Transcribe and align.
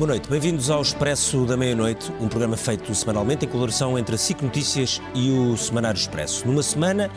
Boa 0.00 0.12
noite, 0.12 0.30
bem-vindos 0.30 0.70
ao 0.70 0.80
Expresso 0.80 1.44
da 1.44 1.58
Meia-Noite, 1.58 2.10
um 2.18 2.26
programa 2.26 2.56
feito 2.56 2.94
semanalmente 2.94 3.44
em 3.44 3.48
colaboração 3.48 3.98
entre 3.98 4.14
a 4.14 4.18
SIC 4.18 4.40
Notícias 4.40 4.98
e 5.14 5.28
o 5.28 5.58
Semanário 5.58 5.98
Expresso. 5.98 6.46
Numa 6.46 6.62
semana 6.62 7.10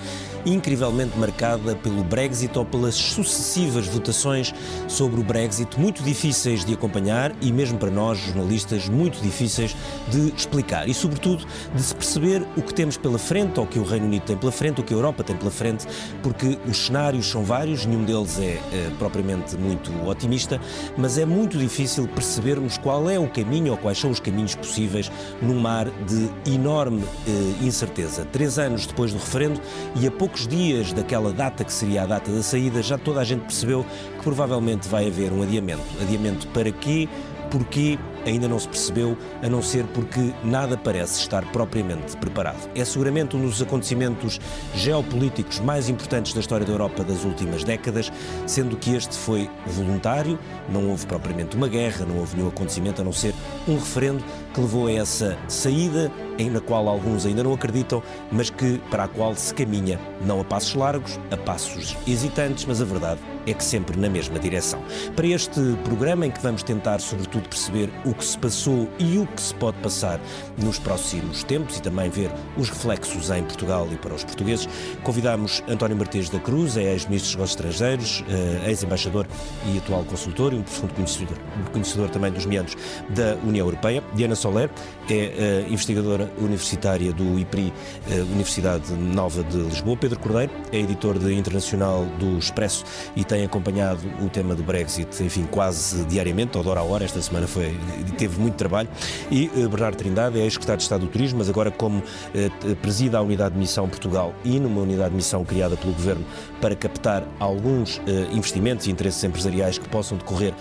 incrivelmente 0.45 1.17
marcada 1.17 1.75
pelo 1.77 2.03
Brexit 2.03 2.57
ou 2.57 2.65
pelas 2.65 2.95
sucessivas 2.95 3.87
votações 3.87 4.53
sobre 4.87 5.21
o 5.21 5.23
Brexit, 5.23 5.79
muito 5.79 6.03
difíceis 6.03 6.65
de 6.65 6.73
acompanhar 6.73 7.33
e, 7.39 7.53
mesmo 7.53 7.77
para 7.77 7.89
nós, 7.89 8.19
jornalistas, 8.19 8.89
muito 8.89 9.21
difíceis 9.21 9.75
de 10.09 10.33
explicar 10.35 10.87
e, 10.89 10.93
sobretudo, 10.93 11.45
de 11.73 11.81
se 11.81 11.95
perceber 11.95 12.45
o 12.57 12.61
que 12.61 12.73
temos 12.73 12.97
pela 12.97 13.17
frente, 13.17 13.59
ou 13.59 13.65
o 13.65 13.67
que 13.67 13.79
o 13.79 13.83
Reino 13.83 14.07
Unido 14.07 14.23
tem 14.23 14.35
pela 14.35 14.51
frente, 14.51 14.81
o 14.81 14.83
que 14.83 14.93
a 14.93 14.97
Europa 14.97 15.23
tem 15.23 15.37
pela 15.37 15.51
frente, 15.51 15.87
porque 16.21 16.59
os 16.67 16.87
cenários 16.87 17.27
são 17.27 17.43
vários, 17.43 17.85
nenhum 17.85 18.03
deles 18.03 18.37
é, 18.39 18.59
é 18.73 18.91
propriamente 18.99 19.55
muito 19.55 19.91
otimista, 20.05 20.59
mas 20.97 21.17
é 21.17 21.25
muito 21.25 21.57
difícil 21.57 22.07
percebermos 22.07 22.72
qual 22.77 23.09
é 23.09 23.19
o 23.19 23.27
caminho 23.27 23.71
ou 23.71 23.77
quais 23.77 23.97
são 23.97 24.09
os 24.09 24.19
caminhos 24.19 24.55
possíveis 24.55 25.11
num 25.41 25.59
mar 25.59 25.89
de 26.05 26.29
enorme 26.53 27.03
eh, 27.27 27.65
incerteza. 27.65 28.25
Três 28.25 28.57
anos 28.57 28.85
depois 28.85 29.11
do 29.11 29.17
referendo 29.17 29.59
e 29.95 30.07
a 30.07 30.11
poucos 30.11 30.47
dias 30.47 30.93
daquela 30.93 31.31
data 31.31 31.63
que 31.63 31.71
seria 31.71 32.03
a 32.03 32.05
data 32.05 32.31
da 32.31 32.43
saída, 32.43 32.81
já 32.81 32.97
toda 32.97 33.21
a 33.21 33.23
gente 33.23 33.41
percebeu 33.41 33.85
que 34.17 34.23
provavelmente 34.23 34.87
vai 34.87 35.07
haver 35.07 35.31
um 35.31 35.41
adiamento. 35.41 35.83
Adiamento 36.01 36.47
para 36.47 36.71
quê? 36.71 37.07
Porquê? 37.49 37.99
Ainda 38.25 38.47
não 38.47 38.59
se 38.59 38.67
percebeu, 38.67 39.17
a 39.41 39.49
não 39.49 39.61
ser 39.61 39.85
porque 39.93 40.33
nada 40.43 40.77
parece 40.77 41.19
estar 41.19 41.43
propriamente 41.51 42.15
preparado. 42.17 42.69
É 42.75 42.83
seguramente 42.85 43.35
um 43.35 43.41
dos 43.41 43.61
acontecimentos 43.61 44.39
geopolíticos 44.75 45.59
mais 45.59 45.89
importantes 45.89 46.33
da 46.33 46.39
história 46.39 46.65
da 46.65 46.71
Europa 46.71 47.03
das 47.03 47.23
últimas 47.23 47.63
décadas, 47.63 48.11
sendo 48.45 48.77
que 48.77 48.95
este 48.95 49.15
foi 49.15 49.49
voluntário, 49.67 50.39
não 50.69 50.89
houve 50.89 51.05
propriamente 51.05 51.55
uma 51.55 51.67
guerra, 51.67 52.05
não 52.05 52.19
houve 52.19 52.35
nenhum 52.35 52.49
acontecimento 52.49 53.01
a 53.01 53.05
não 53.05 53.13
ser 53.13 53.33
um 53.67 53.75
referendo 53.75 54.23
que 54.53 54.61
levou 54.61 54.87
a 54.87 54.91
essa 54.91 55.37
saída, 55.47 56.11
na 56.51 56.59
qual 56.59 56.87
alguns 56.87 57.25
ainda 57.25 57.43
não 57.43 57.53
acreditam, 57.53 58.03
mas 58.31 58.49
que 58.49 58.77
para 58.89 59.05
a 59.05 59.07
qual 59.07 59.35
se 59.35 59.53
caminha 59.53 59.99
não 60.25 60.41
a 60.41 60.43
passos 60.43 60.75
largos, 60.75 61.19
a 61.31 61.37
passos 61.37 61.95
hesitantes, 62.05 62.65
mas 62.65 62.81
a 62.81 62.85
verdade 62.85 63.19
é 63.45 63.53
que 63.53 63.63
sempre 63.63 63.99
na 63.99 64.09
mesma 64.09 64.39
direção. 64.39 64.81
Para 65.15 65.27
este 65.27 65.59
programa 65.83 66.25
em 66.25 66.31
que 66.31 66.41
vamos 66.41 66.63
tentar 66.63 66.99
sobretudo 66.99 67.47
perceber 67.49 67.89
o 68.05 68.13
que 68.13 68.23
se 68.23 68.37
passou 68.37 68.89
e 68.99 69.17
o 69.17 69.27
que 69.27 69.41
se 69.41 69.53
pode 69.55 69.77
passar 69.77 70.19
nos 70.57 70.79
próximos 70.79 71.43
tempos 71.43 71.77
e 71.77 71.81
também 71.81 72.09
ver 72.09 72.31
os 72.57 72.69
reflexos 72.69 73.29
em 73.29 73.43
Portugal 73.43 73.87
e 73.91 73.95
para 73.97 74.13
os 74.13 74.23
portugueses. 74.23 74.67
Convidamos 75.03 75.63
António 75.67 75.97
Martins 75.97 76.29
da 76.29 76.39
Cruz, 76.39 76.77
é 76.77 76.93
ex-ministro 76.93 77.13
dos 77.13 77.31
Negócios 77.31 77.51
Estrangeiros, 77.51 78.23
eh, 78.29 78.69
ex-embaixador 78.69 79.27
e 79.71 79.77
atual 79.77 80.03
consultor 80.05 80.53
e 80.53 80.57
um 80.57 80.63
profundo 80.63 80.93
conhecedor, 80.93 81.37
conhecedor 81.71 82.09
também 82.09 82.31
dos 82.31 82.45
meandros 82.45 82.77
da 83.09 83.35
União 83.45 83.65
Europeia. 83.65 84.03
Diana 84.13 84.35
Soler 84.35 84.69
é 85.09 85.13
eh, 85.13 85.65
investigadora 85.69 86.31
universitária 86.37 87.11
do 87.13 87.39
IPRI, 87.39 87.73
eh, 88.09 88.21
Universidade 88.21 88.93
Nova 88.93 89.43
de 89.43 89.57
Lisboa. 89.57 89.97
Pedro 89.97 90.19
Cordeiro 90.19 90.51
é 90.71 90.79
editor 90.79 91.19
de 91.19 91.33
internacional 91.33 92.05
do 92.19 92.37
Expresso 92.37 92.83
e 93.15 93.23
tem 93.33 93.45
acompanhado 93.45 93.99
o 94.21 94.29
tema 94.29 94.53
do 94.53 94.61
Brexit, 94.61 95.23
enfim, 95.23 95.47
quase 95.49 96.05
diariamente, 96.05 96.55
ou 96.55 96.63
de 96.63 96.69
hora 96.69 96.81
a 96.81 96.83
hora. 96.83 97.03
Esta 97.03 97.19
semana 97.19 97.47
foi 97.47 97.75
teve 98.15 98.39
muito 98.39 98.53
trabalho. 98.53 98.87
E 99.31 99.49
uh, 99.55 99.67
Bernardo 99.67 99.95
Trindade 99.95 100.39
é 100.39 100.43
ex-secretário 100.43 100.77
de 100.77 100.83
Estado 100.83 101.01
do 101.01 101.07
Turismo, 101.07 101.39
mas 101.39 101.49
agora 101.49 101.71
como 101.71 101.97
uh, 101.97 102.75
presida 102.75 103.17
a 103.17 103.21
unidade 103.23 103.55
de 103.55 103.59
missão 103.59 103.89
Portugal 103.89 104.35
e 104.45 104.59
numa 104.59 104.81
unidade 104.81 105.09
de 105.09 105.15
missão 105.15 105.43
criada 105.43 105.75
pelo 105.75 105.93
Governo 105.93 106.23
para 106.61 106.75
captar 106.75 107.23
alguns 107.39 107.99
investimentos 108.31 108.87
e 108.87 108.91
interesses 108.91 109.21
empresariais 109.23 109.77
que 109.77 109.89
possam 109.89 110.17
decorrer 110.17 110.53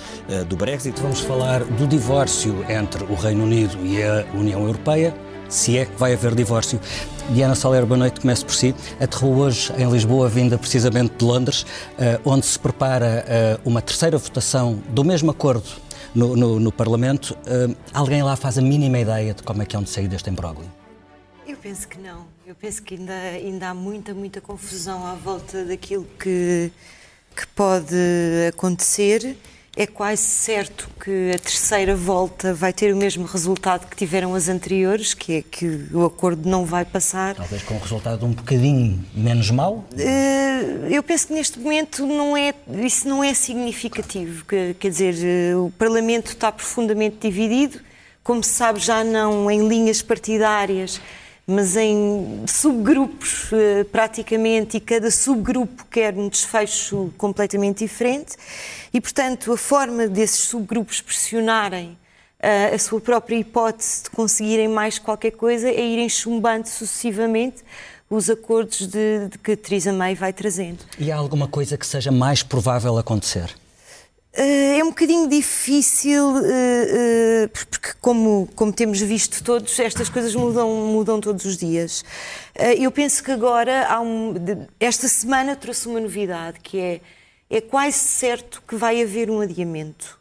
do 0.48 0.56
Brexit. 0.56 1.00
Vamos 1.00 1.20
falar 1.20 1.62
do 1.62 1.86
divórcio 1.86 2.64
entre 2.68 3.04
o 3.04 3.14
Reino 3.14 3.44
Unido 3.44 3.78
e 3.84 4.02
a 4.02 4.24
União 4.34 4.62
Europeia 4.62 5.14
se 5.52 5.76
é 5.76 5.84
que 5.84 5.94
vai 5.96 6.14
haver 6.14 6.34
divórcio. 6.34 6.80
Diana 7.30 7.54
Soler, 7.54 7.84
boa 7.84 7.98
noite, 7.98 8.20
começo 8.20 8.44
por 8.44 8.54
si. 8.54 8.74
Aterrou 8.98 9.36
hoje 9.36 9.72
em 9.78 9.88
Lisboa, 9.90 10.28
vinda 10.28 10.56
precisamente 10.56 11.14
de 11.16 11.24
Londres, 11.24 11.66
onde 12.24 12.46
se 12.46 12.58
prepara 12.58 13.60
uma 13.64 13.82
terceira 13.82 14.16
votação 14.18 14.82
do 14.88 15.04
mesmo 15.04 15.30
acordo 15.30 15.68
no, 16.14 16.36
no, 16.36 16.60
no 16.60 16.72
Parlamento. 16.72 17.36
Uh, 17.46 17.74
alguém 17.92 18.22
lá 18.22 18.36
faz 18.36 18.58
a 18.58 18.62
mínima 18.62 18.98
ideia 18.98 19.34
de 19.34 19.42
como 19.42 19.62
é 19.62 19.66
que 19.66 19.76
é 19.76 19.78
onde 19.78 19.90
sair 19.90 20.08
deste 20.08 20.30
imbróglio? 20.30 20.70
Eu 21.46 21.56
penso 21.56 21.88
que 21.88 21.98
não. 21.98 22.26
Eu 22.46 22.54
penso 22.54 22.82
que 22.82 22.94
ainda, 22.94 23.12
ainda 23.12 23.68
há 23.68 23.74
muita, 23.74 24.14
muita 24.14 24.40
confusão 24.40 25.06
à 25.06 25.14
volta 25.14 25.64
daquilo 25.64 26.06
que, 26.18 26.70
que 27.36 27.46
pode 27.48 27.96
acontecer 28.48 29.36
é 29.74 29.86
quase 29.86 30.22
certo 30.22 30.90
que 31.02 31.30
a 31.34 31.38
terceira 31.38 31.96
volta 31.96 32.52
vai 32.52 32.72
ter 32.74 32.92
o 32.92 32.96
mesmo 32.96 33.24
resultado 33.24 33.88
que 33.88 33.96
tiveram 33.96 34.34
as 34.34 34.48
anteriores, 34.48 35.14
que 35.14 35.38
é 35.38 35.42
que 35.42 35.86
o 35.92 36.04
acordo 36.04 36.46
não 36.46 36.66
vai 36.66 36.84
passar. 36.84 37.34
Talvez 37.34 37.62
com 37.62 37.74
um 37.74 37.78
resultado 37.78 38.26
um 38.26 38.32
bocadinho 38.32 39.02
menos 39.14 39.50
mau? 39.50 39.84
Eh, 39.96 40.88
eu 40.90 41.02
penso 41.02 41.28
que 41.28 41.32
neste 41.32 41.58
momento 41.58 42.06
não 42.06 42.36
é, 42.36 42.52
isso 42.84 43.08
não 43.08 43.24
é 43.24 43.32
significativo. 43.32 44.44
Quer 44.44 44.90
dizer, 44.90 45.14
eh, 45.22 45.56
o 45.56 45.70
Parlamento 45.70 46.32
está 46.32 46.52
profundamente 46.52 47.16
dividido, 47.20 47.80
como 48.22 48.44
se 48.44 48.50
sabe, 48.50 48.78
já 48.78 49.02
não 49.02 49.50
em 49.50 49.66
linhas 49.66 50.02
partidárias 50.02 51.00
mas 51.46 51.76
em 51.76 52.44
subgrupos 52.46 53.50
eh, 53.52 53.84
praticamente, 53.84 54.76
e 54.76 54.80
cada 54.80 55.10
subgrupo 55.10 55.84
quer 55.90 56.14
um 56.14 56.28
desfecho 56.28 57.12
completamente 57.18 57.78
diferente, 57.78 58.36
e 58.92 59.00
portanto 59.00 59.52
a 59.52 59.56
forma 59.56 60.06
desses 60.06 60.44
subgrupos 60.44 61.00
pressionarem 61.00 61.96
uh, 62.42 62.74
a 62.74 62.78
sua 62.78 63.00
própria 63.00 63.36
hipótese 63.36 64.04
de 64.04 64.10
conseguirem 64.10 64.68
mais 64.68 64.98
qualquer 64.98 65.32
coisa 65.32 65.68
é 65.68 65.80
irem 65.80 66.08
chumbando 66.08 66.68
sucessivamente 66.68 67.62
os 68.10 68.28
acordos 68.28 68.86
de, 68.86 69.28
de 69.28 69.38
que 69.38 69.56
Theresa 69.56 69.92
May 69.92 70.14
vai 70.14 70.32
trazendo. 70.32 70.80
E 70.98 71.10
há 71.10 71.16
alguma 71.16 71.48
coisa 71.48 71.78
que 71.78 71.86
seja 71.86 72.12
mais 72.12 72.42
provável 72.42 72.98
acontecer? 72.98 73.54
Eh, 74.34 74.78
é 74.78 74.84
um 74.84 74.88
bocadinho 74.88 75.28
difícil, 75.28 76.38
eh, 76.38 77.44
eh, 77.44 77.48
porque, 77.48 77.92
como, 78.00 78.48
como 78.56 78.72
temos 78.72 78.98
visto 79.00 79.44
todos, 79.44 79.78
estas 79.78 80.08
coisas 80.08 80.34
mudam, 80.34 80.70
mudam 80.86 81.20
todos 81.20 81.44
os 81.44 81.56
dias. 81.56 82.02
Eu 82.78 82.90
penso 82.90 83.22
que 83.22 83.30
agora, 83.30 83.86
há 83.88 84.00
um, 84.00 84.34
esta 84.80 85.06
semana 85.08 85.54
trouxe 85.54 85.86
uma 85.86 86.00
novidade, 86.00 86.60
que 86.60 86.78
é, 86.78 87.00
é 87.50 87.60
quase 87.60 87.98
certo 87.98 88.62
que 88.66 88.74
vai 88.74 89.02
haver 89.02 89.30
um 89.30 89.40
adiamento. 89.40 90.18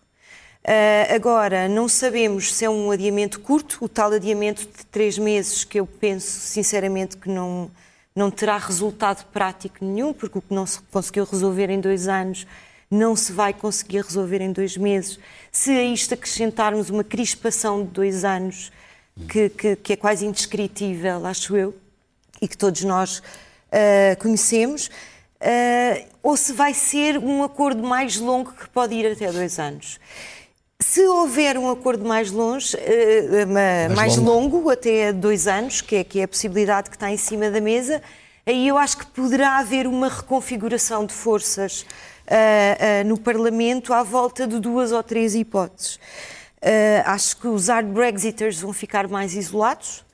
Agora, 1.14 1.68
não 1.68 1.88
sabemos 1.88 2.54
se 2.54 2.66
é 2.66 2.70
um 2.70 2.92
adiamento 2.92 3.40
curto, 3.40 3.78
o 3.82 3.90
tal 3.90 4.12
adiamento 4.12 4.62
de 4.64 4.86
três 4.92 5.18
meses, 5.18 5.64
que 5.64 5.80
eu 5.80 5.86
penso, 5.88 6.28
sinceramente, 6.28 7.18
que 7.18 7.30
não, 7.30 7.72
não 8.16 8.30
terá 8.30 8.58
resultado 8.58 9.26
prático 9.32 9.84
nenhum, 9.84 10.14
porque 10.14 10.38
o 10.38 10.42
que 10.42 10.54
não 10.54 10.66
se 10.66 10.80
conseguiu 10.92 11.26
resolver 11.26 11.70
em 11.70 11.80
dois 11.80 12.08
anos 12.08 12.46
não 12.92 13.16
se 13.16 13.32
vai 13.32 13.54
conseguir 13.54 14.02
resolver 14.02 14.42
em 14.42 14.52
dois 14.52 14.76
meses. 14.76 15.18
Se 15.50 15.72
a 15.72 15.84
isto 15.84 16.14
acrescentarmos 16.14 16.90
uma 16.90 17.06
crispação 17.06 17.84
de 17.84 17.90
dois 17.90 18.26
anos, 18.26 18.70
que, 19.30 19.50
que, 19.50 19.76
que 19.78 19.94
é 19.94 19.96
quase 19.96 20.26
indescritível, 20.26 21.26
acho 21.26 21.56
eu, 21.56 21.74
e 22.42 22.48
que 22.48 22.58
todos 22.58 22.84
nós 22.84 23.20
uh, 23.20 24.20
conhecemos, 24.20 24.88
uh, 24.88 26.06
ou 26.22 26.36
se 26.36 26.52
vai 26.52 26.74
ser 26.74 27.18
um 27.18 27.44
acordo 27.44 27.82
mais 27.82 28.18
longo 28.18 28.52
que 28.52 28.68
pode 28.70 28.94
ir 28.94 29.10
até 29.10 29.32
dois 29.32 29.58
anos. 29.58 30.00
Se 30.80 31.06
houver 31.06 31.58
um 31.58 31.70
acordo 31.70 32.04
mais 32.04 32.32
longe, 32.32 32.76
uh, 32.76 33.48
mais, 33.48 33.96
mais 33.96 34.18
longo. 34.18 34.58
longo. 34.58 34.70
até 34.70 35.14
dois 35.14 35.48
anos, 35.48 35.80
que 35.80 35.98
é, 35.98 36.04
que 36.04 36.20
é 36.20 36.24
a 36.24 36.28
possibilidade 36.28 36.90
que 36.90 36.96
está 36.96 37.10
em 37.10 37.18
cima 37.18 37.50
da 37.52 37.62
mesa, 37.62 38.02
aí 38.46 38.68
eu 38.68 38.78
acho 38.78 38.98
que 38.98 39.06
poderá 39.06 39.60
haver 39.60 39.88
uma 39.88 40.10
reconfiguração 40.10 41.06
de 41.06 41.14
forças 41.14 41.86
uh, 42.32 43.08
no 43.08 43.20
Parlamento 43.20 43.94
à 43.94 44.04
volta 44.04 44.48
de 44.48 44.60
duas 44.60 44.92
ou 44.92 45.04
três 45.04 45.36
hipóteses. 45.36 46.00
acho 47.06 47.38
que 47.38 47.48
os 47.48 47.68
hard 47.68 47.88
Brexiters 47.88 48.60
vão 48.62 48.72
ficar 48.72 49.08
mais 49.08 49.36
isolados, 49.36 50.06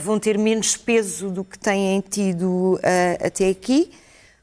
vão 0.00 0.18
ter 0.18 0.38
menos 0.38 0.76
peso 0.76 1.30
do 1.30 1.44
que 1.44 1.58
têm 1.58 2.00
tido 2.00 2.80
até 3.22 3.50
aqui. 3.50 3.90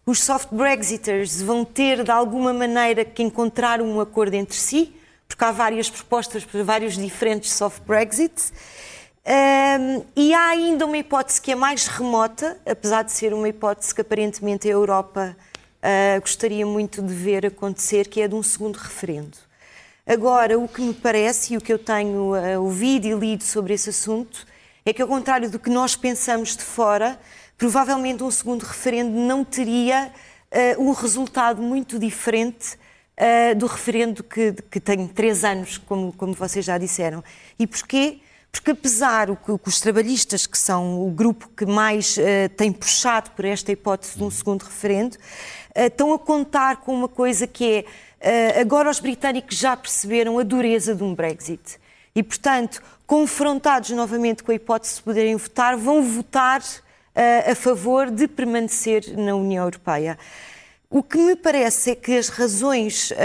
Os 0.05 0.23
soft 0.23 0.49
Brexiters 0.51 1.41
vão 1.41 1.65
ter, 1.65 2.03
de 2.03 2.11
alguma 2.11 2.53
maneira, 2.53 3.03
que 3.03 3.23
encontrar 3.23 3.81
um 3.81 3.99
acordo 3.99 4.35
entre 4.35 4.55
si, 4.55 4.95
porque 5.27 5.43
há 5.43 5.51
várias 5.51 5.89
propostas 5.89 6.45
para 6.45 6.63
vários 6.63 6.95
diferentes 6.95 7.51
soft 7.51 7.81
Brexits. 7.87 8.53
Um, 9.25 10.05
e 10.15 10.31
há 10.35 10.49
ainda 10.49 10.85
uma 10.85 10.97
hipótese 10.99 11.41
que 11.41 11.51
é 11.51 11.55
mais 11.55 11.87
remota, 11.87 12.55
apesar 12.63 13.01
de 13.01 13.11
ser 13.11 13.33
uma 13.33 13.49
hipótese 13.49 13.95
que 13.95 14.01
aparentemente 14.01 14.67
a 14.67 14.71
Europa 14.71 15.35
uh, 15.85 16.19
gostaria 16.19 16.65
muito 16.65 17.01
de 17.01 17.13
ver 17.13 17.45
acontecer, 17.45 18.07
que 18.07 18.21
é 18.21 18.27
de 18.27 18.35
um 18.35 18.41
segundo 18.41 18.77
referendo. 18.77 19.37
Agora, 20.05 20.57
o 20.57 20.67
que 20.67 20.81
me 20.81 20.93
parece 20.93 21.53
e 21.53 21.57
o 21.57 21.61
que 21.61 21.71
eu 21.71 21.79
tenho 21.79 22.33
uh, 22.35 22.61
ouvido 22.61 23.05
e 23.05 23.13
lido 23.13 23.43
sobre 23.43 23.73
esse 23.73 23.89
assunto 23.89 24.45
é 24.85 24.93
que, 24.93 25.01
ao 25.01 25.07
contrário 25.07 25.49
do 25.49 25.57
que 25.57 25.69
nós 25.69 25.95
pensamos 25.95 26.55
de 26.55 26.63
fora, 26.63 27.19
provavelmente 27.57 28.23
um 28.23 28.31
segundo 28.31 28.63
referendo 28.63 29.11
não 29.11 29.43
teria 29.43 30.11
uh, 30.51 30.81
um 30.81 30.91
resultado 30.91 31.61
muito 31.61 31.97
diferente 31.97 32.77
uh, 33.17 33.55
do 33.55 33.65
referendo 33.65 34.23
que, 34.23 34.53
que 34.69 34.79
tem 34.79 35.07
três 35.07 35.43
anos, 35.43 35.77
como, 35.77 36.13
como 36.13 36.33
vocês 36.33 36.63
já 36.63 36.77
disseram. 36.77 37.23
E 37.57 37.65
porquê? 37.65 38.19
Porque 38.51 38.71
apesar 38.71 39.29
o 39.29 39.35
que, 39.35 39.51
os 39.51 39.81
trabalhistas, 39.81 40.47
que 40.47 40.57
são 40.57 41.05
o 41.05 41.11
grupo 41.11 41.49
que 41.49 41.65
mais 41.65 42.15
uh, 42.17 42.49
tem 42.55 42.71
puxado 42.71 43.31
por 43.31 43.43
esta 43.43 43.71
hipótese 43.71 44.17
de 44.17 44.23
um 44.23 44.31
segundo 44.31 44.63
referendo, 44.63 45.17
estão 45.75 46.13
a 46.13 46.19
contar 46.19 46.77
com 46.77 46.93
uma 46.93 47.09
coisa 47.09 47.45
que 47.45 47.85
é, 48.19 48.59
agora 48.59 48.89
os 48.89 48.99
britânicos 48.99 49.57
já 49.57 49.75
perceberam 49.75 50.39
a 50.39 50.43
dureza 50.43 50.95
de 50.95 51.03
um 51.03 51.13
Brexit. 51.13 51.79
E, 52.15 52.23
portanto, 52.23 52.81
confrontados 53.05 53.89
novamente 53.91 54.41
com 54.41 54.51
a 54.51 54.55
hipótese 54.55 54.95
de 54.95 55.03
poderem 55.03 55.35
votar, 55.35 55.75
vão 55.75 56.01
votar 56.01 56.61
uh, 56.61 57.51
a 57.51 57.55
favor 57.55 58.09
de 58.09 58.27
permanecer 58.27 59.15
na 59.17 59.35
União 59.35 59.63
Europeia. 59.65 60.17
O 60.89 61.03
que 61.03 61.17
me 61.17 61.35
parece 61.35 61.91
é 61.91 61.95
que 61.95 62.17
as 62.17 62.29
razões 62.29 63.11
uh, 63.11 63.15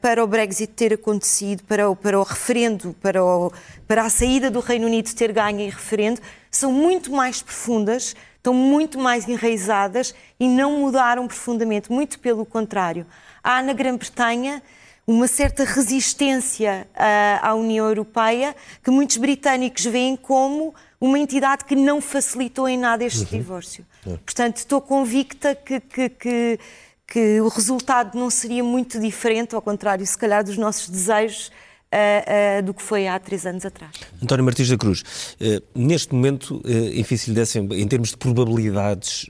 para 0.00 0.22
o 0.22 0.26
Brexit 0.26 0.72
ter 0.72 0.94
acontecido, 0.94 1.62
para 1.64 1.88
o, 1.88 1.94
para 1.94 2.18
o 2.18 2.22
referendo, 2.22 2.94
para, 3.00 3.24
o, 3.24 3.52
para 3.86 4.02
a 4.02 4.10
saída 4.10 4.50
do 4.50 4.60
Reino 4.60 4.86
Unido 4.86 5.14
ter 5.14 5.32
ganho 5.32 5.60
em 5.60 5.70
referendo, 5.70 6.20
são 6.50 6.72
muito 6.72 7.12
mais 7.12 7.40
profundas, 7.40 8.16
estão 8.40 8.54
muito 8.54 8.98
mais 8.98 9.28
enraizadas 9.28 10.14
e 10.38 10.48
não 10.48 10.80
mudaram 10.80 11.26
profundamente. 11.26 11.92
Muito 11.92 12.18
pelo 12.18 12.46
contrário. 12.46 13.06
Há 13.44 13.62
na 13.62 13.74
Grã-Bretanha 13.74 14.62
uma 15.06 15.26
certa 15.26 15.64
resistência 15.64 16.86
uh, 16.94 17.46
à 17.46 17.54
União 17.54 17.86
Europeia 17.86 18.54
que 18.82 18.90
muitos 18.90 19.16
britânicos 19.18 19.84
veem 19.84 20.16
como 20.16 20.74
uma 21.00 21.18
entidade 21.18 21.64
que 21.64 21.74
não 21.74 22.00
facilitou 22.00 22.68
em 22.68 22.78
nada 22.78 23.04
este 23.04 23.22
uhum. 23.22 23.40
divórcio. 23.40 23.86
É. 24.06 24.16
Portanto, 24.16 24.58
estou 24.58 24.80
convicta 24.80 25.54
que, 25.54 25.80
que, 25.80 26.08
que, 26.08 26.58
que, 27.06 27.40
o 27.40 27.48
resultado 27.48 28.18
não 28.18 28.30
seria 28.30 28.62
muito 28.62 29.00
diferente, 29.00 29.54
ao 29.54 29.62
contrário, 29.62 30.06
se 30.06 30.16
calhar, 30.16 30.44
dos 30.44 30.56
nossos 30.56 30.88
desejos. 30.88 31.50
Uh, 31.92 32.60
uh, 32.60 32.62
do 32.62 32.72
que 32.72 32.80
foi 32.82 33.08
há 33.08 33.18
três 33.18 33.44
anos 33.44 33.64
atrás. 33.64 33.90
António 34.22 34.44
Martins 34.44 34.68
da 34.68 34.76
Cruz, 34.76 35.02
uh, 35.40 35.60
neste 35.74 36.14
momento, 36.14 36.62
enfim, 36.94 37.16
se 37.16 37.30
lhe 37.30 37.34
dessem, 37.34 37.64
em 37.72 37.88
termos 37.88 38.10
de 38.10 38.16
probabilidades, 38.16 39.26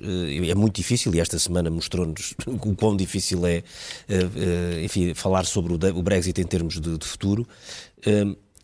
é 0.47 0.55
muito 0.55 0.77
difícil, 0.77 1.15
e 1.15 1.21
esta 1.21 1.39
semana 1.39 1.71
mostrou-nos 1.71 2.35
o 2.47 2.77
quão 2.77 2.95
difícil 2.95 3.47
é, 3.47 3.63
enfim, 4.85 5.15
falar 5.15 5.47
sobre 5.47 5.73
o 5.73 6.03
Brexit 6.03 6.39
em 6.39 6.45
termos 6.45 6.79
de, 6.79 6.99
de 6.99 7.07
futuro. 7.07 7.49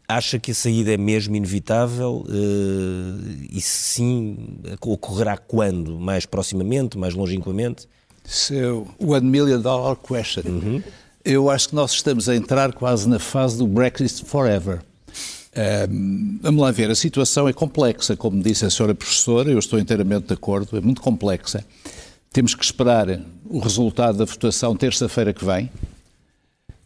Acha 0.08 0.38
que 0.38 0.52
a 0.52 0.54
saída 0.54 0.92
é 0.92 0.96
mesmo 0.96 1.34
inevitável? 1.34 2.24
Uh, 2.28 3.46
e 3.50 3.60
se 3.60 3.94
sim, 3.94 4.60
ocorrerá 4.80 5.36
quando? 5.36 5.98
Mais 5.98 6.24
proximamente, 6.24 6.96
mais 6.96 7.14
longínquamente? 7.14 7.88
So, 8.24 8.86
one 9.00 9.26
million 9.28 9.60
dollar 9.60 9.96
question. 9.96 10.42
Uhum. 10.46 10.82
Eu 11.26 11.50
acho 11.50 11.70
que 11.70 11.74
nós 11.74 11.90
estamos 11.90 12.28
a 12.28 12.36
entrar 12.36 12.72
quase 12.72 13.08
na 13.08 13.18
fase 13.18 13.58
do 13.58 13.66
Brexit 13.66 14.24
forever. 14.24 14.78
Um, 15.90 16.38
vamos 16.40 16.62
lá 16.62 16.70
ver, 16.70 16.88
a 16.88 16.94
situação 16.94 17.48
é 17.48 17.52
complexa, 17.52 18.14
como 18.14 18.40
disse 18.40 18.64
a 18.64 18.70
senhora 18.70 18.94
professora, 18.94 19.50
eu 19.50 19.58
estou 19.58 19.76
inteiramente 19.76 20.28
de 20.28 20.34
acordo, 20.34 20.76
é 20.76 20.80
muito 20.80 21.00
complexa. 21.00 21.64
Temos 22.32 22.54
que 22.54 22.64
esperar 22.64 23.20
o 23.44 23.58
resultado 23.58 24.18
da 24.18 24.24
votação 24.24 24.76
terça-feira 24.76 25.32
que 25.32 25.44
vem. 25.44 25.68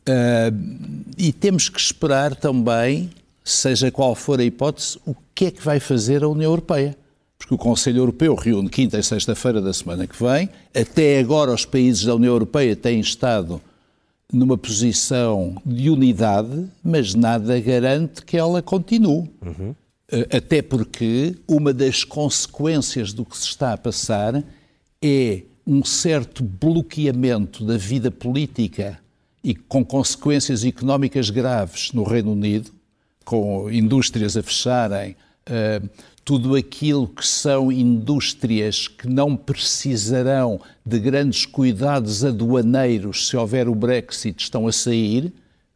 Uh, 0.08 1.04
e 1.18 1.34
temos 1.34 1.68
que 1.68 1.78
esperar 1.78 2.34
também, 2.34 3.10
seja 3.44 3.90
qual 3.90 4.14
for 4.14 4.40
a 4.40 4.44
hipótese, 4.44 4.98
o 5.04 5.14
que 5.34 5.46
é 5.46 5.50
que 5.50 5.62
vai 5.62 5.78
fazer 5.78 6.24
a 6.24 6.28
União 6.28 6.50
Europeia. 6.50 6.96
Porque 7.36 7.52
o 7.52 7.58
Conselho 7.58 7.98
Europeu 7.98 8.34
reúne 8.34 8.70
quinta 8.70 8.98
e 8.98 9.02
sexta-feira 9.02 9.60
da 9.60 9.74
semana 9.74 10.06
que 10.06 10.16
vem. 10.18 10.48
Até 10.74 11.18
agora, 11.18 11.52
os 11.52 11.66
países 11.66 12.04
da 12.06 12.14
União 12.14 12.32
Europeia 12.32 12.74
têm 12.74 13.00
estado 13.00 13.60
numa 14.32 14.56
posição 14.56 15.56
de 15.64 15.90
unidade, 15.90 16.68
mas 16.82 17.14
nada 17.14 17.58
garante 17.60 18.24
que 18.24 18.36
ela 18.36 18.62
continue. 18.62 19.30
Uhum. 19.44 19.74
Até 20.32 20.60
porque 20.60 21.36
uma 21.46 21.72
das 21.72 22.02
consequências 22.02 23.12
do 23.12 23.24
que 23.24 23.36
se 23.36 23.46
está 23.46 23.72
a 23.72 23.78
passar 23.78 24.42
é 25.00 25.42
um 25.66 25.84
certo 25.84 26.42
bloqueamento 26.42 27.64
da 27.64 27.76
vida 27.76 28.10
política 28.10 28.98
e 29.42 29.54
com 29.54 29.84
consequências 29.84 30.64
económicas 30.64 31.30
graves 31.30 31.92
no 31.92 32.02
Reino 32.02 32.32
Unido, 32.32 32.70
com 33.24 33.70
indústrias 33.70 34.36
a 34.36 34.42
fecharem, 34.42 35.16
uh, 35.48 35.88
tudo 36.24 36.54
aquilo 36.54 37.08
que 37.08 37.26
são 37.26 37.72
indústrias 37.72 38.86
que 38.86 39.08
não 39.08 39.36
precisarão 39.36 40.60
de 40.84 40.98
grandes 40.98 41.46
cuidados 41.46 42.24
aduaneiros 42.24 43.28
se 43.28 43.36
houver 43.36 43.68
o 43.68 43.74
Brexit 43.74 44.42
estão 44.42 44.66
a 44.66 44.72
sair, 44.72 45.32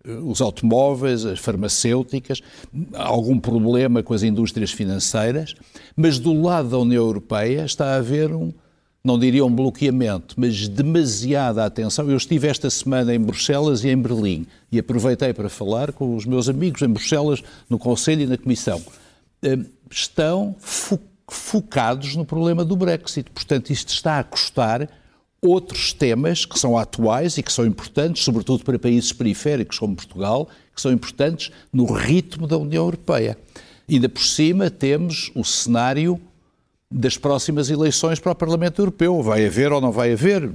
uh, 0.06 0.30
os 0.30 0.40
automóveis, 0.40 1.24
as 1.24 1.38
farmacêuticas, 1.38 2.40
algum 2.92 3.38
problema 3.38 4.02
com 4.02 4.14
as 4.14 4.22
indústrias 4.22 4.70
financeiras, 4.70 5.54
mas 5.96 6.18
do 6.18 6.32
lado 6.40 6.68
da 6.68 6.78
União 6.78 7.04
Europeia 7.04 7.64
está 7.64 7.94
a 7.94 7.96
haver 7.96 8.32
um, 8.32 8.52
não 9.02 9.18
diria 9.18 9.44
um 9.44 9.54
bloqueamento, 9.54 10.34
mas 10.38 10.66
demasiada 10.66 11.64
atenção. 11.64 12.08
Eu 12.10 12.16
estive 12.16 12.48
esta 12.48 12.70
semana 12.70 13.14
em 13.14 13.20
Bruxelas 13.20 13.84
e 13.84 13.90
em 13.90 14.00
Berlim 14.00 14.46
e 14.72 14.78
aproveitei 14.78 15.34
para 15.34 15.50
falar 15.50 15.92
com 15.92 16.16
os 16.16 16.24
meus 16.24 16.48
amigos 16.48 16.80
em 16.80 16.88
Bruxelas, 16.88 17.42
no 17.68 17.78
Conselho 17.78 18.22
e 18.22 18.26
na 18.26 18.38
Comissão. 18.38 18.80
Hum, 19.44 19.66
estão 19.90 20.56
fo 20.58 20.98
focados 21.26 22.14
no 22.16 22.24
problema 22.24 22.64
do 22.64 22.76
Brexit. 22.76 23.30
Portanto, 23.30 23.70
isto 23.70 23.88
está 23.88 24.18
a 24.18 24.24
custar 24.24 24.88
outros 25.40 25.92
temas 25.92 26.44
que 26.44 26.58
são 26.58 26.76
atuais 26.76 27.38
e 27.38 27.42
que 27.42 27.52
são 27.52 27.66
importantes, 27.66 28.24
sobretudo 28.24 28.64
para 28.64 28.78
países 28.78 29.12
periféricos 29.12 29.78
como 29.78 29.96
Portugal, 29.96 30.48
que 30.74 30.80
são 30.80 30.92
importantes 30.92 31.50
no 31.72 31.84
ritmo 31.92 32.46
da 32.46 32.58
União 32.58 32.84
Europeia. 32.84 33.38
Ainda 33.88 34.08
por 34.08 34.22
cima 34.22 34.70
temos 34.70 35.30
o 35.34 35.44
cenário 35.44 36.20
das 36.96 37.18
próximas 37.18 37.70
eleições 37.70 38.20
para 38.20 38.30
o 38.30 38.34
Parlamento 38.36 38.80
Europeu. 38.80 39.20
Vai 39.20 39.44
haver 39.44 39.72
ou 39.72 39.80
não 39.80 39.90
vai 39.90 40.12
haver? 40.12 40.48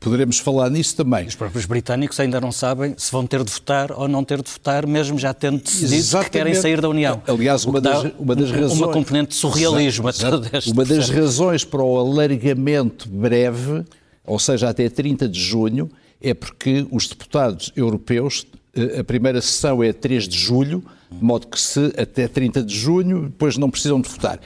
Poderemos 0.00 0.38
falar 0.38 0.70
nisso 0.70 0.96
também. 0.96 1.26
Os 1.26 1.34
próprios 1.34 1.66
britânicos 1.66 2.18
ainda 2.18 2.40
não 2.40 2.50
sabem 2.50 2.94
se 2.96 3.12
vão 3.12 3.26
ter 3.26 3.44
de 3.44 3.52
votar 3.52 3.92
ou 3.92 4.08
não 4.08 4.24
ter 4.24 4.40
de 4.40 4.50
votar, 4.50 4.86
mesmo 4.86 5.18
já 5.18 5.34
tendo 5.34 5.62
decidido 5.62 5.94
Exatamente. 5.94 6.30
que 6.30 6.38
querem 6.38 6.54
sair 6.54 6.80
da 6.80 6.88
União. 6.88 7.20
Aliás, 7.26 7.66
uma 7.66 7.82
das, 7.82 8.12
uma 8.18 8.34
das 8.34 8.50
razões. 8.50 8.80
Uma 8.80 8.90
componente 8.90 9.30
de 9.30 9.34
surrealismo 9.34 10.08
exato, 10.08 10.26
a 10.26 10.30
todo 10.38 10.56
este 10.56 10.72
Uma 10.72 10.84
das 10.86 11.10
razões 11.10 11.64
para 11.64 11.82
o 11.82 11.98
alargamento 11.98 13.06
breve, 13.06 13.84
ou 14.24 14.38
seja, 14.38 14.70
até 14.70 14.88
30 14.88 15.28
de 15.28 15.38
junho, 15.40 15.90
é 16.22 16.32
porque 16.32 16.86
os 16.90 17.08
deputados 17.08 17.72
europeus, 17.76 18.46
eh, 18.74 19.00
a 19.00 19.04
primeira 19.04 19.42
sessão 19.42 19.82
é 19.82 19.92
3 19.92 20.26
de 20.28 20.38
julho, 20.38 20.82
de 21.10 21.22
modo 21.22 21.46
que 21.46 21.60
se 21.60 21.92
até 21.98 22.26
30 22.26 22.62
de 22.62 22.74
junho, 22.74 23.24
depois 23.24 23.58
não 23.58 23.68
precisam 23.68 24.00
de 24.00 24.08
votar. 24.08 24.40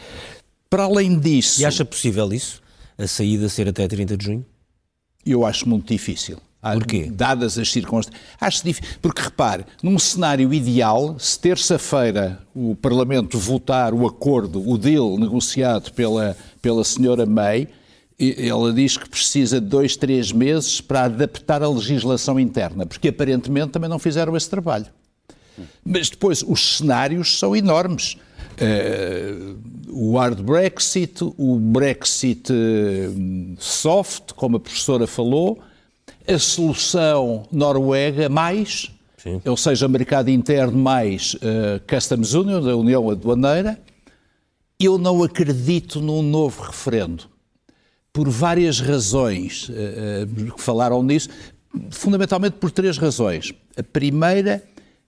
Para 0.73 0.85
além 0.85 1.19
disso. 1.19 1.61
E 1.61 1.67
acha 1.67 1.85
possível 1.85 2.33
isso? 2.33 2.63
A 2.97 3.07
saída 3.07 3.47
ser 3.51 3.69
até 3.69 3.87
30 3.87 4.17
de 4.17 4.25
junho? 4.25 4.47
Eu 5.23 5.45
acho 5.45 5.69
muito 5.69 5.93
difícil. 5.93 6.39
Porquê? 6.63 7.11
Dadas 7.13 7.59
as 7.59 7.71
circunstâncias. 7.71 8.23
Acho 8.41 8.65
difícil. 8.65 8.97
Porque, 9.03 9.21
repare, 9.21 9.67
num 9.83 9.99
cenário 9.99 10.51
ideal, 10.55 11.19
se 11.19 11.39
terça-feira 11.39 12.41
o 12.55 12.75
Parlamento 12.75 13.39
votar 13.39 13.93
o 13.93 14.07
acordo, 14.07 14.67
o 14.67 14.79
deal 14.79 15.19
negociado 15.19 15.93
pela, 15.93 16.35
pela 16.63 16.83
senhora 16.85 17.27
May, 17.27 17.69
ela 18.19 18.73
diz 18.73 18.97
que 18.97 19.11
precisa 19.11 19.61
de 19.61 19.67
dois, 19.67 19.95
três 19.95 20.33
meses 20.33 20.81
para 20.81 21.03
adaptar 21.03 21.63
a 21.63 21.69
legislação 21.69 22.41
interna, 22.41 22.87
porque 22.87 23.09
aparentemente 23.09 23.73
também 23.73 23.91
não 23.91 23.99
fizeram 23.99 24.35
esse 24.35 24.49
trabalho. 24.49 24.87
Mas 25.85 26.09
depois, 26.09 26.43
os 26.43 26.79
cenários 26.79 27.39
são 27.39 27.55
enormes. 27.55 28.17
Uh, 28.61 29.57
o 29.93 30.17
hard 30.17 30.41
Brexit, 30.41 31.23
o 31.37 31.59
Brexit 31.59 32.51
eh, 32.51 33.11
soft, 33.59 34.33
como 34.33 34.57
a 34.57 34.61
professora 34.61 35.07
falou, 35.07 35.61
a 36.27 36.39
solução 36.39 37.47
Noruega 37.53 38.29
mais, 38.29 38.91
Sim. 39.19 39.41
ou 39.45 39.57
seja, 39.57 39.87
mercado 39.89 40.31
interno 40.31 40.79
mais 40.79 41.35
uh, 41.35 41.81
Customs 41.87 42.33
Union, 42.33 42.63
da 42.63 42.75
União 42.75 43.11
Aduaneira. 43.11 43.79
Eu 44.81 44.97
não 44.97 45.23
acredito 45.23 46.01
num 46.01 46.23
novo 46.23 46.63
referendo, 46.63 47.25
por 48.13 48.29
várias 48.29 48.81
razões 48.81 49.69
uh, 49.69 50.53
que 50.55 50.61
falaram 50.61 51.03
nisso, 51.03 51.29
fundamentalmente 51.91 52.57
por 52.57 52.71
três 52.71 52.97
razões. 52.97 53.53
A 53.77 53.83
primeira 53.83 54.63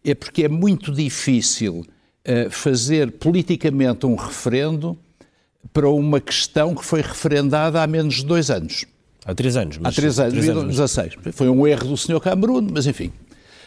é 0.04 0.14
porque 0.14 0.44
é 0.44 0.48
muito 0.48 0.92
difícil 0.92 1.86
fazer 2.50 3.12
politicamente 3.12 4.06
um 4.06 4.14
referendo 4.14 4.96
para 5.72 5.88
uma 5.88 6.20
questão 6.20 6.74
que 6.74 6.84
foi 6.84 7.00
referendada 7.00 7.82
há 7.82 7.86
menos 7.86 8.16
de 8.16 8.24
dois 8.24 8.50
anos. 8.50 8.86
Há 9.24 9.34
três 9.34 9.56
anos. 9.56 9.78
Há 9.82 9.90
três 9.90 10.18
anos, 10.18 10.32
três 10.32 10.48
anos. 10.48 10.76
16. 10.76 11.14
Foi 11.32 11.48
um 11.48 11.66
erro 11.66 11.88
do 11.88 11.96
Sr. 11.96 12.20
Cameron, 12.20 12.66
mas 12.72 12.86
enfim. 12.86 13.10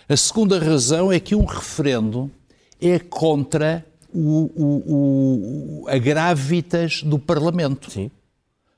A 0.07 0.15
segunda 0.15 0.59
razão 0.59 1.11
é 1.11 1.19
que 1.19 1.35
um 1.35 1.45
referendo 1.45 2.31
é 2.79 2.99
contra 2.99 3.83
o, 4.13 4.51
o, 4.55 5.83
o, 5.83 5.87
a 5.89 5.97
grávidas 5.97 7.01
do 7.03 7.19
Parlamento. 7.19 7.91
Sim. 7.91 8.11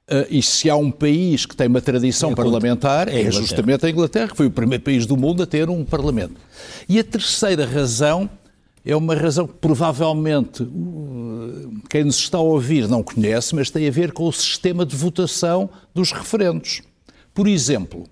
Uh, 0.10 0.26
e 0.28 0.42
se 0.42 0.70
há 0.70 0.76
um 0.76 0.90
país 0.90 1.46
que 1.46 1.56
tem 1.56 1.68
uma 1.68 1.82
tradição 1.82 2.32
é 2.32 2.36
parlamentar, 2.36 3.08
é, 3.08 3.22
é 3.22 3.32
justamente 3.32 3.86
a 3.86 3.90
Inglaterra, 3.90 4.30
que 4.30 4.38
foi 4.38 4.48
o 4.48 4.52
primeiro 4.52 4.84
país 4.84 5.06
do 5.06 5.16
mundo 5.16 5.44
a 5.44 5.46
ter 5.46 5.70
um 5.70 5.86
parlamento. 5.86 6.34
E 6.88 6.98
a 6.98 7.04
terceira 7.04 7.64
razão 7.64 8.28
é 8.86 8.96
uma 8.96 9.16
razão 9.16 9.48
que 9.48 9.56
provavelmente 9.56 10.64
uh, 10.64 11.82
quem 11.90 12.04
nos 12.04 12.18
está 12.18 12.38
a 12.38 12.42
ouvir 12.42 12.88
não 12.88 13.04
conhece, 13.04 13.54
mas 13.56 13.70
tem 13.70 13.88
a 13.88 13.92
ver 13.92 14.12
com 14.12 14.28
o 14.28 14.34
sistema 14.34 14.86
de 14.86 14.96
votação 14.96 15.70
dos 15.94 16.12
referendos. 16.12 16.82
Por 17.34 17.48
exemplo, 17.48 18.06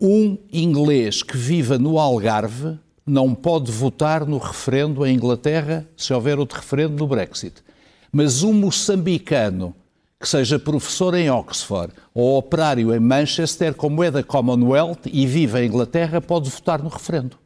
um 0.00 0.36
inglês 0.52 1.22
que 1.22 1.36
viva 1.36 1.78
no 1.78 1.98
Algarve 1.98 2.78
não 3.06 3.34
pode 3.34 3.70
votar 3.70 4.26
no 4.26 4.38
referendo 4.38 5.06
em 5.06 5.14
Inglaterra 5.14 5.86
se 5.96 6.12
houver 6.12 6.38
outro 6.38 6.58
referendo 6.58 6.96
no 6.96 7.06
Brexit. 7.06 7.62
Mas 8.10 8.42
um 8.42 8.52
moçambicano 8.52 9.74
que 10.18 10.28
seja 10.28 10.58
professor 10.58 11.14
em 11.14 11.30
Oxford 11.30 11.92
ou 12.14 12.38
operário 12.38 12.94
em 12.94 13.00
Manchester, 13.00 13.74
como 13.74 14.02
é 14.02 14.10
da 14.10 14.22
Commonwealth 14.22 15.00
e 15.06 15.26
vive 15.26 15.60
em 15.60 15.66
Inglaterra, 15.66 16.20
pode 16.20 16.48
votar 16.48 16.82
no 16.82 16.88
referendo. 16.88 17.36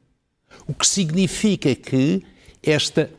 O 0.66 0.74
que 0.74 0.86
significa 0.86 1.74
que 1.74 2.22
esta, 2.62 3.10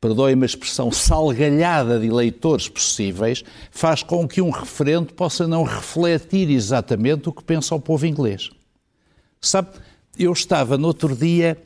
perdoem-me 0.00 0.42
a 0.42 0.46
expressão, 0.46 0.90
salgalhada 0.90 1.98
de 1.98 2.06
eleitores 2.06 2.68
possíveis 2.68 3.44
faz 3.70 4.02
com 4.02 4.26
que 4.26 4.40
um 4.40 4.50
referendo 4.50 5.12
possa 5.12 5.46
não 5.46 5.62
refletir 5.62 6.50
exatamente 6.50 7.28
o 7.28 7.32
que 7.32 7.42
pensa 7.42 7.74
o 7.74 7.80
povo 7.80 8.06
inglês. 8.06 8.50
Sabe, 9.40 9.68
eu 10.18 10.32
estava 10.32 10.76
no 10.76 10.86
outro 10.86 11.16
dia 11.16 11.56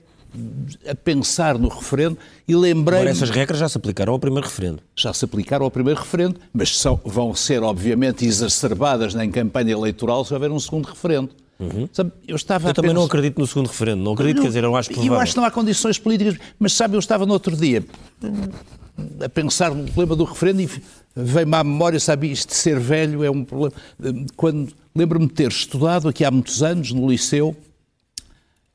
a 0.89 0.95
pensar 0.95 1.59
no 1.59 1.69
referendo 1.69 2.19
e 2.47 2.55
lembrei. 2.55 2.99
Agora, 2.99 3.11
essas 3.11 3.31
regras 3.31 3.59
já 3.59 3.69
se 3.69 3.79
aplicaram 3.79 4.13
ao 4.13 4.19
primeiro 4.19 4.47
referendo. 4.47 4.81
Já 4.97 5.13
se 5.13 5.25
aplicaram 5.25 5.65
ao 5.65 5.71
primeiro 5.71 6.01
referendo, 6.01 6.41
mas 6.53 6.77
são, 6.77 7.01
vão 7.05 7.35
ser, 7.35 7.63
obviamente, 7.63 8.25
exacerbadas 8.25 9.15
na 9.15 9.27
campanha 9.29 9.73
eleitoral 9.73 10.25
se 10.25 10.35
houver 10.35 10.51
um 10.51 10.59
segundo 10.59 10.87
referendo. 10.87 11.31
Uhum. 11.59 11.89
Sabe, 11.93 12.13
eu 12.27 12.37
estava 12.37 12.71
eu 12.71 12.75
também 12.75 12.93
não 12.93 13.05
acredito 13.05 13.39
no 13.39 13.47
segundo 13.47 13.69
referendo, 13.69 14.03
não 14.03 14.13
acredito, 14.13 14.43
quer 14.43 14.49
dizer, 14.49 14.63
não 14.63 14.75
acho 14.77 14.91
provável. 14.91 15.15
Eu 15.15 15.21
acho 15.21 15.33
que 15.33 15.39
não 15.39 15.45
há 15.45 15.51
condições 15.51 15.99
políticas, 15.99 16.37
mas 16.59 16.73
sabe, 16.73 16.97
eu 16.97 16.99
estava 16.99 17.25
no 17.25 17.33
outro 17.33 17.57
dia 17.57 17.85
a 19.21 19.29
pensar 19.29 19.75
no 19.75 19.85
problema 19.85 20.17
do 20.17 20.25
referendo 20.25 20.63
e 20.63 20.71
veio-me 21.15 21.57
à 21.57 21.65
memória, 21.65 21.99
sabe, 21.99 22.31
isto 22.31 22.49
de 22.49 22.57
ser 22.57 22.79
velho 22.79 23.25
é 23.25 23.31
um 23.31 23.45
problema. 23.45 23.75
Quando 24.37 24.73
lembro-me 24.95 25.27
de 25.27 25.33
ter 25.33 25.49
estudado 25.49 26.09
aqui 26.09 26.25
há 26.25 26.31
muitos 26.31 26.63
anos 26.63 26.93
no 26.93 27.09
liceu 27.09 27.57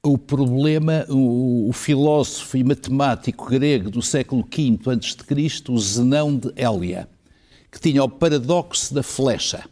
o 0.01 0.17
problema, 0.17 1.05
o, 1.09 1.69
o, 1.69 1.73
filósofo 1.73 2.55
e 2.55 2.63
matemático 2.63 3.49
grego 3.49 3.89
do 3.89 4.01
século 4.01 4.43
V 4.43 4.79
a.C., 4.85 5.63
o 5.69 5.77
Zenão 5.77 6.37
de 6.37 6.53
Hélia, 6.55 7.07
que 7.69 7.79
tinha 7.79 8.03
o 8.03 8.09
paradoxo 8.09 8.93
da 8.93 9.03
flecha. 9.03 9.65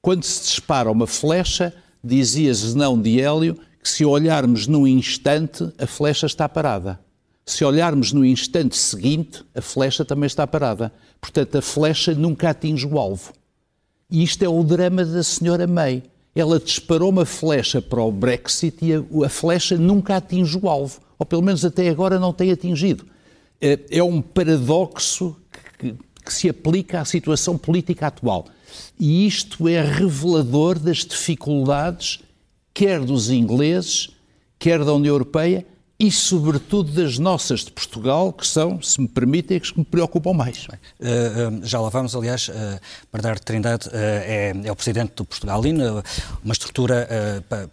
Quando 0.00 0.22
se 0.22 0.44
dispara 0.44 0.90
uma 0.90 1.06
flecha, 1.06 1.74
dizia 2.02 2.52
Zenão 2.52 3.00
de 3.00 3.20
Hélio 3.20 3.58
que 3.82 3.88
se 3.88 4.04
olharmos 4.04 4.66
num 4.66 4.86
instante, 4.86 5.72
a 5.78 5.86
flecha 5.86 6.26
está 6.26 6.48
parada. 6.48 6.98
Se 7.44 7.64
olharmos 7.64 8.12
no 8.12 8.24
instante 8.24 8.76
seguinte, 8.76 9.44
a 9.54 9.60
flecha 9.60 10.04
também 10.04 10.26
está 10.26 10.46
parada. 10.46 10.92
Portanto, 11.20 11.58
a 11.58 11.62
flecha 11.62 12.14
nunca 12.14 12.50
atinge 12.50 12.86
o 12.86 12.98
alvo. 12.98 13.32
E 14.10 14.22
isto 14.22 14.42
é 14.42 14.48
o 14.48 14.62
drama 14.64 15.04
da 15.04 15.22
senhora 15.22 15.66
May 15.66 16.02
ela 16.36 16.60
disparou 16.60 17.08
uma 17.08 17.24
flecha 17.24 17.80
para 17.80 18.02
o 18.02 18.12
Brexit 18.12 18.84
e 18.84 18.92
a, 18.92 19.02
a 19.24 19.28
flecha 19.28 19.78
nunca 19.78 20.16
atinge 20.16 20.58
o 20.62 20.68
alvo, 20.68 21.00
ou 21.18 21.24
pelo 21.24 21.42
menos 21.42 21.64
até 21.64 21.88
agora 21.88 22.20
não 22.20 22.30
tem 22.30 22.52
atingido. 22.52 23.06
É, 23.58 23.80
é 23.90 24.02
um 24.02 24.20
paradoxo 24.20 25.34
que, 25.78 25.92
que 25.92 26.05
se 26.32 26.48
aplica 26.48 27.00
à 27.00 27.04
situação 27.04 27.56
política 27.56 28.06
atual. 28.08 28.46
E 28.98 29.26
isto 29.26 29.68
é 29.68 29.80
revelador 29.80 30.78
das 30.78 30.98
dificuldades, 30.98 32.20
quer 32.74 33.00
dos 33.00 33.30
ingleses, 33.30 34.10
quer 34.58 34.84
da 34.84 34.92
União 34.92 35.14
Europeia, 35.14 35.66
e, 35.98 36.10
sobretudo, 36.10 36.92
das 36.92 37.18
nossas 37.18 37.60
de 37.60 37.70
Portugal, 37.70 38.30
que 38.32 38.46
são, 38.46 38.82
se 38.82 39.00
me 39.00 39.08
permitem, 39.08 39.58
que 39.58 39.78
me 39.78 39.84
preocupam 39.84 40.34
mais. 40.34 40.66
Bem, 40.66 40.78
uh, 41.00 41.56
uh, 41.56 41.66
já 41.66 41.80
lá 41.80 41.88
vamos, 41.88 42.14
aliás, 42.14 42.50
Bernardo 43.10 43.40
Trindade 43.40 43.88
uh, 43.88 43.92
é, 43.94 44.52
é, 44.64 44.72
o 44.72 44.76
presidente 44.76 45.14
do 45.14 45.24
Portugalino, 45.24 46.02
uma 46.44 46.52
estrutura, 46.52 47.08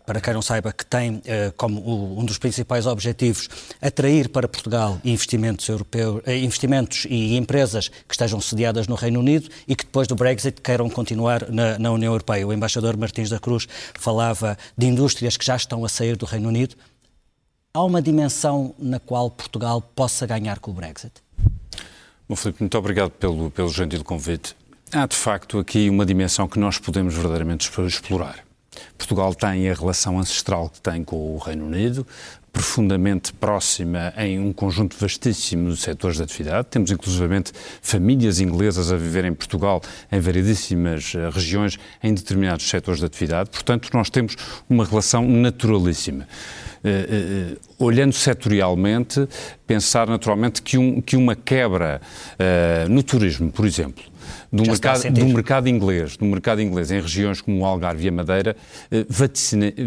para 0.06 0.22
quem 0.22 0.34
não 0.34 0.42
saiba, 0.42 0.72
que 0.72 0.86
tem 0.86 1.22
como 1.58 2.20
um 2.20 2.24
dos 2.24 2.38
principais 2.38 2.86
objetivos 2.86 3.50
atrair 3.82 4.30
para 4.30 4.48
Portugal 4.48 5.00
investimentos 5.04 5.68
europeus, 5.68 6.22
investimentos 6.28 7.06
e 7.10 7.36
empresas 7.36 7.90
que 7.90 8.14
estejam 8.14 8.40
sediadas 8.40 8.88
no 8.88 8.96
Reino 8.96 9.20
Unido 9.20 9.50
e 9.68 9.76
que 9.76 9.84
depois 9.84 10.08
do 10.08 10.16
Brexit 10.16 10.62
queiram 10.62 10.90
continuar 10.90 11.50
na, 11.50 11.78
na 11.78 11.92
União 11.92 12.12
Europeia. 12.12 12.48
O 12.48 12.54
embaixador 12.54 12.96
Martins 12.98 13.30
da 13.30 13.40
Cruz 13.40 13.68
falava 13.94 14.58
de 14.78 14.88
indústrias 14.88 15.38
que 15.38 15.46
já 15.46 15.56
estão 15.56 15.84
a 15.84 15.90
sair 15.90 16.16
do 16.16 16.26
Reino 16.26 16.50
Unido 16.50 16.76
há 17.76 17.84
uma 17.84 18.04
dimensão 18.04 18.76
na 18.78 19.00
qual 19.00 19.32
Portugal 19.32 19.82
possa 19.82 20.28
ganhar 20.28 20.60
com 20.60 20.70
o 20.70 20.74
Brexit? 20.76 21.12
Bom, 22.30 22.36
Filipe, 22.36 22.62
muito 22.62 22.78
obrigado 22.78 23.10
pelo, 23.12 23.50
pelo 23.50 23.70
gentil 23.70 24.04
convite. 24.04 24.56
Há, 24.92 25.08
de 25.08 25.16
facto, 25.16 25.58
aqui 25.58 25.90
uma 25.90 26.06
dimensão 26.06 26.48
que 26.48 26.60
nós 26.60 26.78
podemos 26.78 27.16
verdadeiramente 27.16 27.72
explorar. 27.82 28.46
Portugal 28.96 29.34
tem 29.34 29.70
a 29.70 29.74
relação 29.74 30.20
ancestral 30.20 30.70
que 30.70 30.80
tem 30.80 31.04
com 31.04 31.36
o 31.36 31.38
Reino 31.40 31.66
Unido, 31.66 32.06
profundamente 32.52 33.34
próxima 33.34 34.14
em 34.18 34.40
um 34.40 34.54
conjunto 34.54 34.96
vastíssimo 34.96 35.72
de 35.72 35.78
setores 35.78 36.18
de 36.18 36.24
atividade. 36.24 36.68
Temos, 36.70 36.92
inclusivamente, 36.92 37.52
famílias 37.82 38.40
inglesas 38.40 38.92
a 38.92 38.96
viver 38.96 39.26
em 39.26 39.34
Portugal, 39.34 39.82
em 40.12 40.20
variedíssimas 40.20 41.14
eh, 41.16 41.30
regiões, 41.32 41.80
em 42.04 42.14
determinados 42.14 42.70
setores 42.70 43.00
de 43.00 43.08
atividade. 43.08 43.50
Portanto, 43.50 43.90
nós 43.94 44.12
temos 44.12 44.36
uma 44.70 44.86
relação 44.86 45.28
naturalíssima. 45.28 46.28
Uh, 46.84 47.54
uh, 47.54 47.86
olhando 47.86 48.12
setorialmente, 48.12 49.26
pensar 49.66 50.06
naturalmente 50.08 50.62
que, 50.62 50.78
um, 50.78 51.00
que 51.00 51.16
uma 51.16 51.34
quebra 51.34 52.02
no 52.90 53.02
turismo, 53.02 53.50
por 53.52 53.66
exemplo, 53.66 54.04
do 54.52 54.64
mercado, 54.64 55.10
do 55.10 55.26
mercado 55.28 55.70
inglês, 55.70 56.18
do 56.18 56.26
mercado 56.26 56.62
inglês 56.62 56.92
em 56.92 57.00
regiões 57.00 57.42
como 57.42 57.62
o 57.62 57.66
Algarve 57.66 58.06
e 58.06 58.10
a 58.10 58.12
Madeira, 58.12 58.56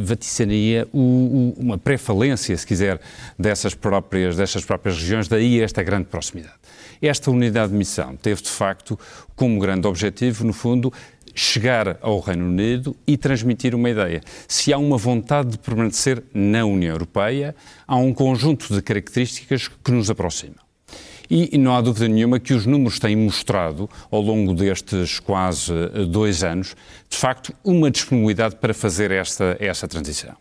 vaticinaria 0.02 0.88
uma 0.92 1.78
pré-falência, 1.78 2.56
se 2.56 2.66
quiser, 2.66 3.00
dessas 3.38 3.74
próprias, 3.74 4.36
dessas 4.36 4.64
próprias 4.64 4.96
regiões, 4.96 5.28
daí 5.28 5.60
esta 5.60 5.82
grande 5.82 6.06
proximidade. 6.06 6.54
Esta 7.00 7.30
unidade 7.30 7.72
de 7.72 7.78
missão 7.78 8.16
teve, 8.16 8.42
de 8.42 8.48
facto, 8.48 8.98
como 9.34 9.60
grande 9.60 9.86
objetivo, 9.86 10.44
no 10.44 10.52
fundo, 10.52 10.92
chegar 11.37 11.99
ao 12.00 12.19
Reino 12.19 12.47
Unido 12.47 12.97
e 13.07 13.16
transmitir 13.16 13.75
uma 13.75 13.90
ideia. 13.90 14.23
Se 14.49 14.73
há 14.73 14.78
uma 14.78 14.97
vontade 14.97 15.50
de 15.50 15.59
permanecer 15.59 16.25
na 16.35 16.64
União 16.64 16.93
Europeia, 16.93 17.55
há 17.87 17.97
um 17.97 18.12
conjunto 18.12 18.75
de 18.75 18.81
características 18.81 19.69
que 19.69 19.93
nos 19.93 20.11
aproximam. 20.11 20.66
E 21.28 21.59
não 21.59 21.75
há 21.75 21.81
dúvida 21.81 22.07
nenhuma 22.07 22.38
que 22.38 22.55
os 22.55 22.66
números 22.66 22.99
têm 22.99 23.16
mostrado, 23.16 23.90
ao 24.11 24.21
longo 24.21 24.55
destes 24.55 25.19
quase 25.19 25.73
dois 26.09 26.45
anos, 26.45 26.76
de 27.11 27.16
facto, 27.16 27.52
uma 27.64 27.90
disponibilidade 27.90 28.57
para 28.57 28.73
fazer 28.73 29.11
esta, 29.11 29.57
esta 29.61 29.88
transição. 29.88 30.37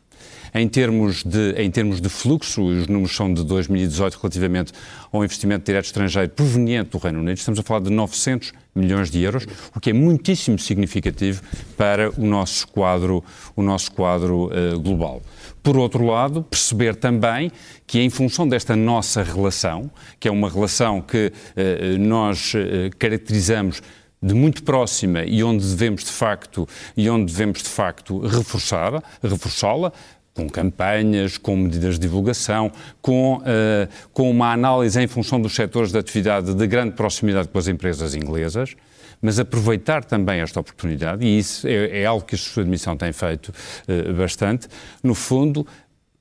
Em 0.53 0.67
termos, 0.67 1.23
de, 1.23 1.51
em 1.57 1.69
termos 1.69 1.99
de 1.99 2.07
fluxo, 2.07 2.63
os 2.63 2.87
números 2.87 3.15
são 3.15 3.33
de 3.33 3.43
2018 3.43 4.17
relativamente 4.21 4.71
ao 5.11 5.23
investimento 5.23 5.65
direto 5.65 5.85
estrangeiro 5.85 6.29
proveniente 6.29 6.91
do 6.91 6.97
Reino 6.97 7.19
Unido, 7.19 7.37
estamos 7.37 7.59
a 7.59 7.63
falar 7.63 7.81
de 7.81 7.89
900 7.89 8.53
milhões 8.75 9.09
de 9.09 9.21
euros, 9.21 9.45
o 9.75 9.79
que 9.79 9.89
é 9.89 9.93
muitíssimo 9.93 10.59
significativo 10.59 11.41
para 11.77 12.09
o 12.11 12.25
nosso 12.25 12.67
quadro, 12.67 13.23
o 13.55 13.61
nosso 13.61 13.91
quadro 13.91 14.47
uh, 14.47 14.79
global. 14.79 15.21
Por 15.63 15.77
outro 15.77 16.05
lado, 16.05 16.43
perceber 16.43 16.95
também 16.95 17.51
que, 17.87 17.99
em 17.99 18.09
função 18.09 18.47
desta 18.47 18.75
nossa 18.75 19.23
relação, 19.23 19.89
que 20.19 20.27
é 20.27 20.31
uma 20.31 20.49
relação 20.49 21.01
que 21.01 21.31
uh, 21.31 21.97
nós 21.99 22.53
uh, 22.53 22.95
caracterizamos 22.99 23.81
de 24.21 24.33
muito 24.33 24.63
próxima 24.63 25.23
e 25.23 25.43
onde 25.43 25.65
devemos 25.65 26.03
de 26.03 26.11
facto 26.11 26.67
e 26.95 27.09
onde 27.09 27.31
devemos 27.31 27.61
de 27.61 27.69
facto 27.69 28.19
reforçar, 28.19 29.01
reforçá-la, 29.21 29.91
com 30.33 30.49
campanhas, 30.49 31.37
com 31.37 31.55
medidas 31.55 31.95
de 31.95 32.01
divulgação, 32.01 32.69
com, 33.01 33.37
uh, 33.37 33.87
com 34.11 34.29
uma 34.29 34.51
análise 34.51 34.99
em 35.01 35.07
função 35.07 35.39
dos 35.39 35.55
setores 35.55 35.91
de 35.91 35.97
atividade 35.97 36.53
de 36.53 36.67
grande 36.67 36.91
proximidade 36.91 37.47
com 37.47 37.57
as 37.57 37.69
empresas 37.69 38.13
inglesas, 38.13 38.75
mas 39.21 39.39
aproveitar 39.39 40.03
também 40.03 40.41
esta 40.41 40.59
oportunidade, 40.59 41.25
e 41.25 41.39
isso 41.39 41.65
é, 41.65 42.01
é 42.01 42.05
algo 42.05 42.25
que 42.25 42.35
a 42.35 42.37
sua 42.37 42.63
admissão 42.63 42.97
tem 42.97 43.13
feito 43.13 43.53
uh, 43.87 44.13
bastante, 44.13 44.67
no 45.01 45.15
fundo, 45.15 45.65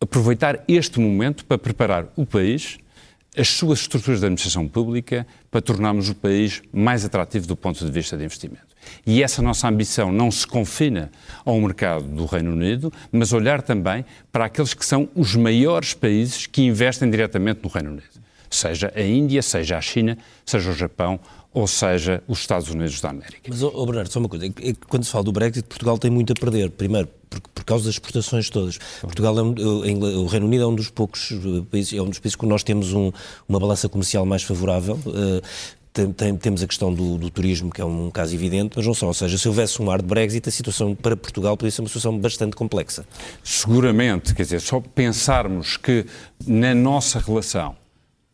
aproveitar 0.01 0.63
este 0.69 1.01
momento 1.01 1.45
para 1.45 1.59
preparar 1.59 2.07
o 2.15 2.25
país 2.25 2.79
as 3.37 3.49
suas 3.49 3.81
estruturas 3.81 4.21
de 4.21 4.27
administração 4.27 4.69
pública 4.69 5.27
para 5.51 5.61
tornarmos 5.61 6.09
o 6.09 6.15
país 6.15 6.63
mais 6.73 7.05
atrativo 7.05 7.47
do 7.47 7.57
ponto 7.57 7.85
de 7.85 7.91
vista 7.91 8.17
de 8.17 8.25
investimento. 8.25 8.75
E 9.07 9.23
essa 9.23 9.43
nossa 9.43 9.67
ambição 9.69 10.13
não 10.13 10.31
se 10.31 10.47
confina 10.47 11.11
ao 11.45 11.61
mercado 11.61 12.05
do 12.05 12.27
Reino 12.27 12.53
Unido, 12.53 12.93
mas 13.11 13.33
olhar 13.33 13.63
também 13.63 14.05
para 14.31 14.45
aqueles 14.45 14.75
que 14.75 14.85
são 14.85 15.09
os 15.15 15.35
maiores 15.35 15.95
países 15.95 16.47
que 16.47 16.63
investem 16.63 17.11
diretamente 17.11 17.61
no 17.63 17.69
Reino 17.69 17.91
Unido. 17.91 18.25
seja 18.51 18.93
a 18.95 19.03
Índia, 19.03 19.43
seja 19.43 19.79
a 19.79 19.81
China, 19.81 20.17
seja 20.47 20.71
o 20.71 20.75
Japão 20.75 21.19
ou 21.55 21.69
seja 21.69 22.21
os 22.27 22.41
Estados 22.41 22.69
Unidos 22.69 23.01
da 23.01 23.11
América. 23.11 23.43
Mas, 23.49 23.63
oh 23.63 23.87
Bernardo, 23.87 24.11
só 24.11 24.19
uma 24.19 24.29
coisa, 24.29 24.47
é 24.47 24.51
que 24.51 24.75
quando 24.89 25.05
se 25.05 25.11
fala 25.13 25.23
do 25.23 25.31
Brexit, 25.31 25.67
Portugal 25.69 25.97
tem 25.97 26.11
muito 26.11 26.33
a 26.33 26.35
perder. 26.35 26.69
Primeiro, 26.71 27.09
por, 27.31 27.41
por 27.41 27.65
causa 27.65 27.85
das 27.85 27.95
exportações 27.95 28.51
todas. 28.51 28.79
Portugal 29.01 29.39
é 29.39 29.43
um, 29.43 29.55
o 30.23 30.27
Reino 30.27 30.47
Unido 30.47 30.65
é 30.65 30.67
um 30.67 30.75
dos 30.75 30.91
poucos 30.91 31.33
países, 31.71 31.97
é 31.97 32.03
um 32.03 32.09
dos 32.09 32.19
países 32.19 32.35
que 32.35 32.45
nós 32.45 32.65
temos 32.65 32.93
um, 32.93 33.13
uma 33.49 33.61
balança 33.61 33.89
comercial 33.89 34.27
mais 34.27 34.43
favorável. 34.43 34.99
Uh, 35.07 35.41
tem, 35.93 36.13
tem, 36.13 36.37
temos 36.37 36.61
a 36.61 36.67
questão 36.67 36.93
do, 36.93 37.17
do, 37.17 37.31
turismo, 37.31 37.71
que 37.71 37.81
é 37.81 37.85
um 37.85 38.11
caso 38.11 38.35
evidente, 38.35 38.73
mas 38.75 38.85
não 38.85 38.93
só. 38.93 39.07
Ou 39.07 39.15
seja, 39.15 39.39
se 39.39 39.47
houvesse 39.47 39.81
um 39.81 39.89
ar 39.89 40.03
de 40.03 40.09
Brexit, 40.09 40.49
a 40.49 40.53
situação 40.53 40.93
para 40.93 41.17
Portugal 41.17 41.57
poderia 41.57 41.71
ser 41.71 41.83
uma 41.83 41.89
situação 41.89 42.19
bastante 42.19 42.57
complexa. 42.57 43.07
Seguramente, 43.45 44.35
quer 44.35 44.43
dizer, 44.43 44.61
só 44.61 44.81
pensarmos 44.81 45.77
que 45.77 46.05
na 46.45 46.75
nossa 46.75 47.21
relação, 47.21 47.77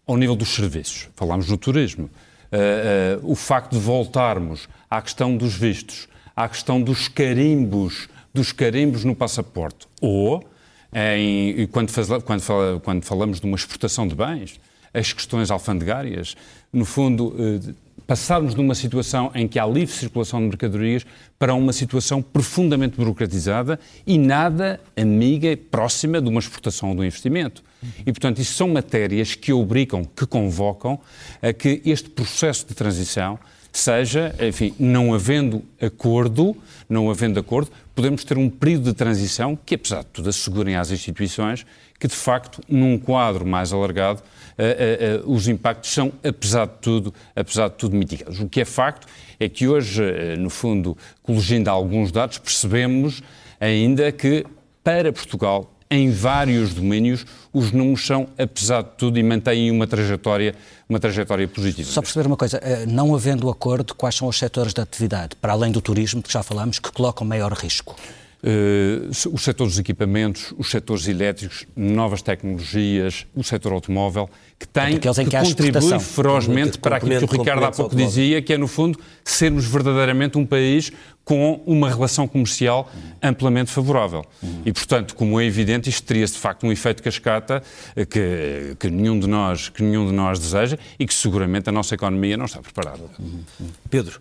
ao 0.07 0.17
nível 0.17 0.35
dos 0.35 0.55
serviços, 0.55 1.11
falámos 1.15 1.51
no 1.51 1.59
turismo, 1.59 2.09
uh, 2.53 3.25
uh, 3.25 3.31
o 3.31 3.35
facto 3.35 3.73
de 3.73 3.79
voltarmos 3.79 4.69
à 4.91 5.01
questão 5.01 5.37
dos 5.37 5.55
vistos, 5.55 6.09
à 6.35 6.49
questão 6.49 6.81
dos 6.81 7.09
carimbos, 7.09 8.09
dos 8.33 8.53
carimbos 8.53 9.05
no 9.05 9.15
passaporte, 9.15 9.87
ou 10.01 10.45
em, 10.93 11.67
quando, 11.69 11.91
faz, 11.91 12.09
quando, 12.25 12.81
quando 12.81 13.05
falamos 13.05 13.41
de 13.41 13.47
uma 13.47 13.57
exportação 13.57 14.07
de 14.07 14.15
bens, 14.15 14.61
as 14.93 15.13
questões 15.13 15.51
alfandegárias, 15.51 16.37
no 16.73 16.85
fundo, 16.85 17.35
eh, 17.39 17.75
passarmos 18.07 18.55
de 18.55 18.61
uma 18.61 18.75
situação 18.75 19.31
em 19.35 19.47
que 19.47 19.59
há 19.59 19.67
livre 19.67 19.95
circulação 19.95 20.41
de 20.41 20.49
mercadorias 20.49 21.07
para 21.39 21.55
uma 21.55 21.73
situação 21.73 22.21
profundamente 22.21 22.97
burocratizada 22.97 23.79
e 24.05 24.19
nada 24.19 24.81
amiga 24.97 25.49
e 25.49 25.57
próxima 25.57 26.21
de 26.21 26.29
uma 26.29 26.41
exportação 26.41 26.89
ou 26.89 26.95
de 26.97 27.03
um 27.03 27.05
investimento. 27.05 27.63
E, 28.01 28.13
portanto, 28.13 28.41
isso 28.41 28.55
são 28.55 28.69
matérias 28.69 29.35
que 29.35 29.53
obrigam, 29.53 30.05
que 30.05 30.27
convocam 30.27 30.99
a 31.41 31.53
que 31.53 31.81
este 31.85 32.11
processo 32.11 32.67
de 32.67 32.75
transição 32.75 33.39
seja, 33.73 34.35
enfim, 34.41 34.75
não 34.79 35.15
havendo 35.15 35.63
acordo, 35.81 36.57
não 36.89 37.11
havendo 37.11 37.39
acordo, 37.39 37.71
podemos 37.95 38.25
ter 38.25 38.37
um 38.37 38.51
período 38.51 38.85
de 38.85 38.95
transição 38.95 39.57
que, 39.57 39.75
apesar 39.75 40.01
de 40.01 40.07
tudo, 40.07 40.29
assegurem 40.29 40.77
às 40.77 40.91
instituições 40.91 41.65
que, 41.99 42.09
de 42.09 42.15
facto, 42.15 42.61
num 42.69 42.99
quadro 42.99 43.47
mais 43.47 43.73
alargado, 43.73 44.23
uh, 44.59 45.27
uh, 45.27 45.33
os 45.33 45.47
impactos 45.47 45.93
são, 45.93 46.13
apesar 46.25 46.67
de 46.67 46.79
tudo, 46.81 47.15
apesar 47.37 47.69
de 47.69 47.75
tudo, 47.77 47.95
mitigados. 47.95 48.41
O 48.41 48.49
que 48.49 48.61
é 48.61 48.65
facto 48.65 49.07
é 49.39 49.49
que 49.49 49.69
hoje, 49.69 50.03
no 50.39 50.51
fundo, 50.51 50.97
coligindo 51.23 51.71
alguns 51.71 52.11
dados, 52.11 52.39
percebemos 52.39 53.23
ainda 53.61 54.11
que 54.11 54.45
para 54.83 55.13
Portugal 55.13 55.70
em 55.91 56.11
vários 56.11 56.73
domínios, 56.73 57.27
os 57.53 57.73
números 57.73 58.07
são, 58.07 58.29
apesar 58.39 58.83
de 58.83 58.91
tudo, 58.97 59.19
e 59.19 59.23
mantêm 59.23 59.71
uma 59.71 59.87
trajetória, 59.87 60.55
uma 60.89 61.01
trajetória 61.01 61.49
positiva. 61.49 61.91
Só 61.91 62.01
perceber 62.01 62.29
uma 62.29 62.37
coisa, 62.37 62.61
não 62.87 63.13
havendo 63.15 63.51
acordo, 63.51 63.95
quais 63.95 64.15
são 64.15 64.29
os 64.29 64.39
setores 64.39 64.73
de 64.73 64.81
atividade, 64.81 65.35
para 65.35 65.53
além 65.53 65.73
do 65.73 65.81
turismo, 65.81 66.23
que 66.23 66.33
já 66.33 66.43
falámos, 66.45 66.79
que 66.79 66.93
colocam 66.93 67.27
maior 67.27 67.53
risco? 67.53 67.97
Uh, 68.43 69.11
os 69.35 69.43
setores 69.43 69.75
dos 69.75 69.79
equipamentos, 69.79 70.55
os 70.57 70.71
setores 70.71 71.07
elétricos, 71.07 71.67
novas 71.77 72.23
tecnologias, 72.23 73.27
o 73.35 73.45
setor 73.45 73.73
automóvel, 73.73 74.31
que 74.59 74.67
tem 74.67 74.99
que, 74.99 75.09
que 75.09 75.37
contribui 75.37 76.01
ferozmente 76.01 76.79
para 76.79 76.97
aquilo 76.97 77.29
que 77.29 77.35
o 77.35 77.39
Ricardo 77.39 77.65
há 77.65 77.71
pouco 77.71 77.95
dizia, 77.95 78.41
que 78.41 78.55
é, 78.55 78.59
no 78.59 78.67
fundo, 78.67 78.99
sermos 79.23 79.67
verdadeiramente 79.67 80.39
um 80.39 80.47
país 80.47 80.91
com 81.25 81.63
uma 81.67 81.89
relação 81.89 82.27
comercial 82.27 82.91
amplamente 83.23 83.71
favorável. 83.71 84.25
Uhum. 84.43 84.63
E, 84.65 84.73
portanto, 84.73 85.15
como 85.15 85.41
é 85.41 85.45
evidente, 85.45 85.89
isto 85.89 86.05
teria 86.05 86.27
de 86.27 86.33
facto 86.33 86.67
um 86.67 86.73
efeito 86.73 87.03
cascata 87.03 87.63
eh, 87.95 88.05
que, 88.05 88.77
que, 88.79 88.91
nenhum 88.91 89.19
de 89.19 89.29
nós, 89.29 89.69
que 89.69 89.83
nenhum 89.83 90.07
de 90.07 90.13
nós 90.13 90.39
deseja 90.39 90.79
e 90.99 91.07
que 91.07 91.15
seguramente 91.15 91.69
a 91.69 91.73
nossa 91.73 91.95
economia 91.95 92.37
não 92.37 92.47
está 92.47 92.61
preparada. 92.61 93.05
Uhum. 93.19 93.45
Pedro, 93.89 94.21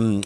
hum, 0.00 0.22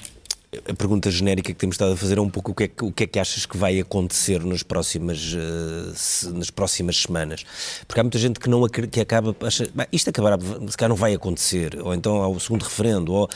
a 0.66 0.74
pergunta 0.74 1.10
genérica 1.10 1.52
que 1.52 1.58
temos 1.58 1.74
estado 1.74 1.92
a 1.92 1.96
fazer 1.96 2.16
é 2.16 2.20
um 2.20 2.30
pouco 2.30 2.52
o 2.52 2.54
que 2.54 2.64
é 2.64 2.68
que, 2.68 2.84
o 2.84 2.90
que, 2.90 3.04
é 3.04 3.06
que 3.06 3.18
achas 3.18 3.44
que 3.44 3.56
vai 3.56 3.78
acontecer 3.78 4.42
nas 4.44 4.62
próximas, 4.62 5.34
uh, 5.34 5.92
se, 5.94 6.30
nas 6.30 6.50
próximas 6.50 6.96
semanas. 6.96 7.44
Porque 7.86 8.00
há 8.00 8.02
muita 8.02 8.18
gente 8.18 8.40
que, 8.40 8.48
não, 8.48 8.66
que 8.66 9.00
acaba. 9.00 9.36
Acha, 9.46 9.68
isto 9.92 10.08
acabará, 10.08 10.38
se 10.38 10.76
calhar 10.76 10.88
não 10.88 10.96
vai 10.96 11.12
acontecer, 11.12 11.78
ou 11.82 11.92
então 11.92 12.22
há 12.22 12.28
o 12.28 12.40
segundo 12.40 12.62
referendo, 12.62 13.12
ou 13.12 13.28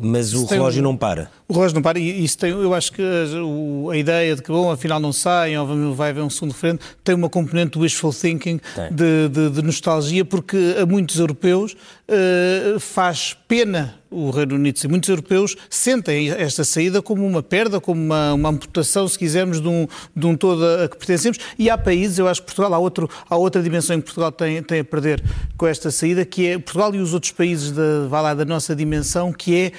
mas 0.00 0.32
o 0.32 0.44
relógio 0.44 0.80
não 0.80 0.96
para. 0.96 1.28
O 1.48 1.52
relógio 1.52 1.74
não 1.74 1.82
para 1.82 1.98
e 1.98 2.24
isso 2.24 2.38
tem, 2.38 2.50
eu 2.50 2.72
acho 2.72 2.92
que 2.92 3.02
a, 3.02 3.92
a 3.92 3.96
ideia 3.96 4.36
de 4.36 4.42
que, 4.42 4.48
bom, 4.48 4.70
afinal 4.70 5.00
não 5.00 5.12
saem 5.12 5.58
ou 5.58 5.92
vai 5.92 6.10
haver 6.10 6.22
um 6.22 6.30
segundo 6.30 6.52
referendo, 6.52 6.80
tem 7.02 7.16
uma 7.16 7.28
componente 7.28 7.72
de 7.72 7.78
wishful 7.80 8.12
thinking, 8.12 8.60
de, 8.92 9.28
de, 9.28 9.50
de, 9.50 9.62
nostalgia, 9.62 10.24
porque 10.24 10.76
a 10.80 10.86
muitos 10.86 11.18
europeus 11.18 11.72
uh, 11.72 12.78
faz 12.78 13.36
pena 13.48 13.98
o 14.10 14.30
Reino 14.30 14.54
Unido. 14.54 14.78
E 14.82 14.88
muitos 14.88 15.08
europeus 15.08 15.56
sentem 15.68 16.30
esta 16.30 16.64
saída 16.64 17.02
como 17.02 17.26
uma 17.26 17.42
perda, 17.42 17.80
como 17.80 18.00
uma, 18.00 18.34
uma 18.34 18.48
amputação, 18.48 19.06
se 19.06 19.18
quisermos, 19.18 19.60
de 19.60 19.68
um, 19.68 19.86
de 20.14 20.26
um 20.26 20.36
todo 20.36 20.64
a 20.64 20.88
que 20.88 20.96
pertencemos. 20.96 21.38
E 21.58 21.68
há 21.70 21.76
países, 21.76 22.18
eu 22.18 22.28
acho 22.28 22.40
que 22.40 22.46
Portugal, 22.46 22.74
há, 22.74 22.78
outro, 22.78 23.08
há 23.28 23.36
outra 23.36 23.62
dimensão 23.62 23.96
em 23.96 24.00
que 24.00 24.06
Portugal 24.06 24.32
tem, 24.32 24.62
tem 24.62 24.80
a 24.80 24.84
perder 24.84 25.22
com 25.56 25.66
esta 25.66 25.90
saída, 25.90 26.24
que 26.24 26.46
é 26.46 26.58
Portugal 26.58 26.94
e 26.94 26.98
os 26.98 27.14
outros 27.14 27.32
países 27.32 27.72
da, 27.72 28.08
lá, 28.20 28.34
da 28.34 28.44
nossa 28.44 28.74
dimensão, 28.74 29.32
que 29.32 29.54
é 29.54 29.72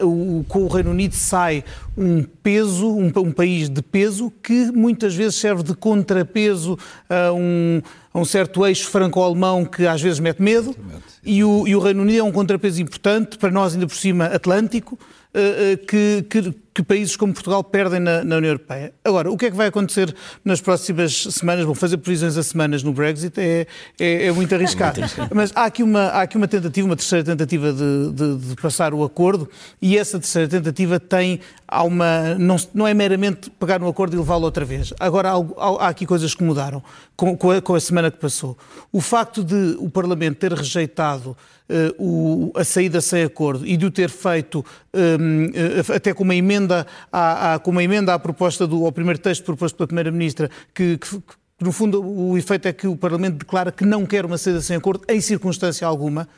uh, 0.00 0.06
o, 0.06 0.44
com 0.44 0.64
o 0.64 0.68
Reino 0.68 0.90
Unido 0.90 1.14
sai 1.14 1.64
um 1.96 2.22
peso, 2.22 2.88
um, 2.88 3.06
um, 3.16 3.32
país 3.32 3.68
de 3.68 3.82
peso, 3.82 4.32
que 4.42 4.70
muitas 4.72 5.14
vezes 5.14 5.36
serve 5.36 5.62
de 5.62 5.74
contrapeso 5.74 6.78
a 7.08 7.32
um, 7.32 7.82
a 8.12 8.18
um 8.18 8.24
certo 8.24 8.64
eixo 8.66 8.88
franco-alemão 8.88 9.64
que 9.64 9.86
às 9.86 10.00
vezes 10.00 10.20
mete 10.20 10.40
medo, 10.40 10.74
e 11.24 11.42
o, 11.44 11.66
e 11.66 11.74
o 11.74 11.80
Reino 11.80 12.02
Unido 12.02 12.20
é 12.20 12.22
um 12.22 12.32
contrapeso 12.32 12.80
importante, 12.80 13.38
para 13.38 13.50
nós 13.50 13.74
ainda 13.74 13.86
por 13.86 13.96
cima 13.96 14.26
atlântico, 14.26 14.98
uh, 15.34 15.74
uh, 15.74 15.86
que, 15.86 16.24
que 16.28 16.54
que 16.78 16.82
países 16.84 17.16
como 17.16 17.34
Portugal 17.34 17.64
perdem 17.64 17.98
na, 17.98 18.22
na, 18.22 18.36
União 18.36 18.50
Europeia. 18.50 18.94
Agora, 19.04 19.32
o 19.32 19.36
que 19.36 19.46
é 19.46 19.50
que 19.50 19.56
vai 19.56 19.66
acontecer 19.66 20.14
nas 20.44 20.60
próximas 20.60 21.24
semanas? 21.24 21.64
Bom, 21.64 21.74
fazer 21.74 21.96
previsões 21.96 22.36
a 22.36 22.42
semanas 22.44 22.84
no 22.84 22.92
Brexit 22.92 23.36
é, 23.36 23.66
é, 23.98 24.26
é 24.26 24.30
muito 24.32 24.54
arriscado. 24.54 25.00
Mas 25.34 25.50
há 25.56 25.64
aqui 25.64 25.82
uma, 25.82 26.02
há 26.02 26.22
aqui 26.22 26.36
uma 26.36 26.46
tentativa, 26.46 26.86
uma 26.86 26.94
terceira 26.94 27.24
tentativa 27.24 27.72
de, 27.72 28.12
de, 28.12 28.36
de 28.36 28.54
passar 28.62 28.94
o 28.94 29.02
acordo 29.02 29.50
e 29.82 29.98
essa 29.98 30.20
terceira 30.20 30.46
tentativa 30.46 31.00
tem 31.00 31.40
há 31.68 31.82
uma, 31.82 32.34
não, 32.36 32.56
não 32.72 32.86
é 32.86 32.94
meramente 32.94 33.50
pegar 33.50 33.78
no 33.78 33.88
acordo 33.88 34.14
e 34.14 34.18
levá-lo 34.18 34.44
outra 34.44 34.64
vez. 34.64 34.94
Agora, 34.98 35.32
há, 35.32 35.84
há, 35.84 35.88
aqui 35.88 36.06
coisas 36.06 36.34
que 36.34 36.42
mudaram 36.42 36.82
com, 37.14 37.36
com, 37.36 37.50
a, 37.50 37.60
com, 37.60 37.74
a, 37.74 37.80
semana 37.80 38.10
que 38.10 38.18
passou. 38.18 38.56
O 38.90 39.00
facto 39.00 39.44
de 39.44 39.76
o 39.78 39.90
Parlamento 39.90 40.38
ter 40.38 40.52
rejeitado 40.52 41.36
uh, 41.68 42.02
o, 42.02 42.52
a 42.58 42.64
saída 42.64 43.00
sem 43.00 43.22
acordo 43.22 43.66
e 43.66 43.76
de 43.76 43.84
o 43.84 43.90
ter 43.90 44.08
feito 44.08 44.64
um, 44.94 45.46
uh, 45.46 45.50
eh, 45.54 45.96
até 45.96 46.14
com 46.14 46.24
uma 46.24 46.34
emenda 46.34 46.67
emenda 46.68 46.86
à, 47.10 47.54
à, 47.54 47.58
com 47.58 47.70
uma 47.70 47.82
emenda 47.82 48.14
à 48.14 48.18
proposta 48.18 48.66
do, 48.66 48.84
ao 48.84 48.92
primeiro 48.92 49.18
texto 49.18 49.44
proposto 49.44 49.76
pela 49.76 49.86
Primeira-Ministra, 49.86 50.50
que, 50.74 50.98
que, 50.98 51.08
que 51.08 51.34
no 51.60 51.72
fundo 51.72 52.04
o 52.04 52.36
efeito 52.36 52.68
é 52.68 52.72
que 52.72 52.86
o 52.86 52.96
Parlamento 52.96 53.38
declara 53.38 53.72
que 53.72 53.84
não 53.84 54.04
quer 54.06 54.24
uma 54.24 54.38
saída 54.38 54.60
sem 54.60 54.76
acordo 54.76 55.04
em 55.08 55.20
circunstância 55.20 55.86
alguma. 55.86 56.28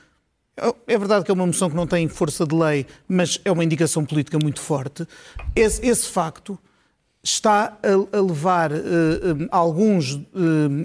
É 0.86 0.98
verdade 0.98 1.24
que 1.24 1.30
é 1.30 1.34
uma 1.34 1.46
moção 1.46 1.70
que 1.70 1.76
não 1.76 1.86
tem 1.86 2.06
força 2.08 2.46
de 2.46 2.54
lei, 2.54 2.86
mas 3.08 3.40
é 3.44 3.50
uma 3.50 3.64
indicação 3.64 4.04
política 4.04 4.38
muito 4.38 4.60
forte. 4.60 5.06
Esse, 5.56 5.84
esse 5.86 6.08
facto 6.08 6.58
está 7.22 7.78
a, 7.82 8.16
a 8.16 8.20
levar 8.20 8.72
uh, 8.72 8.76
um, 8.76 9.48
alguns 9.50 10.14
uh, 10.14 10.24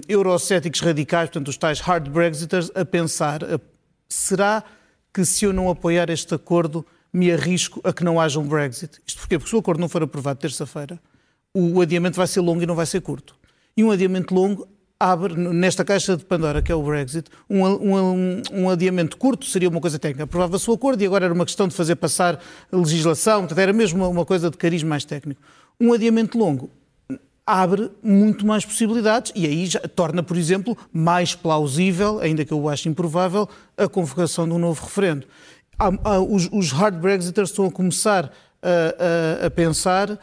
eurocéticos 0.08 0.80
radicais, 0.80 1.28
portanto 1.28 1.48
os 1.48 1.56
tais 1.56 1.80
hard 1.80 2.08
Brexiters, 2.08 2.70
a 2.74 2.84
pensar: 2.84 3.42
uh, 3.42 3.60
será 4.08 4.62
que 5.12 5.24
se 5.24 5.44
eu 5.44 5.52
não 5.52 5.68
apoiar 5.68 6.08
este 6.08 6.34
acordo 6.34 6.86
me 7.16 7.32
arrisco 7.32 7.80
a 7.82 7.94
que 7.94 8.04
não 8.04 8.20
haja 8.20 8.38
um 8.38 8.46
Brexit. 8.46 9.00
Isto 9.06 9.20
porquê? 9.20 9.38
Porque 9.38 9.48
se 9.48 9.56
o 9.56 9.58
acordo 9.58 9.80
não 9.80 9.88
for 9.88 10.02
aprovado 10.02 10.38
terça-feira, 10.38 11.00
o 11.54 11.80
adiamento 11.80 12.18
vai 12.18 12.26
ser 12.26 12.40
longo 12.40 12.62
e 12.62 12.66
não 12.66 12.74
vai 12.74 12.84
ser 12.84 13.00
curto. 13.00 13.34
E 13.74 13.82
um 13.82 13.90
adiamento 13.90 14.34
longo 14.34 14.68
abre, 15.00 15.34
nesta 15.34 15.82
caixa 15.82 16.14
de 16.14 16.26
Pandora, 16.26 16.60
que 16.60 16.70
é 16.70 16.74
o 16.74 16.82
Brexit, 16.82 17.30
um, 17.48 17.64
um, 17.64 18.42
um 18.52 18.68
adiamento 18.68 19.16
curto 19.16 19.46
seria 19.46 19.70
uma 19.70 19.80
coisa 19.80 19.98
técnica. 19.98 20.24
Aprovava-se 20.24 20.70
o 20.70 20.74
acordo 20.74 21.02
e 21.02 21.06
agora 21.06 21.24
era 21.24 21.32
uma 21.32 21.46
questão 21.46 21.66
de 21.66 21.74
fazer 21.74 21.96
passar 21.96 22.38
a 22.70 22.76
legislação, 22.76 23.48
era 23.56 23.72
mesmo 23.72 24.00
uma, 24.00 24.08
uma 24.08 24.26
coisa 24.26 24.50
de 24.50 24.58
carisma 24.58 24.90
mais 24.90 25.06
técnico. 25.06 25.40
Um 25.80 25.94
adiamento 25.94 26.36
longo 26.36 26.70
abre 27.46 27.90
muito 28.02 28.44
mais 28.46 28.66
possibilidades 28.66 29.32
e 29.34 29.46
aí 29.46 29.64
já 29.64 29.80
torna, 29.80 30.22
por 30.22 30.36
exemplo, 30.36 30.76
mais 30.92 31.34
plausível, 31.34 32.18
ainda 32.20 32.44
que 32.44 32.52
eu 32.52 32.60
o 32.60 32.68
ache 32.68 32.90
improvável, 32.90 33.48
a 33.74 33.88
convocação 33.88 34.46
de 34.46 34.52
um 34.52 34.58
novo 34.58 34.84
referendo 34.84 35.26
há, 35.78 35.90
há, 36.04 36.20
os, 36.20 36.48
os, 36.52 36.72
hard 36.72 36.96
Brexiters 36.96 37.50
estão 37.50 37.66
a 37.66 37.70
começar 37.70 38.32
a, 38.62 39.42
a, 39.42 39.46
a, 39.46 39.50
pensar 39.50 40.18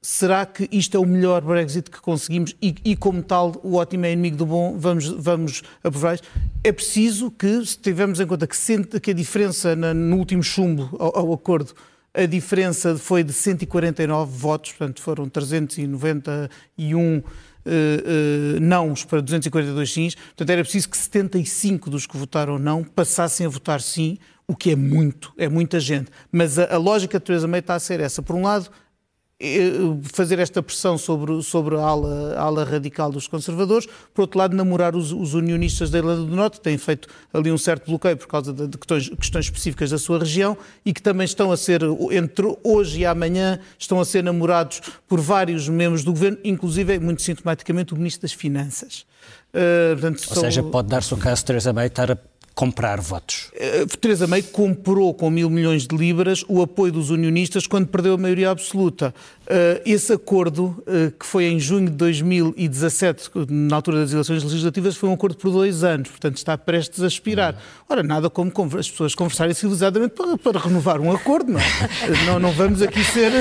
será 0.00 0.44
que 0.44 0.68
isto 0.72 0.96
é 0.96 1.00
o 1.00 1.06
melhor 1.06 1.42
Brexit 1.42 1.88
que 1.88 2.00
conseguimos 2.00 2.56
e, 2.60 2.74
e, 2.84 2.96
como 2.96 3.22
tal 3.22 3.54
o 3.62 3.76
ótimo 3.76 4.04
é 4.04 4.12
inimigo 4.12 4.36
do 4.36 4.46
bom, 4.46 4.76
vamos, 4.76 5.08
vamos 5.08 5.62
aprovar 5.82 6.14
isto. 6.14 6.28
É 6.64 6.72
preciso 6.72 7.30
que, 7.30 7.64
se 7.64 7.78
tivermos 7.78 8.18
em 8.18 8.26
conta 8.26 8.46
que, 8.46 8.56
sente, 8.56 8.98
que 8.98 9.12
a 9.12 9.14
diferença 9.14 9.76
na, 9.76 9.94
no 9.94 10.16
último 10.16 10.42
chumbo 10.42 10.90
ao, 10.98 11.18
ao 11.18 11.32
acordo 11.32 11.72
a 12.14 12.26
diferença 12.26 12.96
foi 12.98 13.24
de 13.24 13.32
149 13.32 14.36
votos, 14.36 14.72
portanto 14.72 15.00
foram 15.00 15.28
391 15.28 16.98
uh, 16.98 17.20
uh, 17.20 17.24
uh, 17.24 18.60
nãos 18.60 19.04
para 19.04 19.22
242 19.22 19.92
sims. 19.92 20.14
Portanto, 20.14 20.50
era 20.50 20.62
preciso 20.62 20.90
que 20.90 20.96
75 20.98 21.88
dos 21.88 22.06
que 22.06 22.16
votaram 22.16 22.58
não 22.58 22.84
passassem 22.84 23.46
a 23.46 23.48
votar 23.48 23.80
sim, 23.80 24.18
o 24.52 24.56
que 24.56 24.70
é 24.70 24.76
muito, 24.76 25.32
é 25.38 25.48
muita 25.48 25.80
gente. 25.80 26.10
Mas 26.30 26.58
a, 26.58 26.74
a 26.74 26.76
lógica 26.76 27.18
de 27.18 27.24
Teresa 27.24 27.48
May 27.48 27.60
está 27.60 27.74
a 27.74 27.80
ser 27.80 28.00
essa. 28.00 28.20
Por 28.22 28.36
um 28.36 28.42
lado, 28.42 28.70
eh, 29.40 29.72
fazer 30.02 30.38
esta 30.38 30.62
pressão 30.62 30.98
sobre, 30.98 31.42
sobre 31.42 31.76
a, 31.76 31.80
ala, 31.80 32.34
a 32.36 32.42
ala 32.42 32.64
radical 32.64 33.10
dos 33.10 33.26
conservadores, 33.26 33.88
por 34.12 34.22
outro 34.22 34.38
lado, 34.38 34.54
namorar 34.54 34.94
os, 34.94 35.10
os, 35.10 35.32
unionistas 35.32 35.88
da 35.90 35.98
Irlanda 35.98 36.26
do 36.26 36.36
Norte, 36.36 36.58
que 36.58 36.64
têm 36.64 36.76
feito 36.76 37.08
ali 37.32 37.50
um 37.50 37.56
certo 37.56 37.86
bloqueio 37.86 38.16
por 38.16 38.26
causa 38.26 38.52
de, 38.52 38.68
de 38.68 38.76
questões, 38.76 39.08
questões, 39.08 39.46
específicas 39.46 39.90
da 39.90 39.96
sua 39.96 40.18
região 40.18 40.56
e 40.84 40.92
que 40.92 41.00
também 41.00 41.24
estão 41.24 41.50
a 41.50 41.56
ser, 41.56 41.80
entre 42.10 42.54
hoje 42.62 43.00
e 43.00 43.06
amanhã, 43.06 43.58
estão 43.78 43.98
a 43.98 44.04
ser 44.04 44.22
namorados 44.22 44.82
por 45.08 45.18
vários 45.18 45.66
membros 45.66 46.04
do 46.04 46.12
governo, 46.12 46.38
inclusive, 46.44 46.98
muito 46.98 47.22
sintomaticamente, 47.22 47.94
o 47.94 47.96
Ministro 47.96 48.22
das 48.22 48.32
Finanças. 48.32 49.06
Uh, 49.48 49.94
portanto, 49.94 50.24
Ou 50.28 50.34
são... 50.34 50.42
seja, 50.42 50.62
pode 50.62 50.88
dar-se 50.88 51.14
o 51.14 51.16
caso 51.16 51.40
de 51.40 51.46
Teresa 51.46 51.72
May 51.72 51.86
estar 51.86 52.10
a 52.10 52.18
comprar 52.54 53.00
votos. 53.00 53.50
Uh, 53.54 53.96
Teresa 53.96 54.26
May 54.26 54.42
comprou 54.42 55.14
com 55.14 55.30
mil 55.30 55.48
milhões 55.48 55.86
de 55.86 55.96
libras 55.96 56.44
o 56.48 56.60
apoio 56.60 56.92
dos 56.92 57.10
unionistas 57.10 57.66
quando 57.66 57.86
perdeu 57.86 58.14
a 58.14 58.18
maioria 58.18 58.50
absoluta. 58.50 59.14
Uh, 59.44 59.80
esse 59.84 60.12
acordo, 60.12 60.82
uh, 60.86 61.10
que 61.18 61.24
foi 61.24 61.44
em 61.44 61.58
junho 61.58 61.86
de 61.86 61.96
2017, 61.96 63.30
na 63.48 63.76
altura 63.76 64.00
das 64.00 64.12
eleições 64.12 64.42
legislativas, 64.44 64.96
foi 64.96 65.08
um 65.08 65.14
acordo 65.14 65.36
por 65.36 65.50
dois 65.50 65.82
anos, 65.82 66.10
portanto 66.10 66.36
está 66.36 66.56
prestes 66.56 67.02
a 67.02 67.06
expirar. 67.06 67.56
Ora, 67.88 68.02
nada 68.02 68.28
como 68.28 68.52
as 68.78 68.90
pessoas 68.90 69.14
conversarem 69.14 69.54
civilizadamente 69.54 70.14
para, 70.14 70.36
para 70.36 70.58
renovar 70.58 71.00
um 71.00 71.10
acordo, 71.10 71.52
não, 71.52 71.60
é? 71.60 71.64
não, 72.26 72.38
não 72.38 72.52
vamos 72.52 72.82
aqui 72.82 73.02
ser 73.04 73.32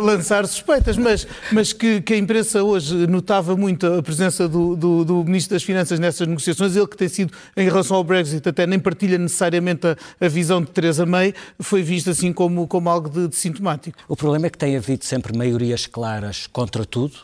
lançar 0.00 0.46
suspeitas, 0.46 0.96
mas, 0.96 1.26
mas 1.50 1.72
que, 1.72 2.00
que, 2.00 2.14
a 2.14 2.16
imprensa 2.16 2.62
hoje 2.62 3.06
notava 3.06 3.56
muito 3.56 3.86
a 3.86 4.02
presença 4.02 4.48
do, 4.48 4.76
do, 4.76 5.04
do 5.04 5.24
Ministro 5.24 5.54
das 5.54 5.62
Finanças 5.62 5.98
nessas 5.98 6.26
negociações, 6.26 6.76
ele 6.76 6.86
que 6.86 6.96
tem 6.96 7.08
sido, 7.08 7.32
em 7.56 7.64
relação 7.64 7.96
ao 7.96 8.04
Brexit, 8.04 8.31
Brexit 8.32 8.48
até 8.48 8.66
nem 8.66 8.78
partilha 8.78 9.18
necessariamente 9.18 9.86
a, 9.86 9.96
a 10.20 10.28
visão 10.28 10.62
de 10.62 10.70
Theresa 10.70 11.04
May, 11.04 11.34
foi 11.60 11.82
visto 11.82 12.10
assim 12.10 12.32
como, 12.32 12.66
como 12.66 12.88
algo 12.88 13.08
de, 13.08 13.28
de 13.28 13.36
sintomático. 13.36 13.98
O 14.08 14.16
problema 14.16 14.46
é 14.46 14.50
que 14.50 14.58
tem 14.58 14.76
havido 14.76 15.04
sempre 15.04 15.36
maiorias 15.36 15.86
claras 15.86 16.46
contra 16.46 16.84
tudo, 16.84 17.14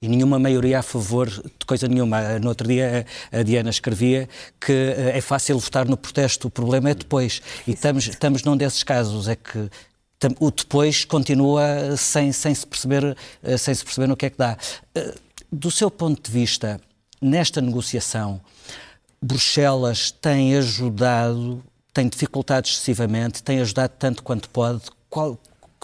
e 0.00 0.06
nenhuma 0.06 0.38
maioria 0.38 0.78
a 0.78 0.82
favor 0.82 1.28
de 1.28 1.66
coisa 1.66 1.88
nenhuma. 1.88 2.38
No 2.38 2.50
outro 2.50 2.68
dia 2.68 3.04
a 3.32 3.42
Diana 3.42 3.70
escrevia 3.70 4.28
que 4.60 4.72
eh, 4.72 5.18
é 5.18 5.20
fácil 5.20 5.58
votar 5.58 5.88
no 5.88 5.96
protesto, 5.96 6.46
o 6.46 6.50
problema 6.50 6.90
é 6.90 6.94
depois. 6.94 7.42
E 7.66 7.72
estamos, 7.72 8.06
estamos 8.06 8.44
num 8.44 8.56
desses 8.56 8.84
casos, 8.84 9.26
é 9.26 9.34
que 9.34 9.68
o 10.38 10.50
depois 10.50 11.04
continua 11.04 11.96
sem, 11.96 12.30
sem, 12.30 12.54
se 12.54 12.64
perceber, 12.64 13.16
eh, 13.42 13.56
sem 13.56 13.74
se 13.74 13.84
perceber 13.84 14.06
no 14.06 14.16
que 14.16 14.26
é 14.26 14.30
que 14.30 14.38
dá. 14.38 14.56
Eh, 14.94 15.14
do 15.50 15.70
seu 15.70 15.90
ponto 15.90 16.22
de 16.22 16.30
vista, 16.30 16.80
nesta 17.20 17.60
negociação, 17.60 18.40
Bruxelas 19.20 20.10
tem 20.10 20.56
ajudado, 20.56 21.62
tem 21.92 22.08
dificultado 22.08 22.68
excessivamente, 22.68 23.42
tem 23.42 23.60
ajudado 23.60 23.92
tanto 23.98 24.22
quanto 24.22 24.48
pode. 24.50 24.82
Qual, 25.10 25.38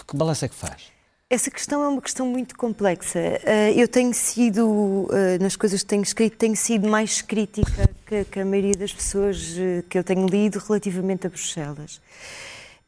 que 0.06 0.16
balanço 0.16 0.44
é 0.44 0.48
que 0.48 0.54
faz? 0.54 0.94
Essa 1.28 1.50
questão 1.50 1.82
é 1.82 1.88
uma 1.88 2.02
questão 2.02 2.26
muito 2.26 2.56
complexa. 2.56 3.18
Eh, 3.18 3.72
eu 3.74 3.88
tenho 3.88 4.12
sido, 4.14 5.08
eh, 5.10 5.38
nas 5.40 5.56
coisas 5.56 5.82
que 5.82 5.88
tenho 5.88 6.02
escrito, 6.02 6.36
tenho 6.36 6.54
sido 6.54 6.86
mais 6.86 7.22
crítica 7.22 7.90
que 8.30 8.38
a 8.38 8.44
maioria 8.44 8.74
das 8.74 8.92
pessoas 8.92 9.56
eh, 9.58 9.82
que 9.88 9.98
eu 9.98 10.04
tenho 10.04 10.26
lido 10.26 10.58
relativamente 10.58 11.26
a 11.26 11.30
Bruxelas. 11.30 12.00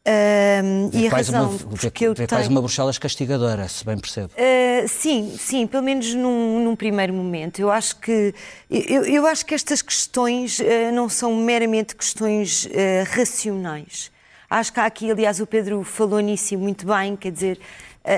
Uh, 0.07 0.89
e 0.93 1.09
a 1.09 1.11
razão 1.11 1.51
uma, 1.51 1.59
porque 1.59 2.07
eu 2.07 2.15
tenho... 2.15 2.29
quase 2.29 2.49
uma 2.49 2.61
Bruxelas 2.61 2.97
castigadora, 2.97 3.67
se 3.67 3.85
bem 3.85 3.99
percebo. 3.99 4.31
Uh, 4.35 4.87
sim, 4.87 5.35
sim, 5.37 5.67
pelo 5.67 5.83
menos 5.83 6.15
num, 6.15 6.63
num, 6.63 6.77
primeiro 6.77 7.13
momento. 7.13 7.59
Eu 7.59 7.73
acho 7.73 7.97
que 7.97 8.33
eu, 8.71 9.05
eu 9.05 9.27
acho 9.27 9.45
que 9.45 9.53
estas 9.53 9.83
questões 9.83 10.61
uh, 10.61 10.93
não 10.95 11.09
são 11.09 11.35
meramente 11.35 11.97
questões 11.97 12.69
ah, 12.73 13.17
racionais. 13.17 14.13
Acho 14.49 14.73
que 14.73 14.79
há 14.79 14.87
aqui, 14.87 15.11
aliás, 15.11 15.41
o 15.41 15.47
Pedro 15.47 15.83
falou 15.83 16.21
nisso 16.21 16.57
muito 16.57 16.87
bem, 16.87 17.17
quer 17.17 17.33
dizer, 17.33 17.59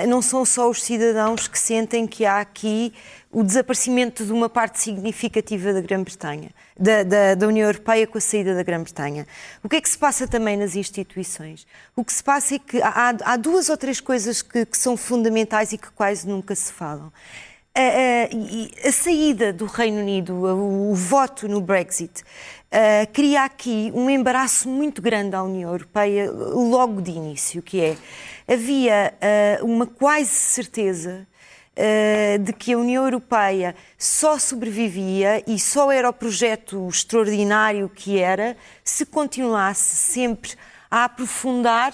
não 0.07 0.21
são 0.21 0.45
só 0.45 0.69
os 0.69 0.83
cidadãos 0.83 1.47
que 1.47 1.57
sentem 1.57 2.05
que 2.05 2.25
há 2.25 2.39
aqui 2.39 2.93
o 3.31 3.43
desaparecimento 3.43 4.25
de 4.25 4.31
uma 4.31 4.49
parte 4.49 4.79
significativa 4.79 5.71
da 5.71 5.81
Grã-Bretanha, 5.81 6.49
da, 6.77 7.03
da, 7.03 7.35
da, 7.35 7.47
União 7.47 7.67
Europeia 7.67 8.07
com 8.07 8.17
a 8.17 8.21
saída 8.21 8.55
da 8.55 8.63
Grã-Bretanha. 8.63 9.27
O 9.63 9.69
que 9.69 9.75
é 9.75 9.81
que 9.81 9.89
se 9.89 9.97
passa 9.97 10.27
também 10.27 10.57
nas 10.57 10.75
instituições? 10.75 11.67
O 11.95 12.03
que 12.03 12.11
se 12.11 12.23
passa 12.23 12.55
é 12.55 12.59
que 12.59 12.81
há, 12.81 13.15
há 13.23 13.37
duas 13.37 13.69
ou 13.69 13.77
três 13.77 13.99
coisas 13.99 14.41
que, 14.41 14.65
que, 14.65 14.77
são 14.77 14.97
fundamentais 14.97 15.73
e 15.73 15.77
que 15.77 15.91
quase 15.91 16.27
nunca 16.27 16.55
se 16.55 16.71
falam. 16.71 17.11
A, 17.75 17.81
a, 17.81 18.89
a 18.89 18.91
saída 18.91 19.53
do 19.53 19.65
Reino 19.65 19.99
Unido, 19.99 20.33
o, 20.33 20.91
o 20.91 20.95
voto 20.95 21.47
no 21.47 21.61
Brexit, 21.61 22.23
uh, 22.73 23.11
cria 23.11 23.43
aqui 23.43 23.91
um 23.93 24.09
embaraço 24.09 24.67
muito 24.69 25.01
grande 25.01 25.35
à 25.35 25.43
União 25.43 25.71
Europeia 25.71 26.31
logo 26.31 27.01
de 27.01 27.11
início, 27.11 27.61
que 27.61 27.81
é 27.81 27.97
havia 28.47 29.13
uh, 29.61 29.65
uma 29.65 29.85
quase 29.85 30.29
certeza 30.29 31.27
eh, 31.81 32.37
de 32.39 32.51
que 32.51 32.73
a 32.73 32.77
União 32.77 33.05
Europeia 33.05 33.73
só 33.97 34.37
sobrevivia 34.37 35.41
e 35.47 35.57
só 35.57 35.89
era 35.89 36.09
o 36.09 36.13
projeto 36.13 36.85
extraordinário 36.89 37.87
que 37.87 38.19
era 38.19 38.57
se 38.83 39.05
continuasse 39.05 39.95
sempre 39.95 40.55
a 40.91 41.05
aprofundar 41.05 41.93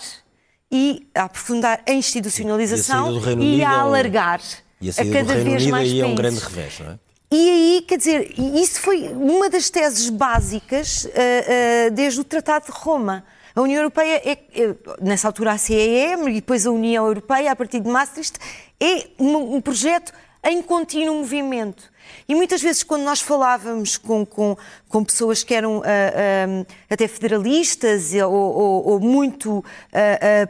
e 0.71 1.07
a 1.13 1.25
aprofundar 1.25 1.83
a 1.87 1.91
institucionalização 1.91 3.21
e 3.39 3.63
a, 3.63 3.69
a 3.69 3.79
alargar 3.81 4.41
e 4.81 4.89
a, 4.89 4.91
a 4.91 5.13
cada 5.13 5.35
vez 5.35 5.67
mais 5.67 5.89
países. 5.89 5.99
é 5.99 6.05
um 6.07 6.15
grande 6.15 6.39
revés, 6.39 6.79
não 6.79 6.91
é? 6.93 6.99
E 7.31 7.49
aí, 7.49 7.85
quer 7.87 7.97
dizer, 7.97 8.33
isso 8.37 8.79
foi 8.79 9.09
uma 9.09 9.49
das 9.49 9.69
teses 9.69 10.09
básicas 10.09 11.05
uh, 11.05 11.09
uh, 11.09 11.91
desde 11.91 12.21
o 12.21 12.23
Tratado 12.23 12.65
de 12.65 12.71
Roma. 12.71 13.25
A 13.55 13.61
União 13.61 13.79
Europeia, 13.79 14.21
é, 14.23 14.31
é, 14.31 14.75
nessa 15.01 15.27
altura 15.27 15.53
a 15.53 15.57
CEM 15.57 16.27
e 16.27 16.33
depois 16.35 16.67
a 16.67 16.71
União 16.71 17.05
Europeia, 17.05 17.51
a 17.51 17.55
partir 17.55 17.79
de 17.79 17.89
Maastricht, 17.89 18.37
é 18.79 19.07
um, 19.17 19.55
um 19.55 19.61
projeto 19.61 20.11
em 20.43 20.61
contínuo 20.61 21.15
movimento. 21.15 21.91
E 22.27 22.35
muitas 22.35 22.61
vezes, 22.61 22.83
quando 22.83 23.03
nós 23.03 23.21
falávamos 23.21 23.97
com, 23.97 24.25
com, 24.25 24.55
com 24.87 25.03
pessoas 25.03 25.43
que 25.43 25.53
eram 25.53 25.77
uh, 25.77 25.81
uh, 25.81 26.65
até 26.89 27.07
federalistas 27.07 28.13
ou, 28.13 28.31
ou, 28.31 28.87
ou 28.87 28.99
muito 28.99 29.59
uh, 29.59 29.63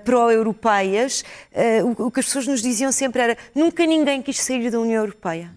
pró-europeias, 0.03 1.23
o, 1.97 2.07
o, 2.07 2.11
que 2.11 2.19
as 2.19 2.25
pessoas 2.25 2.47
nos 2.47 2.61
diziam 2.61 2.91
sempre 2.91 3.21
era: 3.21 3.37
nunca 3.53 3.85
ninguém 3.85 4.21
quis 4.21 4.39
sair 4.39 4.69
da 4.69 4.79
União 4.79 5.01
Europeia. 5.03 5.51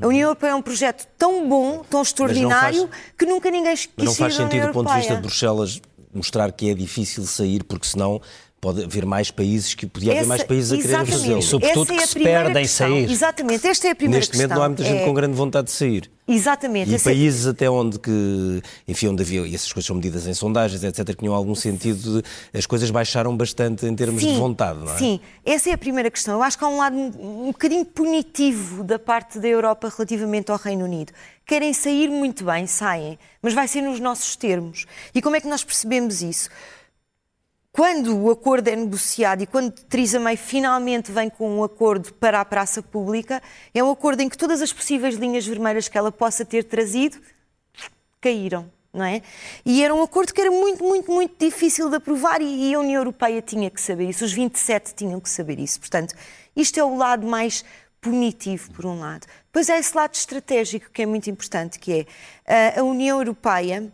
A 0.00 0.06
União 0.06 0.28
Europeia 0.28 0.50
é 0.50 0.54
um 0.54 0.62
projeto 0.62 1.06
tão 1.16 1.48
bom, 1.48 1.82
tão 1.88 2.02
extraordinário, 2.02 2.88
faz, 2.88 3.00
que 3.18 3.26
nunca 3.26 3.50
ninguém 3.50 3.74
quis. 3.74 3.88
Mas 3.96 4.06
não 4.06 4.14
faz 4.14 4.34
sentido, 4.34 4.66
do 4.66 4.72
ponto 4.72 4.88
de 4.88 4.96
vista 4.96 5.14
de 5.14 5.22
Bruxelas, 5.22 5.80
mostrar 6.12 6.52
que 6.52 6.70
é 6.70 6.74
difícil 6.74 7.24
sair, 7.24 7.64
porque 7.64 7.86
senão 7.86 8.20
pode 8.66 8.82
haver 8.82 9.06
mais 9.06 9.30
países 9.30 9.74
que 9.74 9.86
podia 9.86 10.10
haver 10.10 10.26
mais 10.26 10.42
países 10.42 10.72
a 10.72 10.76
querer 10.76 11.06
fazê-lo. 11.06 11.40
Sobretudo 11.40 11.92
é 11.92 11.98
que 11.98 12.06
se 12.08 12.18
perdem 12.18 12.62
questão. 12.64 12.88
sair. 12.88 13.08
Exatamente, 13.08 13.64
esta 13.64 13.86
é 13.86 13.90
a 13.92 13.94
primeira 13.94 14.18
Neste 14.18 14.32
questão. 14.32 14.48
momento 14.48 14.58
não 14.58 14.64
há 14.64 14.68
muita 14.68 14.82
gente 14.82 15.02
é... 15.02 15.04
com 15.04 15.14
grande 15.14 15.34
vontade 15.34 15.66
de 15.68 15.72
sair. 15.72 16.10
Exatamente. 16.26 16.90
E 16.90 16.94
Esse 16.96 17.04
países 17.04 17.46
é... 17.46 17.50
até 17.50 17.70
onde 17.70 18.00
que, 18.00 18.60
enfim, 18.88 19.06
onde 19.06 19.22
havia, 19.22 19.46
e 19.46 19.54
essas 19.54 19.72
coisas 19.72 19.86
são 19.86 19.94
medidas 19.94 20.26
em 20.26 20.34
sondagens, 20.34 20.82
etc., 20.82 21.06
que 21.06 21.14
tinham 21.14 21.32
algum 21.32 21.54
sentido, 21.54 22.20
de, 22.20 22.28
as 22.58 22.66
coisas 22.66 22.90
baixaram 22.90 23.36
bastante 23.36 23.86
em 23.86 23.94
termos 23.94 24.20
sim, 24.20 24.32
de 24.32 24.38
vontade, 24.40 24.80
não 24.80 24.92
é? 24.92 24.98
Sim, 24.98 25.20
essa 25.44 25.70
é 25.70 25.72
a 25.72 25.78
primeira 25.78 26.10
questão. 26.10 26.34
Eu 26.34 26.42
acho 26.42 26.58
que 26.58 26.64
há 26.64 26.68
um 26.68 26.78
lado 26.78 26.96
um, 26.96 27.44
um 27.44 27.52
bocadinho 27.52 27.84
punitivo 27.84 28.82
da 28.82 28.98
parte 28.98 29.38
da 29.38 29.46
Europa 29.46 29.92
relativamente 29.96 30.50
ao 30.50 30.58
Reino 30.58 30.84
Unido. 30.84 31.12
Querem 31.46 31.72
sair 31.72 32.10
muito 32.10 32.44
bem, 32.44 32.66
saem, 32.66 33.16
mas 33.40 33.54
vai 33.54 33.68
ser 33.68 33.80
nos 33.80 34.00
nossos 34.00 34.34
termos. 34.34 34.86
E 35.14 35.22
como 35.22 35.36
é 35.36 35.40
que 35.40 35.46
nós 35.46 35.62
percebemos 35.62 36.20
isso? 36.20 36.50
Quando 37.76 38.16
o 38.16 38.30
acordo 38.30 38.68
é 38.68 38.74
negociado 38.74 39.42
e 39.42 39.46
quando 39.46 39.70
Theresa 39.70 40.18
May 40.18 40.38
finalmente 40.38 41.12
vem 41.12 41.28
com 41.28 41.58
um 41.58 41.62
acordo 41.62 42.10
para 42.14 42.40
a 42.40 42.44
praça 42.44 42.82
pública, 42.82 43.42
é 43.74 43.84
um 43.84 43.90
acordo 43.90 44.22
em 44.22 44.30
que 44.30 44.38
todas 44.38 44.62
as 44.62 44.72
possíveis 44.72 45.16
linhas 45.16 45.46
vermelhas 45.46 45.86
que 45.86 45.98
ela 45.98 46.10
possa 46.10 46.42
ter 46.42 46.64
trazido 46.64 47.18
caíram. 48.18 48.74
Não 48.94 49.04
é? 49.04 49.20
E 49.62 49.84
era 49.84 49.94
um 49.94 50.02
acordo 50.02 50.32
que 50.32 50.40
era 50.40 50.50
muito, 50.50 50.82
muito, 50.82 51.12
muito 51.12 51.34
difícil 51.38 51.90
de 51.90 51.96
aprovar 51.96 52.40
e 52.40 52.72
a 52.72 52.80
União 52.80 52.98
Europeia 52.98 53.42
tinha 53.42 53.70
que 53.70 53.78
saber 53.78 54.08
isso, 54.08 54.24
os 54.24 54.32
27 54.32 54.94
tinham 54.94 55.20
que 55.20 55.28
saber 55.28 55.58
isso. 55.58 55.78
Portanto, 55.78 56.14
isto 56.56 56.80
é 56.80 56.84
o 56.84 56.96
lado 56.96 57.26
mais 57.26 57.62
punitivo, 58.06 58.70
por 58.70 58.86
um 58.86 59.00
lado. 59.00 59.26
Depois 59.46 59.68
há 59.68 59.78
esse 59.78 59.96
lado 59.96 60.14
estratégico 60.14 60.90
que 60.92 61.02
é 61.02 61.06
muito 61.06 61.28
importante, 61.28 61.78
que 61.78 61.92
é 61.92 62.06
eh, 62.46 62.78
a 62.78 62.82
União 62.84 63.18
Europeia. 63.18 63.92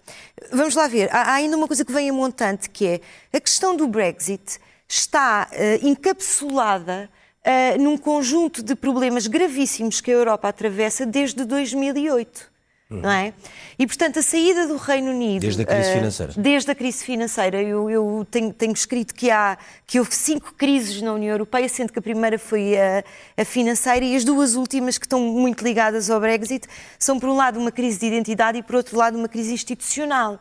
Vamos 0.53 0.75
lá 0.75 0.87
ver, 0.87 1.09
há 1.11 1.33
ainda 1.33 1.57
uma 1.57 1.67
coisa 1.67 1.85
que 1.85 1.93
vem 1.93 2.11
a 2.11 2.13
montante, 2.13 2.69
que 2.69 2.87
é 2.87 3.01
a 3.33 3.41
questão 3.41 3.75
do 3.75 3.89
Brexit 3.89 4.61
está 4.87 5.49
uh, 5.51 5.87
encapsulada 5.87 7.09
uh, 7.41 7.83
num 7.83 7.97
conjunto 7.97 8.63
de 8.63 8.75
problemas 8.75 9.27
gravíssimos 9.27 10.03
que 10.03 10.11
a 10.11 10.15
Europa 10.15 10.49
atravessa 10.49 11.07
desde 11.07 11.47
2008. 11.47 12.52
Não 13.01 13.11
é? 13.11 13.33
E, 13.79 13.87
portanto, 13.87 14.19
a 14.19 14.23
saída 14.23 14.67
do 14.67 14.77
Reino 14.77 15.11
Unido... 15.11 15.43
Desde 15.43 15.63
a 15.63 15.65
crise 15.65 15.91
uh, 15.91 15.95
financeira. 15.95 16.33
Desde 16.37 16.71
a 16.71 16.75
crise 16.75 17.05
financeira. 17.05 17.63
Eu, 17.63 17.91
eu 17.91 18.27
tenho, 18.31 18.53
tenho, 18.53 18.73
escrito 18.73 19.15
que, 19.15 19.31
há, 19.31 19.57
que 19.87 19.99
houve 19.99 20.15
cinco 20.15 20.55
crises 20.55 21.01
na 21.03 21.13
União 21.13 21.33
Europeia, 21.33 21.69
sendo 21.69 21.93
que 21.93 21.99
a 21.99 22.03
primeira 22.03 22.39
foi 22.39 22.77
a, 22.77 23.03
a, 23.37 23.45
financeira 23.45 24.05
e 24.05 24.15
as 24.15 24.25
duas 24.25 24.55
últimas, 24.55 24.99
que 24.99 25.07
estão 25.07 25.21
muito 25.21 25.65
ligadas 25.65 26.11
ao 26.11 26.21
Brexit, 26.21 26.67
são, 26.99 27.19
por 27.19 27.29
um 27.29 27.37
lado, 27.37 27.59
uma 27.59 27.73
crise 27.73 27.99
de 27.99 28.07
identidade 28.07 28.59
e, 28.59 28.63
por 28.63 28.77
outro 28.77 28.97
lado, 28.97 29.19
uma 29.19 29.29
crise 29.29 29.53
institucional 29.53 30.39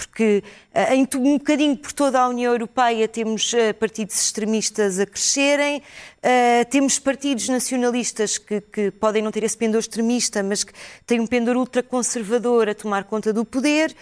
porque 0.00 0.42
eh, 0.72 0.94
em 0.94 1.06
um 1.16 1.36
bocadinho 1.36 1.76
por 1.76 1.92
toda 1.92 2.18
a 2.18 2.28
União 2.28 2.52
Europeia 2.52 3.06
temos 3.06 3.52
eh, 3.52 3.74
partidos 3.74 4.16
extremistas 4.22 4.98
a 4.98 5.04
crescerem, 5.04 5.82
eh, 6.22 6.64
temos 6.64 6.98
partidos 6.98 7.48
nacionalistas 7.48 8.38
que, 8.38 8.62
que 8.62 8.90
podem 8.90 9.22
não 9.22 9.30
ter 9.30 9.44
esse 9.44 9.56
pendor 9.58 9.80
extremista, 9.80 10.42
mas 10.42 10.64
que 10.64 10.72
têm 11.06 11.20
um 11.20 11.26
pendor 11.26 11.56
ultraconservador 11.56 12.70
a 12.70 12.74
tomar 12.74 13.04
conta 13.04 13.30
do 13.30 13.44
poder, 13.44 13.94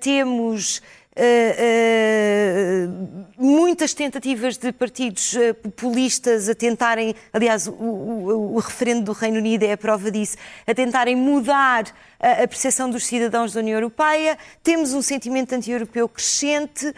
temos 0.00 0.82
Uh, 1.16 2.86
uh, 2.86 3.26
muitas 3.36 3.92
tentativas 3.92 4.56
de 4.56 4.70
partidos 4.70 5.32
uh, 5.32 5.52
populistas 5.54 6.48
a 6.48 6.54
tentarem, 6.54 7.16
aliás, 7.32 7.66
o, 7.66 7.72
o, 7.72 8.54
o, 8.54 8.58
referendo 8.60 9.06
do 9.06 9.12
Reino 9.12 9.38
Unido 9.38 9.64
é 9.64 9.72
a 9.72 9.76
prova 9.76 10.08
disso, 10.08 10.36
a 10.64 10.72
tentarem 10.72 11.16
mudar 11.16 11.92
a, 12.20 12.44
a 12.44 12.48
percepção 12.48 12.88
dos 12.88 13.04
cidadãos 13.06 13.52
da 13.52 13.58
União 13.58 13.74
Europeia. 13.76 14.38
Temos 14.62 14.94
um 14.94 15.02
sentimento 15.02 15.52
anti-europeu 15.52 16.08
crescente 16.08 16.94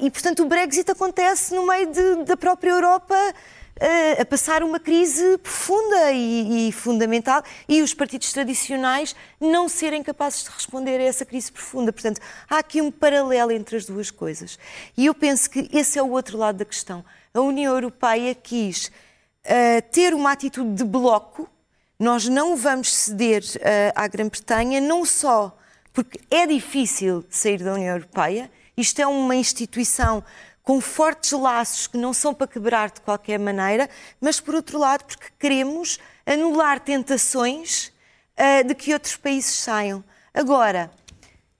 e, 0.00 0.10
portanto, 0.10 0.42
o 0.44 0.46
Brexit 0.46 0.90
acontece 0.90 1.54
no 1.54 1.66
meio 1.66 1.90
de, 1.90 2.24
da 2.24 2.36
própria 2.36 2.70
Europa 2.70 3.16
a 4.18 4.24
passar 4.24 4.62
uma 4.62 4.80
crise 4.80 5.36
profunda 5.38 6.10
e, 6.12 6.68
e, 6.68 6.72
fundamental 6.72 7.42
e 7.68 7.82
os 7.82 7.92
partidos 7.92 8.32
tradicionais 8.32 9.14
não 9.40 9.68
serem 9.68 10.02
capazes 10.02 10.44
de 10.44 10.50
responder 10.50 10.98
a 10.98 11.04
essa 11.04 11.24
crise 11.24 11.52
profunda. 11.52 11.92
Portanto, 11.92 12.20
há 12.48 12.58
aqui 12.58 12.80
um 12.80 12.90
paralelo 12.90 13.52
entre 13.52 13.76
as 13.76 13.84
duas 13.84 14.10
coisas. 14.10 14.58
E 14.96 15.06
eu 15.06 15.14
penso 15.14 15.50
que 15.50 15.68
esse 15.72 15.98
é 15.98 16.02
o 16.02 16.10
outro 16.10 16.38
lado 16.38 16.58
da 16.58 16.64
questão. 16.64 17.04
A 17.34 17.40
União 17.40 17.74
Europeia 17.74 18.34
quis 18.34 18.86
uh, 18.86 19.82
ter 19.92 20.14
uma 20.14 20.32
atitude 20.32 20.74
de 20.74 20.84
bloco. 20.84 21.48
Nós 21.98 22.26
não 22.26 22.56
vamos 22.56 22.94
ceder 22.94 23.42
uh, 23.42 23.92
à 23.94 24.08
Grã-Bretanha, 24.08 24.80
não 24.80 25.04
só 25.04 25.56
porque 25.92 26.20
é 26.30 26.46
difícil 26.46 27.24
sair 27.30 27.62
da 27.62 27.72
União 27.72 27.94
Europeia, 27.94 28.50
isto 28.76 29.00
é 29.00 29.06
uma 29.06 29.34
instituição 29.34 30.22
com 30.66 30.80
fortes 30.80 31.30
laços 31.30 31.86
que 31.86 31.96
não 31.96 32.12
são 32.12 32.34
para 32.34 32.48
quebrar 32.48 32.90
de 32.90 33.00
qualquer 33.00 33.38
maneira, 33.38 33.88
mas 34.20 34.40
por 34.40 34.52
outro 34.52 34.80
lado, 34.80 35.04
porque 35.04 35.28
queremos 35.38 36.00
anular 36.26 36.80
tentações 36.80 37.92
uh, 38.36 38.66
de 38.66 38.74
que 38.74 38.92
outros 38.92 39.14
países 39.14 39.54
saiam. 39.54 40.02
Agora, 40.34 40.90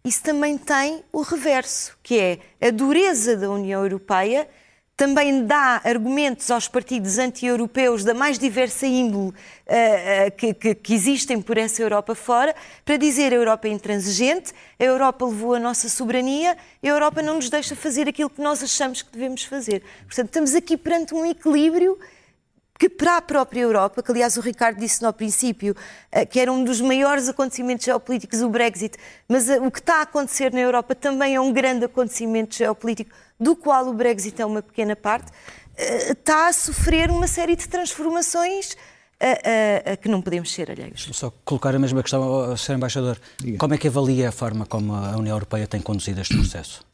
isso 0.04 0.24
também 0.24 0.58
tem 0.58 1.04
o 1.12 1.22
reverso, 1.22 1.96
que 2.02 2.18
é 2.18 2.40
a 2.60 2.70
dureza 2.72 3.36
da 3.36 3.48
União 3.48 3.80
Europeia 3.84 4.48
também 4.96 5.44
dá 5.44 5.82
argumentos 5.84 6.50
aos 6.50 6.68
partidos 6.68 7.18
anti-europeus 7.18 8.02
da 8.02 8.14
mais 8.14 8.38
diversa 8.38 8.86
índole 8.86 9.28
uh, 9.28 9.32
uh, 9.32 10.30
que, 10.36 10.54
que, 10.54 10.74
que, 10.74 10.94
existem 10.94 11.40
por 11.42 11.58
essa 11.58 11.82
Europa 11.82 12.14
fora, 12.14 12.54
para 12.82 12.96
dizer 12.96 13.32
a 13.32 13.36
Europa 13.36 13.68
é 13.68 13.72
intransigente, 13.72 14.54
a 14.80 14.84
Europa 14.84 15.26
levou 15.26 15.54
a 15.54 15.60
nossa 15.60 15.88
soberania, 15.90 16.56
a 16.82 16.86
Europa 16.86 17.20
não 17.20 17.34
nos 17.34 17.50
deixa 17.50 17.76
fazer 17.76 18.08
aquilo 18.08 18.30
que 18.30 18.40
nós 18.40 18.62
achamos 18.62 19.02
que 19.02 19.12
devemos 19.12 19.44
fazer. 19.44 19.82
Portanto, 20.06 20.28
estamos 20.28 20.54
aqui 20.54 20.78
perante 20.78 21.14
um 21.14 21.26
equilíbrio 21.26 21.98
que 22.78 22.88
para 22.88 23.18
a 23.18 23.22
própria 23.22 23.60
Europa, 23.60 24.02
que 24.02 24.10
aliás 24.10 24.36
o 24.36 24.40
Ricardo 24.40 24.78
disse 24.78 25.02
no 25.02 25.12
princípio, 25.12 25.76
uh, 26.10 26.26
que 26.26 26.40
era 26.40 26.50
um 26.50 26.64
dos 26.64 26.80
maiores 26.80 27.28
acontecimentos 27.28 27.84
geopolíticos, 27.84 28.40
o 28.40 28.48
Brexit, 28.48 28.96
mas 29.28 29.46
o 29.50 29.70
que 29.70 29.78
está 29.78 29.96
a 29.96 30.02
acontecer 30.02 30.54
na 30.54 30.60
Europa 30.60 30.94
também 30.94 31.34
é 31.34 31.40
um 31.40 31.52
grande 31.52 31.84
acontecimento 31.84 32.56
geopolítico 32.56 33.10
do 33.38 33.54
qual 33.54 33.88
o 33.88 33.92
Brexit 33.92 34.40
é 34.40 34.46
uma 34.46 34.62
pequena 34.62 34.96
parte, 34.96 35.30
eh, 35.76 36.12
está 36.12 36.48
a 36.48 36.52
sofrer 36.52 37.10
uma 37.10 37.26
série 37.26 37.54
de 37.54 37.68
transformações 37.68 38.76
a, 39.20 39.90
a, 39.90 39.92
a, 39.92 39.96
que 39.96 40.08
não 40.08 40.20
podemos 40.20 40.52
ser 40.52 40.70
alheios. 40.70 41.08
Só 41.12 41.30
colocar 41.44 41.74
a 41.74 41.78
mesma 41.78 42.02
questão 42.02 42.22
ao 42.22 42.56
Sr. 42.56 42.74
Embaixador. 42.74 43.18
Diga. 43.38 43.58
Como 43.58 43.74
é 43.74 43.78
que 43.78 43.88
avalia 43.88 44.28
a 44.28 44.32
forma 44.32 44.66
como 44.66 44.94
a 44.94 45.16
União 45.16 45.34
Europeia 45.34 45.66
tem 45.66 45.80
conduzido 45.80 46.20
este 46.20 46.36
processo? 46.36 46.84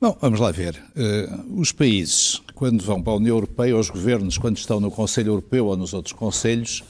Bom, 0.00 0.16
vamos 0.20 0.38
lá 0.38 0.52
ver. 0.52 0.80
Uh, 0.94 1.60
os 1.60 1.72
países, 1.72 2.40
quando 2.54 2.84
vão 2.84 3.02
para 3.02 3.12
a 3.12 3.16
União 3.16 3.36
Europeia, 3.36 3.76
os 3.76 3.90
governos, 3.90 4.38
quando 4.38 4.56
estão 4.56 4.78
no 4.78 4.90
Conselho 4.90 5.30
Europeu 5.30 5.66
ou 5.66 5.76
nos 5.76 5.92
outros 5.92 6.12
conselhos, 6.12 6.84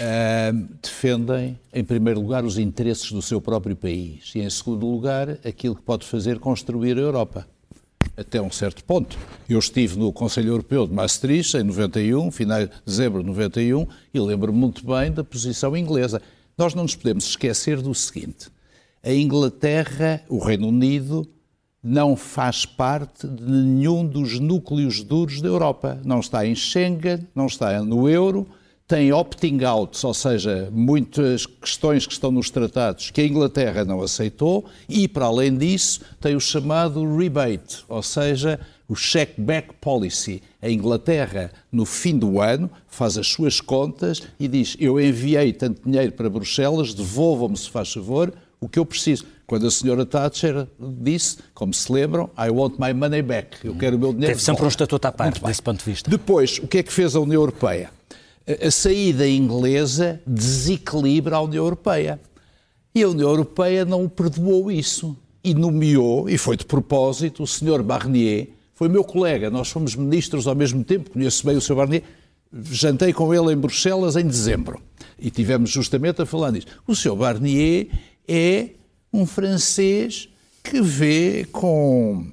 uh, 0.00 0.68
defendem, 0.80 1.58
em 1.72 1.82
primeiro 1.82 2.20
lugar, 2.20 2.44
os 2.44 2.56
interesses 2.56 3.10
do 3.10 3.20
seu 3.20 3.40
próprio 3.40 3.74
país 3.74 4.30
e, 4.34 4.40
em 4.40 4.50
segundo 4.50 4.86
lugar, 4.86 5.38
aquilo 5.44 5.74
que 5.74 5.82
pode 5.82 6.06
fazer 6.06 6.38
construir 6.38 6.96
a 6.98 7.00
Europa 7.00 7.48
até 8.20 8.40
um 8.40 8.50
certo 8.50 8.84
ponto. 8.84 9.16
Eu 9.48 9.58
estive 9.58 9.98
no 9.98 10.12
Conselho 10.12 10.50
Europeu 10.50 10.86
de 10.86 10.92
Maastricht 10.92 11.56
em 11.56 11.62
91, 11.62 12.30
final 12.30 12.66
de 12.66 12.72
dezembro 12.84 13.22
de 13.22 13.28
91, 13.28 13.86
e 14.12 14.20
lembro-me 14.20 14.58
muito 14.58 14.86
bem 14.86 15.10
da 15.10 15.24
posição 15.24 15.76
inglesa. 15.76 16.20
Nós 16.56 16.74
não 16.74 16.82
nos 16.82 16.94
podemos 16.94 17.24
esquecer 17.24 17.80
do 17.80 17.94
seguinte: 17.94 18.48
a 19.02 19.12
Inglaterra, 19.12 20.22
o 20.28 20.38
Reino 20.38 20.68
Unido, 20.68 21.26
não 21.82 22.14
faz 22.14 22.66
parte 22.66 23.26
de 23.26 23.42
nenhum 23.42 24.06
dos 24.06 24.38
núcleos 24.38 25.02
duros 25.02 25.40
da 25.40 25.48
Europa. 25.48 25.98
Não 26.04 26.20
está 26.20 26.44
em 26.44 26.54
Schengen, 26.54 27.26
não 27.34 27.46
está 27.46 27.82
no 27.82 28.06
euro, 28.06 28.46
tem 28.90 29.12
opting 29.12 29.62
out, 29.62 30.04
ou 30.04 30.12
seja, 30.12 30.68
muitas 30.72 31.46
questões 31.46 32.08
que 32.08 32.12
estão 32.12 32.32
nos 32.32 32.50
tratados 32.50 33.12
que 33.12 33.20
a 33.20 33.24
Inglaterra 33.24 33.84
não 33.84 34.02
aceitou, 34.02 34.64
e, 34.88 35.06
para 35.06 35.26
além 35.26 35.56
disso, 35.56 36.00
tem 36.20 36.34
o 36.34 36.40
chamado 36.40 37.16
rebate, 37.16 37.84
ou 37.88 38.02
seja, 38.02 38.58
o 38.88 38.96
check 38.96 39.38
back 39.38 39.74
policy. 39.80 40.42
A 40.60 40.68
Inglaterra, 40.68 41.52
no 41.70 41.86
fim 41.86 42.18
do 42.18 42.40
ano, 42.40 42.68
faz 42.88 43.16
as 43.16 43.28
suas 43.28 43.60
contas 43.60 44.22
e 44.40 44.48
diz: 44.48 44.76
Eu 44.80 45.00
enviei 45.00 45.52
tanto 45.52 45.88
dinheiro 45.88 46.10
para 46.10 46.28
Bruxelas, 46.28 46.92
devolvam-me, 46.92 47.56
se 47.56 47.70
faz 47.70 47.92
favor, 47.92 48.32
o 48.60 48.68
que 48.68 48.80
eu 48.80 48.84
preciso. 48.84 49.24
Quando 49.46 49.68
a 49.68 49.70
senhora 49.70 50.04
Thatcher 50.04 50.66
disse, 50.80 51.38
como 51.54 51.72
se 51.72 51.92
lembram, 51.92 52.28
I 52.36 52.50
want 52.50 52.74
my 52.76 52.92
money 52.92 53.22
back, 53.22 53.64
eu 53.64 53.76
quero 53.76 53.96
o 53.96 54.00
meu 54.00 54.12
dinheiro. 54.12 54.32
Teve 54.32 54.42
sempre 54.42 54.64
um 54.64 54.68
estatuto 54.68 55.06
à 55.06 55.12
parte, 55.12 55.40
desse 55.40 55.62
ponto 55.62 55.78
de 55.78 55.84
vista. 55.84 56.10
Depois, 56.10 56.58
o 56.58 56.66
que 56.66 56.78
é 56.78 56.82
que 56.82 56.92
fez 56.92 57.14
a 57.14 57.20
União 57.20 57.40
Europeia? 57.40 57.99
A 58.66 58.70
saída 58.70 59.28
inglesa 59.28 60.20
desequilibra 60.26 61.36
a 61.36 61.42
União 61.42 61.64
Europeia. 61.64 62.20
E 62.94 63.02
a 63.02 63.08
União 63.08 63.28
Europeia 63.28 63.84
não 63.84 64.08
perdoou 64.08 64.70
isso. 64.70 65.16
E 65.42 65.54
nomeou, 65.54 66.28
e 66.28 66.36
foi 66.36 66.56
de 66.56 66.66
propósito, 66.66 67.42
o 67.42 67.46
Sr. 67.46 67.82
Barnier, 67.82 68.48
foi 68.74 68.88
meu 68.88 69.04
colega, 69.04 69.50
nós 69.50 69.70
fomos 69.70 69.94
ministros 69.94 70.46
ao 70.46 70.54
mesmo 70.54 70.84
tempo, 70.84 71.10
conheço 71.10 71.46
bem 71.46 71.56
o 71.56 71.60
Sr. 71.60 71.74
Barnier, 71.74 72.02
jantei 72.70 73.12
com 73.12 73.32
ele 73.32 73.52
em 73.52 73.56
Bruxelas 73.56 74.16
em 74.16 74.26
dezembro 74.26 74.80
e 75.18 75.30
tivemos 75.30 75.70
justamente 75.70 76.20
a 76.22 76.26
falar 76.26 76.50
disso. 76.50 76.66
O 76.86 76.94
Sr. 76.94 77.14
Barnier 77.14 77.88
é 78.26 78.70
um 79.12 79.26
francês 79.26 80.28
que 80.62 80.80
vê 80.80 81.46
com 81.52 82.26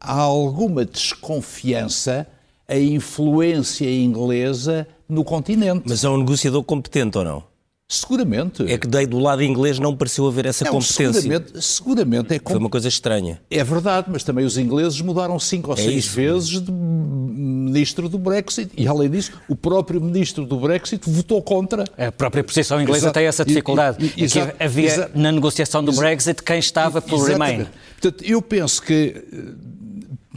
alguma 0.00 0.84
desconfiança 0.84 2.26
a 2.68 2.78
influência 2.78 3.90
inglesa 3.90 4.86
no 5.08 5.24
continente. 5.24 5.84
Mas 5.86 6.04
é 6.04 6.08
um 6.08 6.18
negociador 6.18 6.62
competente 6.62 7.18
ou 7.18 7.24
não? 7.24 7.54
Seguramente. 7.86 8.62
É 8.70 8.78
que 8.78 8.86
daí 8.86 9.06
do 9.06 9.18
lado 9.18 9.42
inglês 9.42 9.78
não 9.78 9.94
pareceu 9.94 10.26
haver 10.26 10.46
essa 10.46 10.64
não, 10.64 10.72
competência. 10.72 11.12
Seguramente, 11.12 11.62
seguramente 11.62 12.34
é 12.34 12.40
Foi 12.42 12.56
uma 12.56 12.70
coisa 12.70 12.88
estranha. 12.88 13.40
É 13.50 13.62
verdade, 13.62 14.08
mas 14.10 14.24
também 14.24 14.44
os 14.44 14.56
ingleses 14.56 15.00
mudaram 15.02 15.38
cinco 15.38 15.70
ou 15.70 15.76
é 15.76 15.82
seis 15.82 16.06
isso. 16.06 16.16
vezes 16.16 16.62
de 16.62 16.72
ministro 16.72 18.08
do 18.08 18.18
Brexit. 18.18 18.70
E 18.74 18.88
além 18.88 19.10
disso, 19.10 19.32
o 19.48 19.54
próprio 19.54 20.00
ministro 20.00 20.46
do 20.46 20.58
Brexit 20.58 21.08
votou 21.08 21.42
contra. 21.42 21.84
A 21.98 22.10
própria 22.10 22.42
posição 22.42 22.80
inglesa 22.80 23.06
Exato. 23.06 23.14
tem 23.14 23.26
essa 23.26 23.44
dificuldade. 23.44 23.98
E, 24.16 24.22
e, 24.22 24.24
e 24.24 24.28
que 24.28 24.38
havia 24.58 24.86
Exato. 24.86 25.18
na 25.18 25.30
negociação 25.30 25.84
do 25.84 25.92
Brexit 25.92 26.42
quem 26.42 26.58
estava 26.58 27.02
pelo 27.02 27.22
Remain. 27.22 27.66
Portanto, 28.00 28.24
eu 28.24 28.40
penso 28.40 28.82
que 28.82 29.22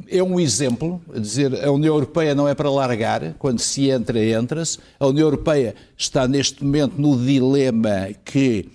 é 0.08 0.22
um 0.22 0.40
exemplo, 0.40 1.02
a 1.14 1.20
dizer, 1.20 1.64
a 1.64 1.72
União 1.72 1.94
Europeia 1.96 2.36
não 2.36 2.48
é 2.48 2.54
para 2.54 2.70
largar, 2.70 3.34
quando 3.40 3.60
se 3.60 3.90
entra, 3.90 4.24
entra-se. 4.24 4.78
A 5.00 5.08
União 5.08 5.26
Europeia 5.26 5.76
está 5.98 6.28
neste 6.28 6.64
momento 6.64 7.02
no 7.02 7.18
dilema 7.18 8.10
que 8.24 8.70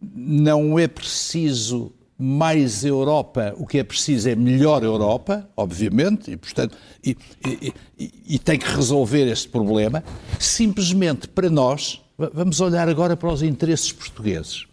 não 0.00 0.78
é 0.78 0.88
preciso 0.88 1.92
mais 2.18 2.84
Europa, 2.84 3.54
o 3.58 3.66
que 3.66 3.78
é 3.78 3.84
preciso 3.84 4.28
é 4.28 4.36
melhor 4.36 4.82
Europa, 4.84 5.48
obviamente, 5.56 6.30
e, 6.30 6.36
portanto, 6.36 6.76
e, 7.02 7.16
e, 7.44 7.72
e, 7.98 8.12
e 8.28 8.38
tem 8.38 8.58
que 8.58 8.68
resolver 8.68 9.26
este 9.26 9.48
problema. 9.48 10.02
Simplesmente 10.38 11.26
para 11.28 11.50
nós, 11.50 12.00
vamos 12.16 12.60
olhar 12.60 12.88
agora 12.88 13.16
para 13.16 13.32
os 13.32 13.42
interesses 13.42 13.92
portugueses. 13.92 14.66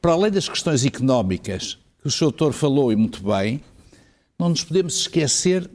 Para 0.00 0.12
além 0.12 0.30
das 0.30 0.48
questões 0.48 0.84
económicas, 0.84 1.78
o 2.08 2.10
Sr. 2.10 2.20
Doutor 2.20 2.52
falou 2.52 2.90
e 2.90 2.96
muito 2.96 3.22
bem, 3.22 3.60
não 4.38 4.48
nos 4.48 4.64
podemos 4.64 4.96
esquecer 4.96 5.70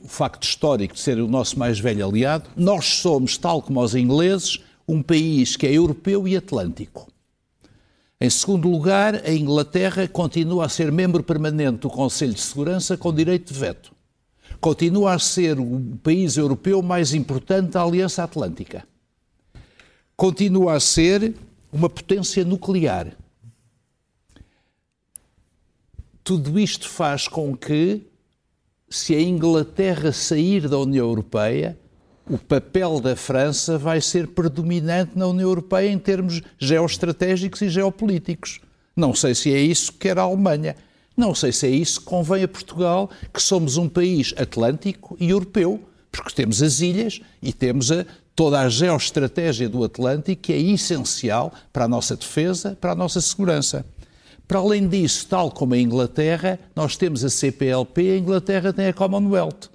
o 0.00 0.06
facto 0.06 0.44
histórico 0.44 0.94
de 0.94 1.00
ser 1.00 1.18
o 1.18 1.26
nosso 1.26 1.58
mais 1.58 1.80
velho 1.80 2.06
aliado. 2.06 2.48
Nós 2.54 2.84
somos, 2.84 3.36
tal 3.36 3.62
como 3.62 3.82
os 3.82 3.94
ingleses, 3.94 4.60
um 4.86 5.02
país 5.02 5.56
que 5.56 5.66
é 5.66 5.72
europeu 5.72 6.28
e 6.28 6.36
atlântico. 6.36 7.10
Em 8.20 8.28
segundo 8.28 8.68
lugar, 8.68 9.14
a 9.14 9.32
Inglaterra 9.32 10.06
continua 10.08 10.66
a 10.66 10.68
ser 10.68 10.92
membro 10.92 11.22
permanente 11.22 11.78
do 11.78 11.90
Conselho 11.90 12.34
de 12.34 12.40
Segurança 12.40 12.96
com 12.96 13.14
direito 13.14 13.52
de 13.52 13.58
veto. 13.58 13.92
Continua 14.60 15.14
a 15.14 15.18
ser 15.18 15.58
o 15.58 15.98
país 16.02 16.36
europeu 16.36 16.82
mais 16.82 17.14
importante 17.14 17.70
da 17.70 17.82
Aliança 17.82 18.24
Atlântica. 18.24 18.86
Continua 20.16 20.74
a 20.74 20.80
ser 20.80 21.34
uma 21.72 21.88
potência 21.88 22.44
nuclear. 22.44 23.16
Tudo 26.28 26.58
isto 26.58 26.86
faz 26.86 27.26
com 27.26 27.56
que, 27.56 28.02
se 28.90 29.14
a 29.14 29.20
Inglaterra 29.22 30.12
sair 30.12 30.68
da 30.68 30.78
União 30.78 31.06
Europeia, 31.06 31.74
o 32.28 32.36
papel 32.36 33.00
da 33.00 33.16
França 33.16 33.78
vai 33.78 33.98
ser 34.02 34.26
predominante 34.26 35.12
na 35.16 35.26
União 35.26 35.48
Europeia 35.48 35.90
em 35.90 35.98
termos 35.98 36.42
geoestratégicos 36.58 37.62
e 37.62 37.70
geopolíticos. 37.70 38.60
Não 38.94 39.14
sei 39.14 39.34
se 39.34 39.54
é 39.54 39.58
isso 39.58 39.90
que 39.90 40.00
quer 40.00 40.18
a 40.18 40.22
Alemanha. 40.24 40.76
Não 41.16 41.34
sei 41.34 41.50
se 41.50 41.66
é 41.66 41.70
isso 41.70 42.00
que 42.00 42.06
convém 42.06 42.44
a 42.44 42.48
Portugal, 42.48 43.08
que 43.32 43.42
somos 43.42 43.78
um 43.78 43.88
país 43.88 44.34
atlântico 44.36 45.16
e 45.18 45.30
europeu, 45.30 45.82
porque 46.12 46.34
temos 46.34 46.62
as 46.62 46.80
ilhas 46.80 47.22
e 47.40 47.54
temos 47.54 47.90
a, 47.90 48.04
toda 48.36 48.60
a 48.60 48.68
geoestratégia 48.68 49.66
do 49.66 49.82
Atlântico 49.82 50.42
que 50.42 50.52
é 50.52 50.58
essencial 50.60 51.54
para 51.72 51.86
a 51.86 51.88
nossa 51.88 52.14
defesa, 52.14 52.76
para 52.78 52.92
a 52.92 52.94
nossa 52.94 53.18
segurança. 53.18 53.82
Para 54.48 54.60
além 54.60 54.88
disso, 54.88 55.26
tal 55.28 55.50
como 55.50 55.74
a 55.74 55.78
Inglaterra, 55.78 56.58
nós 56.74 56.96
temos 56.96 57.22
a 57.22 57.28
CPLP, 57.28 58.12
a 58.12 58.16
Inglaterra 58.16 58.72
tem 58.72 58.86
a 58.86 58.94
Commonwealth. 58.94 59.68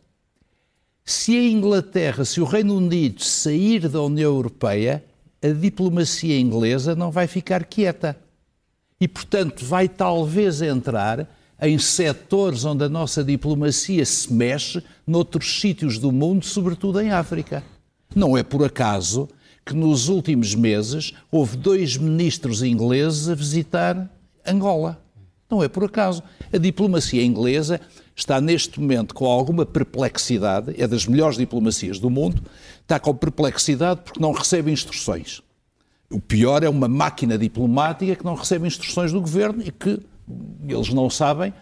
Se 1.06 1.38
a 1.38 1.44
Inglaterra, 1.44 2.26
se 2.26 2.42
o 2.42 2.46
Reino 2.46 2.78
Unido 2.78 3.24
sair 3.24 3.88
da 3.88 4.02
União 4.02 4.34
Europeia, 4.34 5.06
a 5.44 5.50
diplomacia 5.50 6.40
inglesa 6.40 6.96
não 6.96 7.12
vai 7.12 7.28
ficar 7.28 7.66
quieta. 7.66 8.18
E, 9.00 9.08
portanto, 9.08 9.64
vai 9.64 9.88
talvez 9.88 10.60
entrar 10.64 11.30
em 11.62 11.78
setores 11.78 12.66
onde 12.66 12.84
a 12.84 12.90
nossa 12.90 13.24
diplomacia 13.24 14.04
se 14.04 14.34
mexe 14.34 14.84
noutros 15.06 15.62
sítios 15.62 16.00
do 16.00 16.12
mundo, 16.12 16.46
sobretudo 16.46 17.00
em 17.00 17.12
África. 17.12 17.64
Não 18.16 18.36
é 18.36 18.42
por 18.42 18.64
acaso 18.64 19.30
que 19.64 19.76
nos 19.76 20.10
últimos 20.10 20.56
meses 20.56 21.14
houve 21.32 21.58
dois 21.58 21.96
ministros 21.96 22.64
ingleses 22.64 23.30
a 23.30 23.36
visitar 23.36 24.10
Angola. 24.46 25.00
Não 25.50 25.64
é 25.64 25.68
por 25.68 25.84
acaso. 25.84 26.24
A 26.52 26.58
diplomacia 26.58 27.24
inglesa 27.24 27.80
está 28.16 28.42
neste 28.42 28.80
momento 28.80 29.14
com 29.14 29.26
alguma 29.26 29.66
perplexidade, 29.66 30.74
é 30.82 30.88
das 30.88 31.06
melhores 31.06 31.38
diplomacias 31.38 32.00
do 32.00 32.10
mundo, 32.10 32.42
está 32.82 33.00
com 33.00 33.14
perplexidade 33.14 34.02
porque 34.04 34.20
não 34.20 34.32
recebe 34.32 34.72
instruções. 34.72 35.42
O 36.10 36.20
pior 36.20 36.64
é 36.64 36.70
uma 36.70 36.88
máquina 36.88 37.38
diplomática 37.38 38.16
que 38.16 38.26
não 38.26 38.36
recebe 38.36 38.68
instruções 38.68 39.12
do 39.12 39.20
governo 39.20 39.64
e 39.66 39.72
que 39.72 40.00
eles 40.68 40.90
não 40.90 41.10
sabem. 41.10 41.54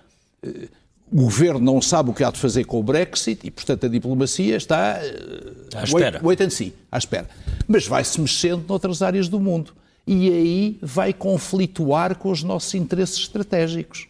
Eh, 0.43 0.67
o 1.11 1.23
governo 1.23 1.59
não 1.59 1.81
sabe 1.81 2.09
o 2.09 2.13
que 2.13 2.23
há 2.23 2.31
de 2.31 2.39
fazer 2.39 2.65
com 2.65 2.79
o 2.79 2.83
Brexit 2.83 3.45
e, 3.45 3.51
portanto, 3.51 3.85
a 3.85 3.89
diplomacia 3.89 4.55
está 4.55 4.99
eh, 5.01 5.53
à 5.75 5.83
espera. 5.83 6.17
Wait, 6.17 6.39
wait 6.39 6.41
and 6.41 6.49
see, 6.49 6.73
à 6.91 6.97
espera. 6.97 7.29
Mas 7.67 7.87
vai-se 7.87 8.19
mexendo 8.19 8.65
noutras 8.67 9.01
áreas 9.01 9.27
do 9.27 9.39
mundo 9.39 9.73
e 10.05 10.29
aí 10.29 10.79
vai 10.81 11.13
conflituar 11.13 12.17
com 12.17 12.31
os 12.31 12.43
nossos 12.43 12.73
interesses 12.73 13.17
estratégicos. 13.19 14.07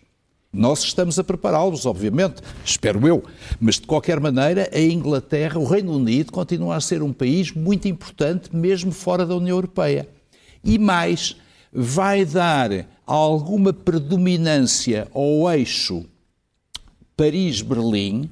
Nós 0.53 0.83
estamos 0.83 1.17
a 1.17 1.23
prepará-los, 1.23 1.85
obviamente, 1.85 2.41
espero 2.65 3.07
eu, 3.07 3.23
mas 3.59 3.75
de 3.75 3.87
qualquer 3.87 4.19
maneira, 4.19 4.69
a 4.73 4.79
Inglaterra, 4.79 5.57
o 5.57 5.65
Reino 5.65 5.95
Unido, 5.95 6.31
continua 6.31 6.75
a 6.75 6.81
ser 6.81 7.01
um 7.01 7.13
país 7.13 7.53
muito 7.53 7.87
importante, 7.87 8.53
mesmo 8.53 8.91
fora 8.91 9.25
da 9.25 9.35
União 9.35 9.55
Europeia. 9.55 10.09
E 10.61 10.77
mais, 10.77 11.37
vai 11.71 12.25
dar 12.25 12.85
alguma 13.05 13.71
predominância 13.71 15.07
ao 15.13 15.49
eixo 15.51 16.05
Paris-Berlim, 17.15 18.29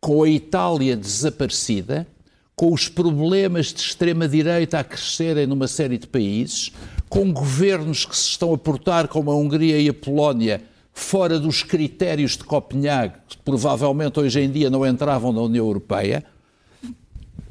com 0.00 0.22
a 0.22 0.28
Itália 0.30 0.96
desaparecida, 0.96 2.06
com 2.58 2.72
os 2.72 2.88
problemas 2.88 3.72
de 3.72 3.80
extrema-direita 3.80 4.80
a 4.80 4.84
crescerem 4.84 5.46
numa 5.46 5.68
série 5.68 5.96
de 5.96 6.08
países, 6.08 6.72
com 7.08 7.32
governos 7.32 8.04
que 8.04 8.16
se 8.16 8.30
estão 8.30 8.52
a 8.52 8.58
portar 8.58 9.06
como 9.06 9.30
a 9.30 9.36
Hungria 9.36 9.78
e 9.80 9.88
a 9.88 9.94
Polónia 9.94 10.60
fora 10.92 11.38
dos 11.38 11.62
critérios 11.62 12.36
de 12.36 12.42
Copenhague, 12.42 13.14
que 13.28 13.36
provavelmente 13.38 14.18
hoje 14.18 14.40
em 14.40 14.50
dia 14.50 14.68
não 14.68 14.84
entravam 14.84 15.32
na 15.32 15.40
União 15.40 15.64
Europeia, 15.64 16.24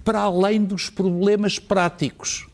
para 0.03 0.19
além 0.19 0.61
dos 0.61 0.89
problemas 0.89 1.57
práticos. 1.57 2.45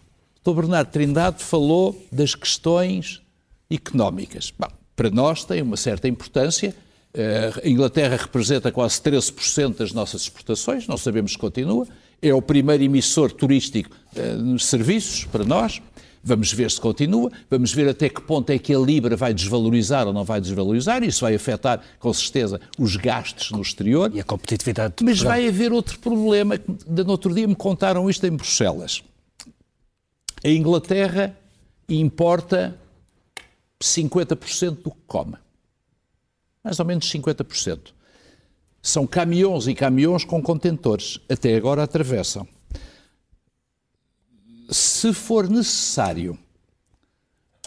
O. 0.45 0.53
Bernardo 0.53 0.91
Trindade 0.91 1.43
falou 1.43 2.05
das 2.11 2.35
questões 2.35 3.23
económicas. 3.67 4.53
Bom, 4.55 4.67
para 4.95 5.09
nós 5.09 5.43
tem 5.43 5.59
uma 5.59 5.75
certa 5.75 6.07
importância. 6.07 6.75
Eh, 7.15 7.51
a 7.65 7.67
Inglaterra 7.67 8.15
representa 8.15 8.71
quase 8.71 9.01
13% 9.01 9.77
das 9.77 9.91
nossas 9.91 10.21
exportações, 10.21 10.87
não 10.87 10.97
sabemos 10.97 11.31
se 11.31 11.37
continua. 11.39 11.87
É 12.23 12.33
o 12.33 12.41
primeiro 12.41 12.81
emissor 12.81 13.31
turístico 13.33 13.93
eh, 14.15 14.35
nos 14.35 14.65
serviços 14.65 15.25
para 15.25 15.43
nós. 15.43 15.81
Vamos 16.23 16.53
ver 16.53 16.71
se 16.71 16.79
continua, 16.79 17.29
vamos 17.49 17.73
ver 17.73 17.89
até 17.89 18.07
que 18.07 18.21
ponto 18.21 18.49
é 18.49 18.57
que 18.57 18.73
a 18.73 18.79
Libra 18.79 19.17
vai 19.17 19.33
desvalorizar 19.33 20.07
ou 20.07 20.13
não 20.13 20.23
vai 20.23 20.39
desvalorizar, 20.39 21.03
isso 21.03 21.19
vai 21.19 21.35
afetar, 21.35 21.81
com 21.99 22.13
certeza, 22.13 22.61
os 22.79 22.95
gastos 22.95 23.51
no 23.51 23.61
exterior. 23.61 24.09
E 24.15 24.21
a 24.21 24.23
competitividade. 24.23 24.93
Mas 25.03 25.19
vai 25.19 25.45
haver 25.45 25.73
outro 25.73 25.99
problema, 25.99 26.57
no 26.87 27.11
outro 27.11 27.35
dia 27.35 27.45
me 27.45 27.55
contaram 27.55 28.09
isto 28.09 28.25
em 28.25 28.31
Bruxelas. 28.31 29.03
A 30.41 30.47
Inglaterra 30.49 31.37
importa 31.89 32.79
50% 33.81 34.77
do 34.81 34.91
que 34.91 34.97
come. 35.05 35.35
Mais 36.63 36.79
ou 36.79 36.85
menos 36.85 37.11
50%. 37.11 37.91
São 38.83 39.07
caminhões 39.07 39.65
e 39.65 39.73
caminhões 39.73 40.23
com 40.23 40.39
contentores. 40.43 41.19
Até 41.27 41.55
agora 41.55 41.81
atravessam 41.81 42.47
se 44.73 45.13
for 45.13 45.49
necessário, 45.49 46.37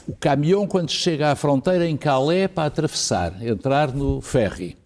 o 0.07 0.15
caminhão, 0.15 0.67
quando 0.67 0.91
chega 0.91 1.31
à 1.31 1.37
fronteira 1.37 1.89
em 1.89 1.97
Calais 1.97 2.49
para 2.49 2.67
atravessar, 2.67 3.43
entrar 3.45 3.93
no 3.93 4.21
ferry, 4.21 4.77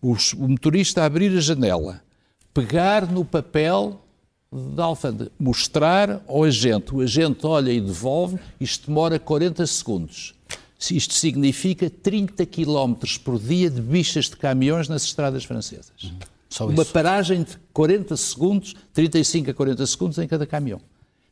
o 0.00 0.16
motorista 0.36 1.04
abrir 1.04 1.36
a 1.36 1.40
janela, 1.40 2.02
pegar 2.52 3.10
no 3.10 3.24
papel 3.24 4.00
da 4.74 4.84
alfândega, 4.84 5.30
mostrar 5.38 6.22
ao 6.26 6.44
agente, 6.44 6.94
o 6.94 7.00
agente 7.00 7.46
olha 7.46 7.70
e 7.70 7.80
devolve, 7.80 8.38
isto 8.60 8.88
demora 8.88 9.18
40 9.18 9.66
segundos. 9.66 10.34
Isto 10.90 11.14
significa 11.14 11.90
30 11.90 12.46
km 12.46 12.94
por 13.24 13.38
dia 13.38 13.68
de 13.68 13.80
bichas 13.80 14.26
de 14.26 14.36
caminhões 14.36 14.88
nas 14.88 15.02
estradas 15.04 15.44
francesas. 15.44 15.92
Uhum. 16.04 16.68
Uma 16.68 16.84
paragem 16.84 17.42
de 17.42 17.58
40 17.72 18.16
segundos, 18.16 18.74
35 18.92 19.50
a 19.50 19.54
40 19.54 19.86
segundos 19.86 20.18
em 20.18 20.26
cada 20.26 20.46
caminhão 20.46 20.80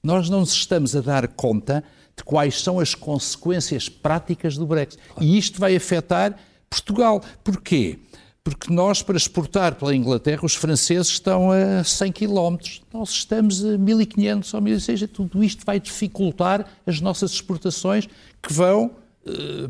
nós 0.06 0.30
não 0.30 0.40
nos 0.40 0.52
estamos 0.52 0.94
a 0.94 1.00
dar 1.00 1.26
conta 1.26 1.82
de 2.16 2.22
quais 2.22 2.62
são 2.62 2.78
as 2.78 2.94
consequências 2.94 3.88
práticas 3.88 4.56
do 4.56 4.64
Brexit. 4.64 5.02
E 5.20 5.36
isto 5.36 5.58
vai 5.58 5.74
afetar 5.74 6.38
Portugal. 6.70 7.20
Porquê? 7.42 7.98
Porque 8.44 8.72
nós, 8.72 9.02
para 9.02 9.16
exportar 9.16 9.74
pela 9.74 9.94
Inglaterra, 9.94 10.44
os 10.44 10.54
franceses 10.54 11.08
estão 11.08 11.50
a 11.50 11.82
100 11.82 12.12
km, 12.12 12.56
nós 12.92 13.10
estamos 13.10 13.64
a 13.64 13.76
1500 13.76 14.54
ou 14.54 14.60
1600. 14.60 15.16
Tudo 15.16 15.42
isto 15.42 15.66
vai 15.66 15.80
dificultar 15.80 16.64
as 16.86 17.00
nossas 17.00 17.32
exportações 17.32 18.08
que 18.40 18.52
vão 18.52 18.92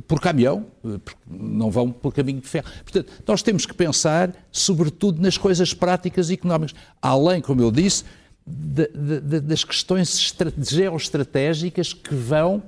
por 0.06 0.20
caminhão, 0.20 0.66
uh, 0.84 1.00
não 1.26 1.70
vão 1.70 1.90
por 1.90 2.12
caminho 2.12 2.40
de 2.40 2.48
ferro. 2.48 2.66
Portanto, 2.84 3.12
nós 3.26 3.42
temos 3.42 3.66
que 3.66 3.74
pensar, 3.74 4.34
sobretudo, 4.50 5.20
nas 5.20 5.38
coisas 5.38 5.72
práticas 5.72 6.30
e 6.30 6.34
económicas. 6.34 6.74
Além, 7.00 7.40
como 7.40 7.62
eu 7.62 7.70
disse, 7.70 8.04
de, 8.46 8.88
de, 8.88 9.40
das 9.40 9.64
questões 9.64 10.34
geoestratégicas 10.58 11.92
que 11.92 12.14
vão 12.14 12.62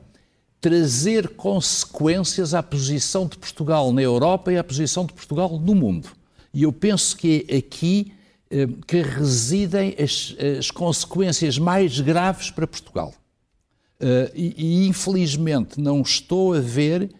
trazer 0.60 1.28
consequências 1.30 2.52
à 2.52 2.62
posição 2.62 3.26
de 3.26 3.38
Portugal 3.38 3.92
na 3.92 4.02
Europa 4.02 4.52
e 4.52 4.58
à 4.58 4.64
posição 4.64 5.06
de 5.06 5.12
Portugal 5.12 5.58
no 5.58 5.74
mundo. 5.74 6.08
E 6.52 6.64
eu 6.64 6.72
penso 6.72 7.16
que 7.16 7.46
é 7.48 7.58
aqui 7.58 8.12
eh, 8.50 8.66
que 8.86 9.02
residem 9.02 9.94
as, 9.98 10.34
as, 10.58 10.70
consequências 10.70 11.58
mais 11.58 12.00
graves 12.00 12.50
para 12.50 12.66
Portugal. 12.66 13.14
Uh, 14.00 14.30
e, 14.32 14.54
e, 14.56 14.86
infelizmente 14.86 15.80
não 15.80 16.02
estou 16.02 16.54
a 16.54 16.60
ver 16.60 17.10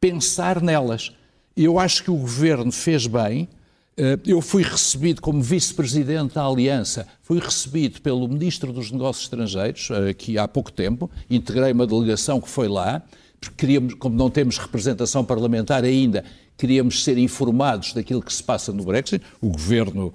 pensar 0.00 0.62
nelas. 0.62 1.12
Eu 1.54 1.78
acho 1.78 2.02
que 2.02 2.10
o 2.10 2.16
governo 2.16 2.72
fez 2.72 3.06
bem 3.06 3.48
eh, 3.96 4.18
eu 4.24 4.40
fui 4.40 4.62
recebido 4.62 5.20
como 5.20 5.42
vice-presidente 5.42 6.34
da 6.34 6.46
Aliança, 6.46 7.06
fui 7.22 7.38
recebido 7.38 8.00
pelo 8.00 8.26
Ministro 8.26 8.72
dos 8.72 8.90
Negócios 8.90 9.26
Estrangeiros, 9.26 9.90
eh, 9.90 10.10
aqui 10.10 10.38
há 10.38 10.48
pouco 10.48 10.72
tempo, 10.72 11.10
integrei 11.28 11.72
uma 11.72 11.86
delegação 11.86 12.40
que 12.40 12.48
foi 12.48 12.68
lá, 12.68 13.02
porque 13.38 13.56
queríamos, 13.56 13.94
como 13.94 14.16
não 14.16 14.30
temos 14.30 14.56
representação 14.56 15.24
parlamentar 15.24 15.84
ainda, 15.84 16.24
queríamos 16.56 17.04
ser 17.04 17.18
informados 17.18 17.92
daquilo 17.92 18.22
que 18.22 18.32
se 18.32 18.42
passa 18.42 18.72
no 18.72 18.84
Brexit. 18.84 19.22
O 19.40 19.50
Governo 19.50 20.12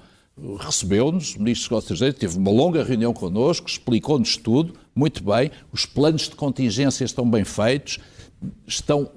recebeu-nos, 0.59 1.35
o 1.35 1.39
Ministro 1.39 1.63
dos 1.63 1.69
Negócios 1.69 1.91
Estrangeiros 1.91 2.19
teve 2.19 2.37
uma 2.37 2.51
longa 2.51 2.83
reunião 2.83 3.13
connosco, 3.13 3.69
explicou-nos 3.69 4.37
tudo, 4.37 4.73
muito 4.97 5.23
bem, 5.23 5.51
os 5.71 5.85
planos 5.85 6.23
de 6.23 6.35
contingência 6.35 7.05
estão 7.05 7.29
bem 7.29 7.43
feitos, 7.43 7.99
estão 8.65 9.11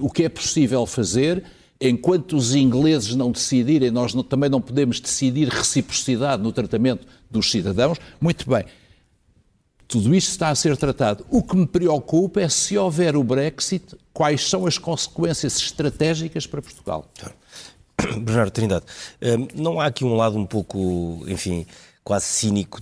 o 0.00 0.10
que 0.10 0.24
é 0.24 0.30
possível 0.30 0.86
fazer 0.86 1.44
enquanto 1.78 2.36
os 2.36 2.54
ingleses 2.54 3.14
não 3.14 3.30
decidirem, 3.30 3.90
nós 3.90 4.14
não, 4.14 4.22
também 4.22 4.48
não 4.48 4.62
podemos 4.62 4.98
decidir 4.98 5.48
reciprocidade 5.48 6.42
no 6.42 6.52
tratamento 6.52 7.06
dos 7.30 7.50
cidadãos. 7.50 7.98
Muito 8.18 8.48
bem. 8.48 8.64
Tudo 9.86 10.14
isto 10.14 10.30
está 10.30 10.48
a 10.48 10.54
ser 10.54 10.74
tratado. 10.78 11.26
O 11.28 11.42
que 11.42 11.54
me 11.54 11.66
preocupa 11.66 12.40
é 12.40 12.48
se 12.48 12.78
houver 12.78 13.14
o 13.14 13.22
Brexit, 13.22 13.94
quais 14.10 14.48
são 14.48 14.66
as 14.66 14.78
consequências 14.78 15.58
estratégicas 15.58 16.46
para 16.46 16.62
Portugal. 16.62 17.06
Bernardo 18.22 18.52
Trindade, 18.52 18.86
hum, 19.20 19.48
não 19.54 19.78
há 19.78 19.86
aqui 19.86 20.02
um 20.02 20.14
lado 20.14 20.38
um 20.38 20.46
pouco, 20.46 21.24
enfim, 21.28 21.66
quase 22.04 22.26
cínico 22.26 22.80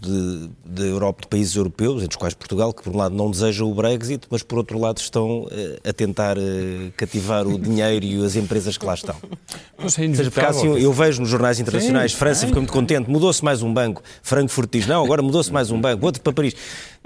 da 0.64 0.82
Europa, 0.82 1.22
de 1.22 1.28
países 1.28 1.54
europeus, 1.54 2.02
entre 2.02 2.10
os 2.10 2.16
quais 2.16 2.32
Portugal, 2.32 2.72
que 2.72 2.82
por 2.82 2.94
um 2.94 2.96
lado 2.96 3.14
não 3.14 3.30
deseja 3.30 3.64
o 3.64 3.74
Brexit, 3.74 4.26
mas 4.30 4.42
por 4.42 4.56
outro 4.56 4.78
lado 4.78 4.98
estão 4.98 5.42
uh, 5.42 5.48
a 5.88 5.92
tentar 5.92 6.38
uh, 6.38 6.40
cativar 6.96 7.46
o 7.46 7.58
dinheiro 7.58 8.04
e 8.04 8.24
as 8.24 8.34
empresas 8.34 8.78
que 8.78 8.86
lá 8.86 8.94
estão. 8.94 9.16
Mas 9.76 9.98
é 9.98 10.08
seja, 10.08 10.30
porque, 10.30 10.46
assim, 10.46 10.68
eu 10.78 10.92
vejo 10.92 11.20
nos 11.20 11.28
jornais 11.28 11.60
internacionais, 11.60 12.12
Sim, 12.12 12.18
França 12.18 12.46
fica 12.46 12.58
muito 12.58 12.72
contente, 12.72 13.10
mudou-se 13.10 13.44
mais 13.44 13.62
um 13.62 13.72
banco, 13.72 14.02
Frankfurt 14.22 14.70
diz, 14.72 14.86
não, 14.86 15.04
agora 15.04 15.20
mudou-se 15.20 15.52
mais 15.52 15.70
um 15.70 15.80
banco, 15.80 16.04
outro 16.06 16.22
para 16.22 16.32
Paris. 16.32 16.54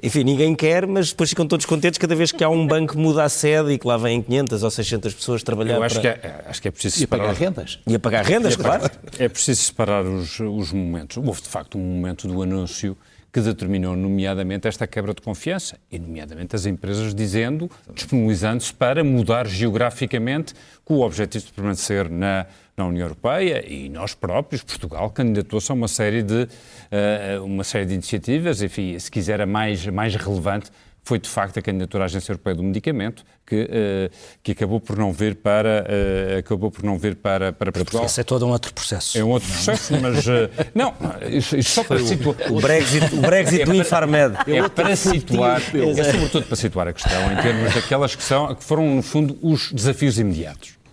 Enfim, 0.02 0.24
ninguém 0.24 0.54
quer, 0.54 0.86
mas 0.86 1.10
depois 1.10 1.30
ficam 1.30 1.46
todos 1.46 1.64
contentes 1.64 1.98
cada 1.98 2.14
vez 2.14 2.32
que 2.32 2.42
há 2.42 2.48
um 2.48 2.66
banco 2.68 2.92
que 2.92 2.98
muda 2.98 3.24
a 3.24 3.28
sede 3.28 3.72
e 3.72 3.78
que 3.78 3.86
lá 3.86 3.96
vêm 3.96 4.20
500 4.20 4.62
ou 4.62 4.70
600 4.70 5.14
pessoas 5.14 5.42
trabalhar. 5.42 5.76
Eu 5.76 5.82
acho, 5.82 6.00
para... 6.00 6.14
que, 6.14 6.26
é, 6.26 6.44
acho 6.46 6.62
que 6.62 6.68
é 6.68 6.70
preciso 6.70 6.98
separar. 6.98 7.24
E 7.24 7.26
pagar 7.28 7.38
rendas. 7.38 7.78
E 7.86 7.94
a 7.94 7.98
pagar 7.98 8.24
rendas, 8.24 8.56
claro. 8.56 8.90
É 9.18 9.28
preciso 9.28 9.62
separar 9.62 10.04
os, 10.04 10.40
os 10.40 10.72
momentos. 10.72 11.16
Houve, 11.16 11.42
de 11.42 11.48
facto, 11.48 11.78
um 11.78 11.82
momento 11.82 12.26
do 12.26 12.42
anúncio 12.42 12.96
que 13.34 13.40
determinou, 13.40 13.96
nomeadamente, 13.96 14.68
esta 14.68 14.86
quebra 14.86 15.12
de 15.12 15.20
confiança, 15.20 15.76
e, 15.90 15.98
nomeadamente, 15.98 16.54
as 16.54 16.66
empresas 16.66 17.12
dizendo, 17.12 17.68
disponibilizando-se 17.92 18.72
para 18.72 19.02
mudar 19.02 19.44
geograficamente 19.48 20.54
com 20.84 20.94
o 20.94 21.00
objetivo 21.00 21.46
de 21.46 21.52
permanecer 21.52 22.08
na 22.08 22.46
na 22.76 22.86
União 22.86 23.04
Europeia 23.04 23.64
e 23.66 23.88
nós 23.88 24.14
próprios, 24.14 24.62
Portugal, 24.62 25.08
candidatou-se 25.10 25.70
a 25.70 25.74
uma 25.74 25.86
série 25.86 26.22
de, 26.22 26.42
uh, 26.42 27.44
uma 27.44 27.62
série 27.62 27.86
de 27.86 27.94
iniciativas, 27.94 28.62
enfim, 28.62 28.98
se 28.98 29.10
quiser 29.10 29.40
a 29.40 29.46
mais, 29.46 29.86
mais 29.86 30.16
relevante, 30.16 30.70
foi 31.04 31.18
de 31.18 31.28
facto 31.28 31.58
a 31.58 31.62
candidatura 31.62 32.04
à 32.04 32.06
Agência 32.06 32.32
Europeia 32.32 32.56
do 32.56 32.62
Medicamento 32.62 33.24
que, 33.46 33.62
uh, 33.62 34.16
que 34.42 34.52
acabou 34.52 34.80
por 34.80 34.96
não 34.96 35.12
vir 35.12 35.36
para 35.36 35.84
uh, 35.84 36.38
acabou 36.38 36.70
por 36.70 36.82
não 36.82 36.98
vir 36.98 37.14
para 37.14 37.52
para 37.52 37.70
Portugal. 37.70 38.06
Isso 38.06 38.20
é 38.20 38.24
todo 38.24 38.46
um 38.46 38.50
outro 38.50 38.72
processo. 38.72 39.18
É 39.18 39.22
um 39.22 39.30
outro 39.30 39.48
processo, 39.48 39.92
mas 40.00 40.26
uh, 40.26 40.50
não, 40.74 40.94
isso, 41.30 41.56
isso 41.56 41.70
só 41.70 41.84
para 41.84 42.00
situar 42.00 42.36
o 42.50 42.60
Brexit, 42.60 43.14
o 43.14 43.20
Brexit 43.20 43.62
é 43.62 43.64
do 43.66 43.74
Infarmed. 43.74 44.36
É 44.46 44.68
para 44.68 44.96
situar, 44.96 45.60
é 45.60 46.04
sobretudo 46.04 46.46
para 46.46 46.56
situar 46.56 46.88
a 46.88 46.92
questão 46.92 47.32
em 47.32 47.36
termos 47.36 47.74
daquelas 47.74 48.16
que 48.16 48.22
são 48.22 48.54
que 48.54 48.64
foram 48.64 48.96
no 48.96 49.02
fundo 49.02 49.38
os 49.42 49.70
desafios 49.70 50.18
imediatos. 50.18 50.83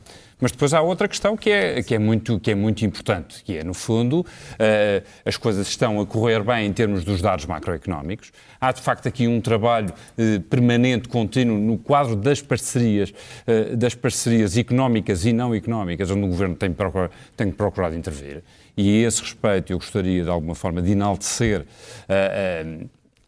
Mas 0.41 0.51
depois 0.51 0.73
há 0.73 0.81
outra 0.81 1.07
questão 1.07 1.37
que 1.37 1.51
é, 1.51 1.83
que 1.83 1.93
é, 1.93 1.99
muito, 1.99 2.39
que 2.39 2.49
é 2.49 2.55
muito 2.55 2.83
importante, 2.83 3.43
que 3.43 3.57
é, 3.57 3.63
no 3.63 3.75
fundo, 3.75 4.21
uh, 4.21 5.07
as 5.23 5.37
coisas 5.37 5.67
estão 5.67 6.01
a 6.01 6.05
correr 6.05 6.43
bem 6.43 6.65
em 6.65 6.73
termos 6.73 7.03
dos 7.03 7.21
dados 7.21 7.45
macroeconómicos. 7.45 8.31
Há, 8.59 8.71
de 8.71 8.81
facto, 8.81 9.07
aqui 9.07 9.27
um 9.27 9.39
trabalho 9.39 9.93
uh, 10.17 10.41
permanente, 10.41 11.07
contínuo, 11.07 11.59
no 11.59 11.77
quadro 11.77 12.15
das 12.15 12.41
parcerias, 12.41 13.11
uh, 13.11 13.77
das 13.77 13.93
parcerias 13.93 14.57
económicas 14.57 15.25
e 15.25 15.31
não 15.31 15.53
económicas, 15.53 16.09
onde 16.09 16.25
o 16.25 16.27
Governo 16.27 16.55
tem, 16.55 16.73
procurado, 16.73 17.13
tem 17.37 17.51
procurado 17.51 17.95
intervir. 17.95 18.43
E 18.75 19.03
a 19.03 19.07
esse 19.07 19.21
respeito 19.21 19.71
eu 19.71 19.77
gostaria, 19.77 20.23
de 20.23 20.29
alguma 20.29 20.55
forma, 20.55 20.81
de 20.81 20.93
enaltecer 20.93 21.65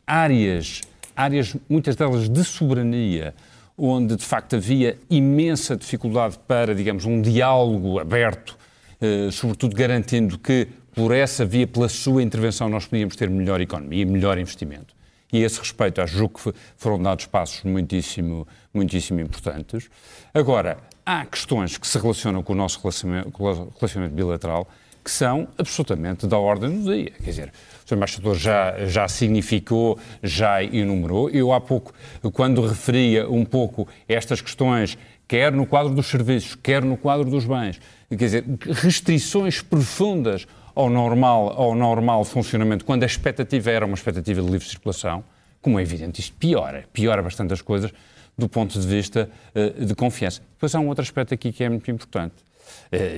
áreas, 0.07 0.81
áreas, 1.15 1.55
muitas 1.69 1.95
delas 1.95 2.27
de 2.27 2.43
soberania, 2.43 3.35
onde 3.77 4.15
de 4.15 4.23
facto 4.23 4.55
havia 4.55 4.97
imensa 5.09 5.75
dificuldade 5.75 6.37
para, 6.47 6.75
digamos, 6.75 7.05
um 7.05 7.21
diálogo 7.21 7.99
aberto, 7.99 8.57
eh, 9.01 9.29
sobretudo 9.31 9.75
garantindo 9.75 10.37
que 10.37 10.67
por 10.93 11.11
essa 11.11 11.43
via, 11.43 11.65
pela 11.65 11.89
sua 11.89 12.21
intervenção, 12.21 12.69
nós 12.69 12.85
podíamos 12.85 13.15
ter 13.15 13.29
melhor 13.29 13.59
economia, 13.59 14.05
melhor 14.05 14.37
investimento. 14.37 14.93
E 15.31 15.41
a 15.41 15.45
esse 15.47 15.57
respeito, 15.57 15.99
acho 15.99 16.29
que 16.29 16.53
foram 16.77 17.01
dados 17.01 17.25
passos 17.25 17.63
muitíssimo, 17.63 18.47
muitíssimo 18.71 19.19
importantes. 19.19 19.89
Agora, 20.31 20.77
há 21.03 21.25
questões 21.25 21.75
que 21.75 21.87
se 21.87 21.97
relacionam 21.97 22.43
com 22.43 22.53
o 22.53 22.55
nosso 22.55 22.79
relacionamento, 22.79 23.31
com 23.31 23.43
o 23.43 23.73
relacionamento 23.75 24.15
bilateral 24.15 24.67
que 25.03 25.11
são 25.11 25.47
absolutamente 25.57 26.25
da 26.27 26.37
ordem 26.37 26.79
do 26.79 26.93
dia. 26.93 27.11
Quer 27.11 27.29
dizer, 27.29 27.53
Sr. 27.85 27.95
Embaixador 27.95 28.35
já, 28.35 28.85
já 28.85 29.07
significou, 29.07 29.97
já 30.21 30.63
enumerou. 30.63 31.29
Eu 31.29 31.51
há 31.53 31.59
pouco, 31.59 31.93
quando 32.31 32.65
referia 32.65 33.29
um 33.29 33.45
pouco 33.45 33.87
estas 34.07 34.41
questões, 34.41 34.97
quer 35.27 35.51
no 35.51 35.65
quadro 35.65 35.93
dos 35.93 36.07
serviços, 36.07 36.55
quer 36.55 36.83
no 36.83 36.97
quadro 36.97 37.29
dos 37.29 37.45
bens, 37.45 37.79
quer 38.09 38.15
dizer, 38.15 38.45
restrições 38.83 39.61
profundas 39.61 40.47
ao 40.75 40.89
normal, 40.89 41.53
ao 41.55 41.75
normal 41.75 42.25
funcionamento, 42.25 42.83
quando 42.85 43.03
a 43.03 43.05
expectativa 43.05 43.69
era 43.71 43.85
uma 43.85 43.95
expectativa 43.95 44.41
de 44.41 44.49
livre 44.49 44.67
circulação, 44.67 45.23
como 45.61 45.79
é 45.79 45.81
evidente, 45.81 46.19
isto 46.19 46.35
piora, 46.35 46.85
piora 46.91 47.21
bastante 47.21 47.53
as 47.53 47.61
coisas 47.61 47.91
do 48.37 48.49
ponto 48.49 48.79
de 48.79 48.87
vista 48.87 49.29
uh, 49.55 49.85
de 49.85 49.93
confiança. 49.93 50.41
Depois 50.53 50.73
há 50.73 50.79
um 50.79 50.87
outro 50.87 51.03
aspecto 51.03 51.33
aqui 51.33 51.51
que 51.51 51.63
é 51.63 51.69
muito 51.69 51.89
importante 51.91 52.33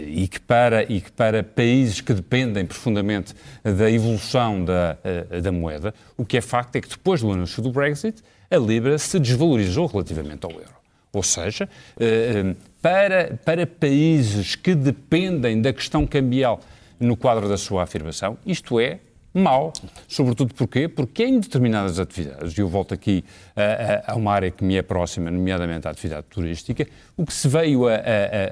e 0.07 0.27
que, 0.27 0.39
para, 0.39 0.83
e 0.83 1.01
que 1.01 1.11
para 1.11 1.43
países 1.43 2.01
que 2.01 2.13
dependem 2.13 2.65
profundamente 2.65 3.33
da 3.63 3.91
evolução 3.91 4.63
da, 4.63 4.97
eh, 5.03 5.41
da 5.41 5.51
moeda, 5.51 5.93
o 6.17 6.25
que 6.25 6.37
é 6.37 6.41
facto 6.41 6.75
é 6.77 6.81
que 6.81 6.89
depois 6.89 7.21
do 7.21 7.31
anúncio 7.31 7.61
do 7.61 7.71
Brexit, 7.71 8.23
a 8.49 8.57
Libra 8.57 8.97
se 8.97 9.19
desvalorizou 9.19 9.87
relativamente 9.87 10.45
ao 10.45 10.51
euro. 10.51 10.75
Ou 11.11 11.23
seja, 11.23 11.69
eh, 11.99 12.55
para, 12.81 13.37
para 13.43 13.67
países 13.67 14.55
que 14.55 14.75
dependem 14.75 15.61
da 15.61 15.73
questão 15.73 16.05
cambial 16.05 16.61
no 16.99 17.17
quadro 17.17 17.49
da 17.49 17.57
sua 17.57 17.83
afirmação, 17.83 18.37
isto 18.45 18.79
é 18.79 18.99
mau. 19.39 19.73
Sobretudo 20.07 20.53
porquê? 20.53 20.87
Porque 20.87 21.25
em 21.25 21.39
determinadas 21.39 21.99
atividades, 21.99 22.57
e 22.57 22.61
eu 22.61 22.67
volto 22.67 22.93
aqui 22.93 23.23
a, 23.55 24.11
a, 24.11 24.13
a, 24.13 24.15
uma 24.15 24.31
área 24.31 24.49
que 24.49 24.63
me 24.63 24.75
é 24.77 24.81
próxima, 24.81 25.29
nomeadamente 25.29 25.87
a 25.87 25.91
atividade 25.91 26.25
turística, 26.29 26.87
o 27.17 27.25
que 27.25 27.33
se 27.33 27.47
veio 27.47 27.87
a, 27.87 27.95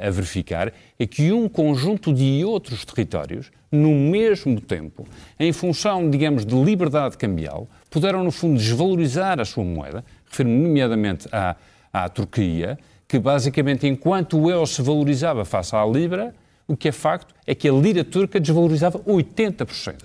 a 0.06 0.10
verificar 0.10 0.74
é 1.00 1.08
que 1.08 1.32
um 1.32 1.48
conjunto 1.48 2.14
de 2.14 2.44
outros 2.44 2.84
territórios, 2.84 3.52
no 3.72 3.92
mesmo 3.92 4.62
tempo, 4.62 5.08
em 5.40 5.52
função, 5.52 6.10
digamos, 6.10 6.46
de 6.46 6.56
liberdade 6.56 7.18
cambial, 7.18 7.68
puderam, 7.90 8.24
no 8.24 8.32
fundo, 8.32 8.60
desvalorizar 8.60 9.40
a 9.40 9.46
sua 9.46 9.64
moeda, 9.64 10.04
refiro-me 10.30 10.68
nomeadamente 10.68 11.28
à, 11.32 11.56
à 11.92 12.10
Turquia, 12.10 12.78
que 13.08 13.20
basicamente, 13.20 13.88
enquanto 13.88 14.40
o 14.40 14.50
euro 14.50 14.66
se 14.66 14.82
valorizava 14.82 15.46
face 15.46 15.76
à 15.76 15.86
Libra, 15.86 16.34
o 16.68 16.78
que 16.78 16.88
é 16.88 16.92
facto 16.92 17.34
é 17.46 17.54
que 17.54 17.68
a 17.68 17.72
lira 17.72 18.04
turca 18.04 18.40
desvalorizava 18.40 19.00
80%. 19.00 19.96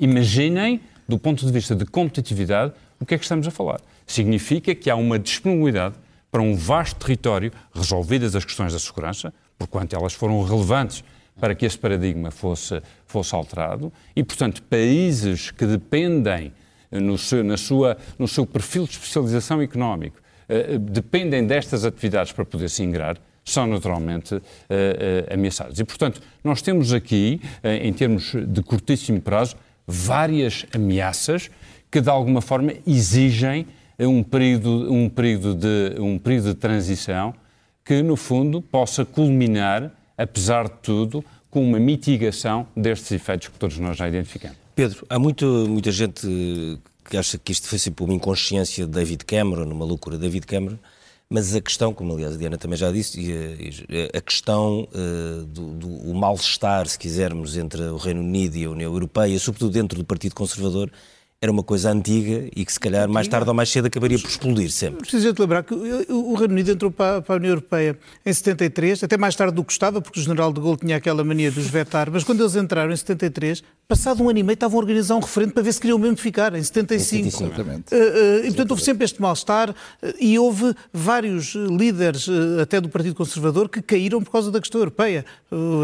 Imaginem, 0.00 0.80
do 1.06 1.18
ponto 1.18 1.44
de 1.44 1.52
vista 1.52 1.74
de 1.74 1.84
competitividade, 1.84 2.72
o 2.98 3.06
que 3.06 3.14
é 3.14 3.18
que 3.18 3.24
estamos 3.24 3.46
a 3.46 3.50
falar. 3.50 3.80
Significa 4.06 4.74
que 4.74 4.88
há 4.88 4.96
uma 4.96 5.18
disponibilidade 5.18 5.94
para 6.30 6.42
um 6.42 6.54
vasto 6.54 6.98
território, 6.98 7.52
resolvidas 7.74 8.34
as 8.34 8.44
questões 8.44 8.72
da 8.72 8.78
segurança, 8.78 9.32
porquanto 9.58 9.94
elas 9.94 10.12
foram 10.12 10.42
relevantes 10.42 11.04
para 11.40 11.54
que 11.54 11.66
esse 11.66 11.78
paradigma 11.78 12.30
fosse, 12.30 12.82
fosse 13.06 13.34
alterado, 13.34 13.92
e, 14.14 14.24
portanto, 14.24 14.62
países 14.62 15.50
que 15.50 15.66
dependem 15.66 16.52
no 16.90 17.18
seu, 17.18 17.44
na 17.44 17.56
sua, 17.56 17.96
no 18.18 18.26
seu 18.26 18.46
perfil 18.46 18.84
de 18.84 18.92
especialização 18.92 19.60
económico, 19.60 20.18
eh, 20.48 20.78
dependem 20.78 21.46
destas 21.46 21.84
atividades 21.84 22.32
para 22.32 22.44
poder 22.44 22.70
se 22.70 22.82
ingrar, 22.82 23.18
são 23.46 23.66
naturalmente 23.66 24.34
uh, 24.34 24.38
uh, 24.38 25.32
ameaçados. 25.32 25.78
E, 25.78 25.84
portanto, 25.84 26.20
nós 26.42 26.60
temos 26.60 26.92
aqui, 26.92 27.40
uh, 27.62 27.68
em 27.68 27.92
termos 27.92 28.34
de 28.34 28.60
curtíssimo 28.62 29.20
prazo, 29.20 29.56
várias 29.86 30.66
ameaças 30.74 31.48
que, 31.90 32.00
de 32.00 32.10
alguma 32.10 32.40
forma, 32.40 32.72
exigem 32.84 33.66
um 33.98 34.22
período, 34.22 34.92
um 34.92 35.08
período, 35.08 35.54
de, 35.54 36.00
um 36.00 36.18
período 36.18 36.48
de 36.48 36.54
transição 36.54 37.32
que, 37.84 38.02
no 38.02 38.16
fundo, 38.16 38.60
possa 38.60 39.04
culminar, 39.04 39.92
apesar 40.18 40.64
de 40.64 40.74
tudo, 40.82 41.24
com 41.48 41.62
uma 41.62 41.78
mitigação 41.78 42.66
destes 42.76 43.12
efeitos 43.12 43.48
que 43.48 43.58
todos 43.58 43.78
nós 43.78 43.96
já 43.96 44.08
identificamos. 44.08 44.58
Pedro, 44.74 45.06
há 45.08 45.18
muito, 45.18 45.46
muita 45.68 45.90
gente 45.92 46.28
que 47.08 47.16
acha 47.16 47.38
que 47.38 47.52
isto 47.52 47.68
foi 47.68 47.78
sempre 47.78 48.04
uma 48.04 48.12
inconsciência 48.12 48.84
de 48.84 48.90
David 48.90 49.24
Cameron, 49.24 49.70
uma 49.70 49.84
loucura 49.84 50.16
de 50.16 50.22
David 50.22 50.46
Cameron, 50.46 50.78
mas 51.30 51.54
a 51.54 51.60
questão, 51.60 51.92
como 51.92 52.12
aliás 52.12 52.34
a 52.34 52.38
Diana 52.38 52.56
também 52.56 52.76
já 52.78 52.90
disse, 52.92 53.20
a, 54.14 54.20
questão 54.20 54.88
uh, 54.92 55.44
do, 55.46 55.72
do 55.74 56.14
mal-estar, 56.14 56.86
se 56.86 56.98
quisermos, 56.98 57.56
entre 57.56 57.82
o 57.82 57.96
Reino 57.96 58.20
Unido 58.20 58.56
e 58.56 58.64
a 58.64 58.70
União 58.70 58.92
Europeia, 58.92 59.38
sobretudo 59.38 59.72
dentro 59.72 59.98
do 59.98 60.04
Partido 60.04 60.34
Conservador, 60.34 60.90
era 61.40 61.52
uma 61.52 61.62
coisa 61.62 61.90
antiga 61.90 62.48
e 62.56 62.64
que 62.64 62.72
se 62.72 62.80
calhar 62.80 63.08
mais 63.08 63.28
tarde 63.28 63.48
ou 63.48 63.54
mais 63.54 63.68
cedo 63.68 63.86
acabaria 63.86 64.18
por 64.18 64.28
explodir 64.28 64.70
sempre. 64.70 65.00
Preciso 65.00 65.34
te 65.34 65.40
lembrar 65.40 65.62
que 65.62 65.74
o 65.74 66.34
Reino 66.34 66.54
Unido 66.54 66.72
entrou 66.72 66.90
para 66.90 67.22
a 67.26 67.34
União 67.34 67.50
Europeia 67.50 67.98
em 68.24 68.32
73, 68.32 69.04
até 69.04 69.18
mais 69.18 69.36
tarde 69.36 69.54
do 69.54 69.62
que 69.62 69.70
estava, 69.70 70.00
porque 70.00 70.18
o 70.18 70.22
general 70.22 70.50
de 70.52 70.60
Gaulle 70.60 70.78
tinha 70.78 70.96
aquela 70.96 71.22
mania 71.22 71.50
de 71.50 71.60
os 71.60 71.66
vetar, 71.66 72.10
mas 72.10 72.24
quando 72.24 72.40
eles 72.40 72.56
entraram 72.56 72.90
em 72.90 72.96
73, 72.96 73.62
passado 73.86 74.22
um 74.22 74.30
ano 74.30 74.38
e 74.38 74.42
meio 74.42 74.54
estavam 74.54 74.78
a 74.78 74.82
organizar 74.82 75.14
um 75.14 75.20
referendo 75.20 75.52
para 75.52 75.62
ver 75.62 75.72
se 75.72 75.80
queriam 75.80 75.98
mesmo 75.98 76.16
ficar, 76.16 76.54
em 76.54 76.62
75. 76.62 77.28
Exatamente. 77.28 77.94
Uh, 77.94 77.98
uh, 77.98 78.38
e 78.38 78.46
portanto 78.46 78.70
houve 78.70 78.82
sempre 78.82 79.04
este 79.04 79.20
mal-estar 79.20 79.70
uh, 79.70 79.74
e 80.18 80.38
houve 80.38 80.74
vários 80.92 81.54
líderes, 81.54 82.26
até 82.60 82.80
do 82.80 82.88
Partido 82.88 83.14
Conservador, 83.14 83.68
que 83.68 83.82
caíram 83.82 84.22
por 84.22 84.30
causa 84.30 84.50
da 84.50 84.58
questão 84.58 84.80
europeia. 84.80 85.24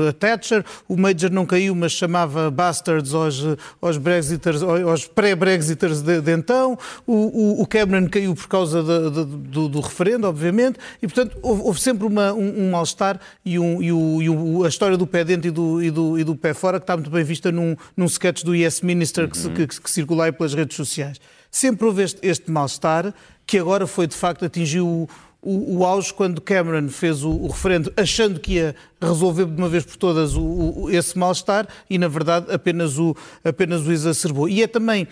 a 0.08 0.12
Thatcher, 0.14 0.64
o 0.88 0.96
Major 0.96 1.30
não 1.30 1.44
caiu, 1.44 1.74
mas 1.74 1.92
chamava 1.92 2.50
bastards 2.50 3.12
aos, 3.12 3.44
aos 3.80 3.98
Brexiters, 3.98 4.62
aos 4.62 5.06
pré-Brexiters 5.06 5.42
de, 5.58 6.20
de, 6.20 6.32
então. 6.32 6.78
O, 7.06 7.12
o, 7.12 7.62
o, 7.62 7.66
Cameron 7.66 8.08
caiu 8.08 8.34
por 8.34 8.48
causa 8.48 8.82
de, 8.82 9.10
de, 9.10 9.24
do, 9.24 9.68
do, 9.68 9.80
referendo, 9.80 10.26
obviamente. 10.26 10.78
E 11.00 11.06
portanto 11.06 11.38
houve, 11.42 11.62
houve 11.62 11.80
sempre 11.80 12.06
uma, 12.06 12.32
um, 12.32 12.66
um 12.66 12.70
mal-estar 12.70 13.20
e, 13.44 13.58
um, 13.58 13.82
e, 13.82 13.92
o, 13.92 14.62
e 14.62 14.66
a 14.66 14.68
história 14.68 14.96
do 14.96 15.06
pé 15.06 15.24
dentro 15.24 15.48
e 15.48 15.50
do, 15.50 15.82
e 15.82 15.90
do, 15.90 16.18
e 16.18 16.24
do 16.24 16.36
pé 16.36 16.54
fora, 16.54 16.78
que 16.78 16.84
está 16.84 16.96
muito 16.96 17.10
bem 17.10 17.24
vista 17.24 17.50
num 17.50 17.76
num 17.96 18.06
sketch 18.06 18.42
do 18.42 18.54
Yes 18.54 18.80
Minister 18.80 19.28
que, 19.28 19.38
uhum. 19.38 19.54
que, 19.54 19.66
que 19.66 19.90
circula 19.90 20.24
aí 20.24 20.32
pelas 20.32 20.54
redes 20.54 20.76
sociais. 20.76 21.20
Sempre 21.50 21.86
houve 21.86 22.02
este, 22.02 22.26
este 22.26 22.50
mal-estar 22.50 23.12
que 23.46 23.58
agora 23.58 23.86
foi, 23.86 24.06
de 24.06 24.16
facto, 24.16 24.44
atingiu 24.44 24.86
o, 24.86 25.08
o, 25.42 25.78
o 25.78 25.84
auge 25.84 26.14
quando 26.14 26.40
Cameron 26.40 26.88
fez 26.88 27.22
o, 27.24 27.30
o, 27.30 27.48
referendo 27.48 27.92
achando 27.96 28.40
que 28.40 28.54
ia 28.54 28.74
resolver 29.00 29.44
de 29.46 29.56
uma 29.56 29.68
vez 29.68 29.84
por 29.84 29.96
todas 29.96 30.34
o, 30.34 30.42
o, 30.42 30.90
esse 30.90 31.18
mal-estar 31.18 31.66
e, 31.90 31.98
na 31.98 32.08
verdade, 32.08 32.52
apenas 32.52 32.98
o, 32.98 33.14
apenas 33.44 33.86
o 33.86 33.92
exacerbou. 33.92 34.48
E 34.48 34.62
é 34.62 34.66
também 34.66 35.06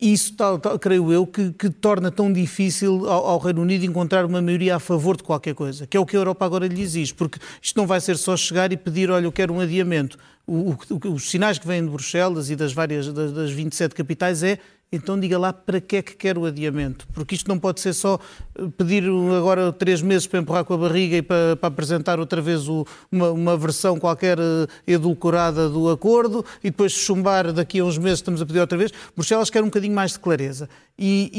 isso, 0.00 0.34
tal, 0.36 0.58
tal, 0.58 0.78
creio 0.78 1.12
eu, 1.12 1.26
que, 1.26 1.52
que, 1.52 1.70
torna 1.70 2.10
tão 2.10 2.32
difícil 2.32 3.08
ao, 3.08 3.26
ao, 3.26 3.38
Reino 3.38 3.62
Unido 3.62 3.84
encontrar 3.84 4.24
uma 4.24 4.42
maioria 4.42 4.76
a 4.76 4.80
favor 4.80 5.16
de 5.16 5.22
qualquer 5.22 5.54
coisa, 5.54 5.86
que 5.86 5.96
é 5.96 6.00
o 6.00 6.04
que 6.04 6.16
a 6.16 6.18
Europa 6.18 6.44
agora 6.44 6.66
lhe 6.66 6.82
exige, 6.82 7.14
porque 7.14 7.38
isto 7.62 7.76
não 7.76 7.86
vai 7.86 8.00
ser 8.00 8.16
só 8.16 8.36
chegar 8.36 8.72
e 8.72 8.76
pedir, 8.76 9.10
olha, 9.10 9.24
eu 9.24 9.32
quero 9.32 9.54
um 9.54 9.60
adiamento. 9.60 10.18
O, 10.46 10.72
o, 10.72 11.12
os 11.12 11.30
sinais 11.30 11.58
que 11.58 11.66
vêm 11.66 11.82
de 11.82 11.88
Bruxelas 11.88 12.50
e 12.50 12.56
das 12.56 12.72
várias 12.72 13.10
das, 13.12 13.32
das 13.32 13.50
27 13.50 13.94
capitais 13.94 14.42
é 14.42 14.58
então 14.94 15.18
diga 15.18 15.38
lá 15.38 15.52
para 15.52 15.80
que 15.80 15.96
é 15.96 16.02
que 16.02 16.14
quer 16.14 16.38
o 16.38 16.44
adiamento. 16.44 17.06
Porque 17.12 17.34
isto 17.34 17.48
não 17.48 17.58
pode 17.58 17.80
ser 17.80 17.92
só 17.92 18.18
eh, 18.56 18.62
pedir 18.76 19.04
agora 19.04 19.72
três 19.72 20.00
meses 20.00 20.26
para 20.26 20.40
empurrar 20.40 20.64
com 20.64 20.74
a 20.74 20.78
barriga 20.78 21.16
e 21.16 21.22
para, 21.22 21.56
para 21.56 21.68
apresentar 21.68 22.20
outra 22.20 22.40
vez 22.40 22.68
o, 22.68 22.86
uma, 23.10 23.30
uma, 23.30 23.56
versão 23.56 23.98
qualquer 23.98 24.38
eh, 24.38 24.66
edulcorada 24.86 25.68
do 25.68 25.90
acordo 25.90 26.44
e 26.62 26.70
depois 26.70 26.92
chumbar 26.92 27.52
daqui 27.52 27.80
a 27.80 27.84
uns 27.84 27.98
meses 27.98 28.18
estamos 28.20 28.40
a 28.40 28.46
pedir 28.46 28.60
outra 28.60 28.78
vez. 28.78 28.92
Bruxelas 29.14 29.50
quer 29.50 29.62
um 29.62 29.66
bocadinho 29.66 29.94
mais 29.94 30.12
de 30.12 30.20
clareza. 30.20 30.68
E, 30.96 31.30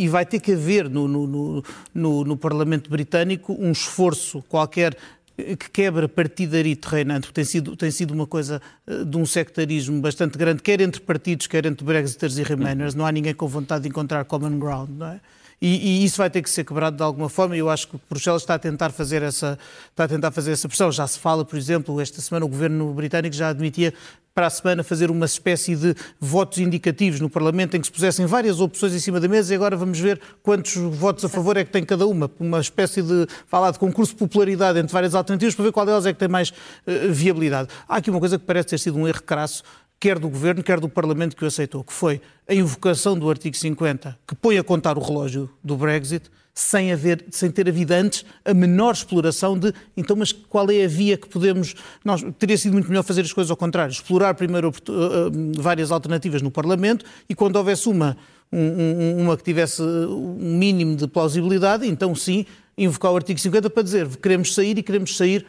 e, 0.00 0.04
e 0.04 0.08
vai 0.08 0.26
ter 0.26 0.40
que 0.40 0.52
haver 0.52 0.90
no, 0.90 1.06
no, 1.06 1.62
no, 1.94 2.24
no 2.24 2.36
Parlamento 2.36 2.90
Britânico 2.90 3.56
um 3.58 3.70
esforço 3.70 4.42
qualquer 4.48 4.96
que 5.36 5.70
quebra 5.70 6.08
partidarito 6.08 6.88
reinante, 6.88 7.32
tem 7.32 7.44
sido, 7.44 7.76
tem 7.76 7.90
sido 7.90 8.12
uma 8.12 8.26
coisa 8.26 8.62
eh, 8.86 9.04
de 9.04 9.16
um 9.16 9.26
sectarismo 9.26 10.00
bastante 10.00 10.38
grande, 10.38 10.62
quer 10.62 10.80
entre 10.80 11.00
partidos, 11.00 11.46
quer 11.46 11.66
entre 11.66 11.84
Brexiters 11.84 12.38
e 12.38 12.42
Remainers. 12.42 12.94
Não 12.94 13.04
há 13.04 13.10
ninguém 13.10 13.34
com 13.34 13.48
vontade 13.48 13.82
de 13.82 13.88
encontrar 13.88 14.24
common 14.24 14.58
ground, 14.58 14.90
não 14.90 15.08
é? 15.08 15.20
E, 15.60 16.02
e, 16.02 16.04
isso 16.04 16.18
vai 16.18 16.28
ter 16.28 16.42
que 16.42 16.50
ser 16.50 16.62
quebrado 16.64 16.96
de 16.96 17.02
alguma 17.02 17.28
forma. 17.28 17.56
E 17.56 17.58
eu 17.58 17.70
acho 17.70 17.88
que 17.88 17.98
Bruxelas 18.08 18.42
está 18.42 18.54
a 18.54 18.58
tentar 18.58 18.90
fazer 18.90 19.22
essa 19.22 19.58
está 19.90 20.04
a 20.04 20.08
tentar 20.08 20.30
fazer 20.30 20.52
essa 20.52 20.68
pressão. 20.68 20.92
Já 20.92 21.06
se 21.06 21.18
fala, 21.18 21.44
por 21.44 21.56
exemplo, 21.56 22.00
esta 22.00 22.20
semana 22.20 22.44
o 22.44 22.48
governo 22.48 22.92
britânico 22.92 23.34
já 23.34 23.48
admitia 23.48 23.94
para 24.34 24.48
a 24.48 24.50
semana 24.50 24.82
fazer 24.82 25.12
uma 25.12 25.26
espécie 25.26 25.76
de 25.76 25.94
votos 26.18 26.58
indicativos 26.58 27.20
no 27.20 27.30
Parlamento 27.30 27.76
em 27.76 27.80
que 27.80 27.86
se 27.86 27.92
pusessem 27.92 28.26
várias 28.26 28.60
opções 28.60 28.92
em 28.92 28.98
cima 28.98 29.20
da 29.20 29.28
mesa 29.28 29.52
e 29.52 29.56
agora 29.56 29.76
vamos 29.76 30.00
ver 30.00 30.20
quantos 30.42 30.74
votos 30.74 31.24
a 31.24 31.28
favor 31.28 31.56
é 31.56 31.64
que 31.64 31.70
tem 31.70 31.84
cada 31.84 32.04
uma. 32.04 32.28
Uma 32.40 32.60
espécie 32.60 33.00
de, 33.00 33.28
falar 33.46 33.70
de 33.70 33.78
concurso 33.78 34.12
de 34.12 34.18
popularidade 34.18 34.80
entre 34.80 34.92
várias 34.92 35.14
alternativas 35.14 35.54
para 35.54 35.64
ver 35.66 35.72
qual 35.72 35.86
delas 35.86 36.04
é 36.04 36.12
que 36.12 36.18
tem 36.18 36.26
mais 36.26 36.50
uh, 36.50 37.12
viabilidade. 37.12 37.68
Há 37.88 37.98
aqui 37.98 38.10
uma 38.10 38.18
coisa 38.18 38.36
que 38.36 38.44
parece 38.44 38.68
ter 38.68 38.78
sido 38.78 38.98
um 38.98 39.06
erro 39.06 39.22
crasso 39.22 39.62
quer 40.00 40.18
do 40.18 40.28
Governo, 40.28 40.64
quer 40.64 40.80
do 40.80 40.88
Parlamento 40.88 41.36
que 41.36 41.44
o 41.44 41.46
aceitou, 41.46 41.84
que 41.84 41.92
foi 41.92 42.20
a 42.48 42.52
invocação 42.52 43.16
do 43.16 43.30
artigo 43.30 43.56
50, 43.56 44.18
que 44.26 44.34
põe 44.34 44.58
a 44.58 44.64
contar 44.64 44.98
o 44.98 45.00
relógio 45.00 45.48
do 45.62 45.76
Brexit, 45.76 46.28
sem, 46.54 46.92
haver, 46.92 47.24
sem 47.30 47.50
ter 47.50 47.68
havido 47.68 47.92
antes 47.92 48.24
a 48.44 48.54
menor 48.54 48.92
exploração 48.94 49.58
de, 49.58 49.74
então, 49.96 50.14
mas 50.14 50.32
qual 50.32 50.70
é 50.70 50.84
a 50.84 50.88
via 50.88 51.16
que 51.18 51.28
podemos... 51.28 51.74
Nós, 52.04 52.24
teria 52.38 52.56
sido 52.56 52.74
muito 52.74 52.88
melhor 52.88 53.02
fazer 53.02 53.22
as 53.22 53.32
coisas 53.32 53.50
ao 53.50 53.56
contrário, 53.56 53.90
explorar 53.90 54.34
primeiro 54.34 54.68
uh, 54.68 54.92
uh, 54.92 55.60
várias 55.60 55.90
alternativas 55.90 56.40
no 56.40 56.52
Parlamento 56.52 57.04
e 57.28 57.34
quando 57.34 57.56
houvesse 57.56 57.88
uma, 57.88 58.16
um, 58.52 59.22
uma 59.22 59.36
que 59.36 59.42
tivesse 59.42 59.82
um 59.82 60.56
mínimo 60.56 60.94
de 60.94 61.08
plausibilidade, 61.08 61.88
então 61.88 62.14
sim, 62.14 62.46
invocar 62.78 63.10
o 63.12 63.16
artigo 63.16 63.40
50 63.40 63.68
para 63.68 63.82
dizer 63.82 64.08
queremos 64.16 64.54
sair 64.54 64.78
e 64.78 64.82
queremos 64.82 65.16
sair 65.16 65.44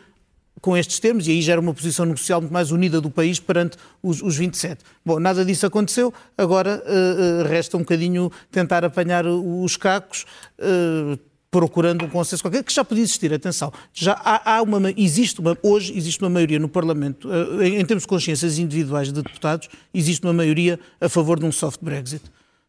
com 0.62 0.76
estes 0.76 1.00
termos, 1.00 1.28
e 1.28 1.32
aí 1.32 1.42
gera 1.42 1.62
uma 1.62 1.74
posição 1.74 2.06
negocial 2.06 2.42
muito 2.42 2.54
mais 2.54 2.72
unida 2.72 3.00
do 3.00 3.10
país 3.10 3.40
perante 3.40 3.78
os, 4.02 4.22
os 4.22 4.36
27. 4.36 4.84
Bom, 5.06 5.20
nada 5.20 5.46
disso 5.46 5.66
aconteceu, 5.66 6.14
agora 6.38 6.84
uh, 6.86 7.48
resta 7.48 7.78
um 7.78 7.82
bocadinho 7.82 8.32
tentar 8.52 8.84
apanhar 8.84 9.26
os 9.28 9.78
cacos. 9.78 10.26
Uh, 10.60 11.18
procurando 11.52 12.04
um 12.04 12.10
consenso 12.10 12.44
qualquer, 12.44 12.62
que 12.66 12.74
já 12.74 12.84
podia 12.84 13.02
existir, 13.02 13.34
atenção, 13.34 13.72
já 13.94 14.12
há, 14.26 14.58
há 14.58 14.62
uma, 14.62 14.92
existe 14.98 15.40
uma, 15.40 15.58
hoje 15.64 15.98
existe 15.98 16.22
uma 16.22 16.30
maioria 16.30 16.60
no 16.60 16.68
Parlamento, 16.68 17.30
em, 17.62 17.78
em 17.78 17.86
termos 17.86 18.04
de 18.04 18.10
consciências 18.10 18.60
individuais 18.60 19.08
de 19.08 19.14
deputados, 19.14 19.70
existe 19.94 20.26
uma 20.26 20.34
maioria 20.34 20.78
a 21.00 21.08
favor 21.08 21.40
de 21.40 21.46
um 21.46 21.54
soft 21.54 21.80
Brexit 21.82 22.24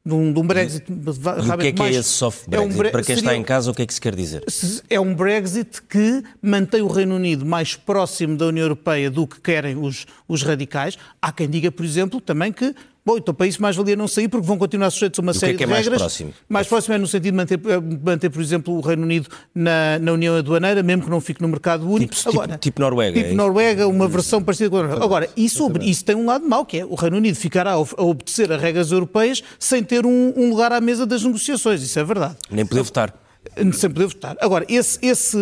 de 0.06 0.14
um, 0.14 0.32
de 0.32 0.38
um 0.38 0.46
Brexit 0.46 0.86
o 0.88 1.58
que 1.58 1.66
é 1.66 1.72
que 1.72 1.82
é 1.82 1.90
esse 1.90 2.10
soft 2.10 2.48
Brexit? 2.48 2.70
É 2.70 2.74
um 2.74 2.78
Bre 2.78 2.90
Para 2.90 3.02
quem 3.02 3.16
seria, 3.16 3.30
está 3.30 3.36
em 3.36 3.42
casa, 3.42 3.72
o 3.72 3.74
que 3.74 3.82
é 3.82 3.86
que 3.86 3.92
se 3.92 4.00
quer 4.00 4.14
dizer? 4.14 4.44
É 4.88 5.00
um 5.00 5.12
Brexit 5.12 5.82
que 5.82 6.22
mantém 6.40 6.80
o 6.80 6.86
Reino 6.86 7.16
Unido 7.16 7.44
mais 7.44 7.74
próximo 7.74 8.36
da 8.36 8.46
União 8.46 8.62
Europeia 8.62 9.10
do 9.10 9.26
que 9.26 9.40
querem 9.40 9.76
os, 9.76 10.06
os 10.28 10.44
radicais. 10.44 10.96
Há 11.20 11.32
quem 11.32 11.48
diga, 11.48 11.72
por 11.72 11.84
exemplo, 11.84 12.20
também 12.20 12.52
que 12.52 12.72
Bom, 13.06 13.16
então 13.18 13.32
para 13.32 13.46
isso 13.46 13.62
mais 13.62 13.76
valia 13.76 13.94
não 13.94 14.08
sair, 14.08 14.26
porque 14.26 14.44
vão 14.44 14.58
continuar 14.58 14.90
sujeitos 14.90 15.20
a 15.20 15.22
uma 15.22 15.32
série 15.32 15.54
que 15.56 15.62
é 15.62 15.66
que 15.68 15.72
é 15.72 15.76
de 15.76 15.82
regras. 15.84 16.00
Mais 16.00 16.12
próximo? 16.12 16.34
Mais 16.48 16.66
próximo 16.66 16.94
é 16.96 16.98
no 16.98 17.06
sentido 17.06 17.30
de 17.30 17.36
manter, 17.36 17.60
eh, 17.64 17.80
manter 18.04 18.30
por 18.30 18.42
exemplo, 18.42 18.74
o 18.74 18.80
Reino 18.80 19.04
Unido 19.04 19.28
na, 19.54 19.96
na 20.00 20.12
União 20.12 20.34
Aduaneira, 20.34 20.82
mesmo 20.82 21.04
que 21.04 21.10
não 21.10 21.20
fique 21.20 21.40
no 21.40 21.46
mercado 21.46 21.88
único. 21.88 22.12
Tipo, 22.12 22.28
Agora, 22.30 22.48
tipo, 22.48 22.58
tipo 22.58 22.80
Noruega. 22.80 23.20
Tipo 23.20 23.30
é 23.30 23.34
Noruega, 23.34 23.86
uma 23.86 24.08
versão 24.08 24.42
parecida 24.42 24.70
com 24.70 24.78
a 24.78 24.82
Noruega. 24.82 25.04
Agora, 25.04 25.30
isso, 25.36 25.70
isso 25.82 26.04
tem 26.04 26.16
um 26.16 26.26
lado 26.26 26.48
mau, 26.48 26.66
que 26.66 26.80
é 26.80 26.84
o 26.84 26.96
Reino 26.96 27.18
Unido 27.18 27.36
ficará 27.36 27.74
a 27.74 27.78
obedecer 27.78 28.50
a 28.50 28.56
regras 28.56 28.90
europeias 28.90 29.40
sem 29.56 29.84
ter 29.84 30.04
um, 30.04 30.32
um 30.36 30.50
lugar 30.50 30.72
à 30.72 30.80
mesa 30.80 31.06
das 31.06 31.22
negociações. 31.22 31.82
Isso 31.82 32.00
é 32.00 32.02
verdade. 32.02 32.34
Nem 32.50 32.66
poder 32.66 32.82
votar. 32.82 33.25
Sem 33.72 33.90
poder 33.90 34.06
votar. 34.06 34.36
Agora, 34.40 34.66
esse, 34.68 34.98
esse, 35.00 35.38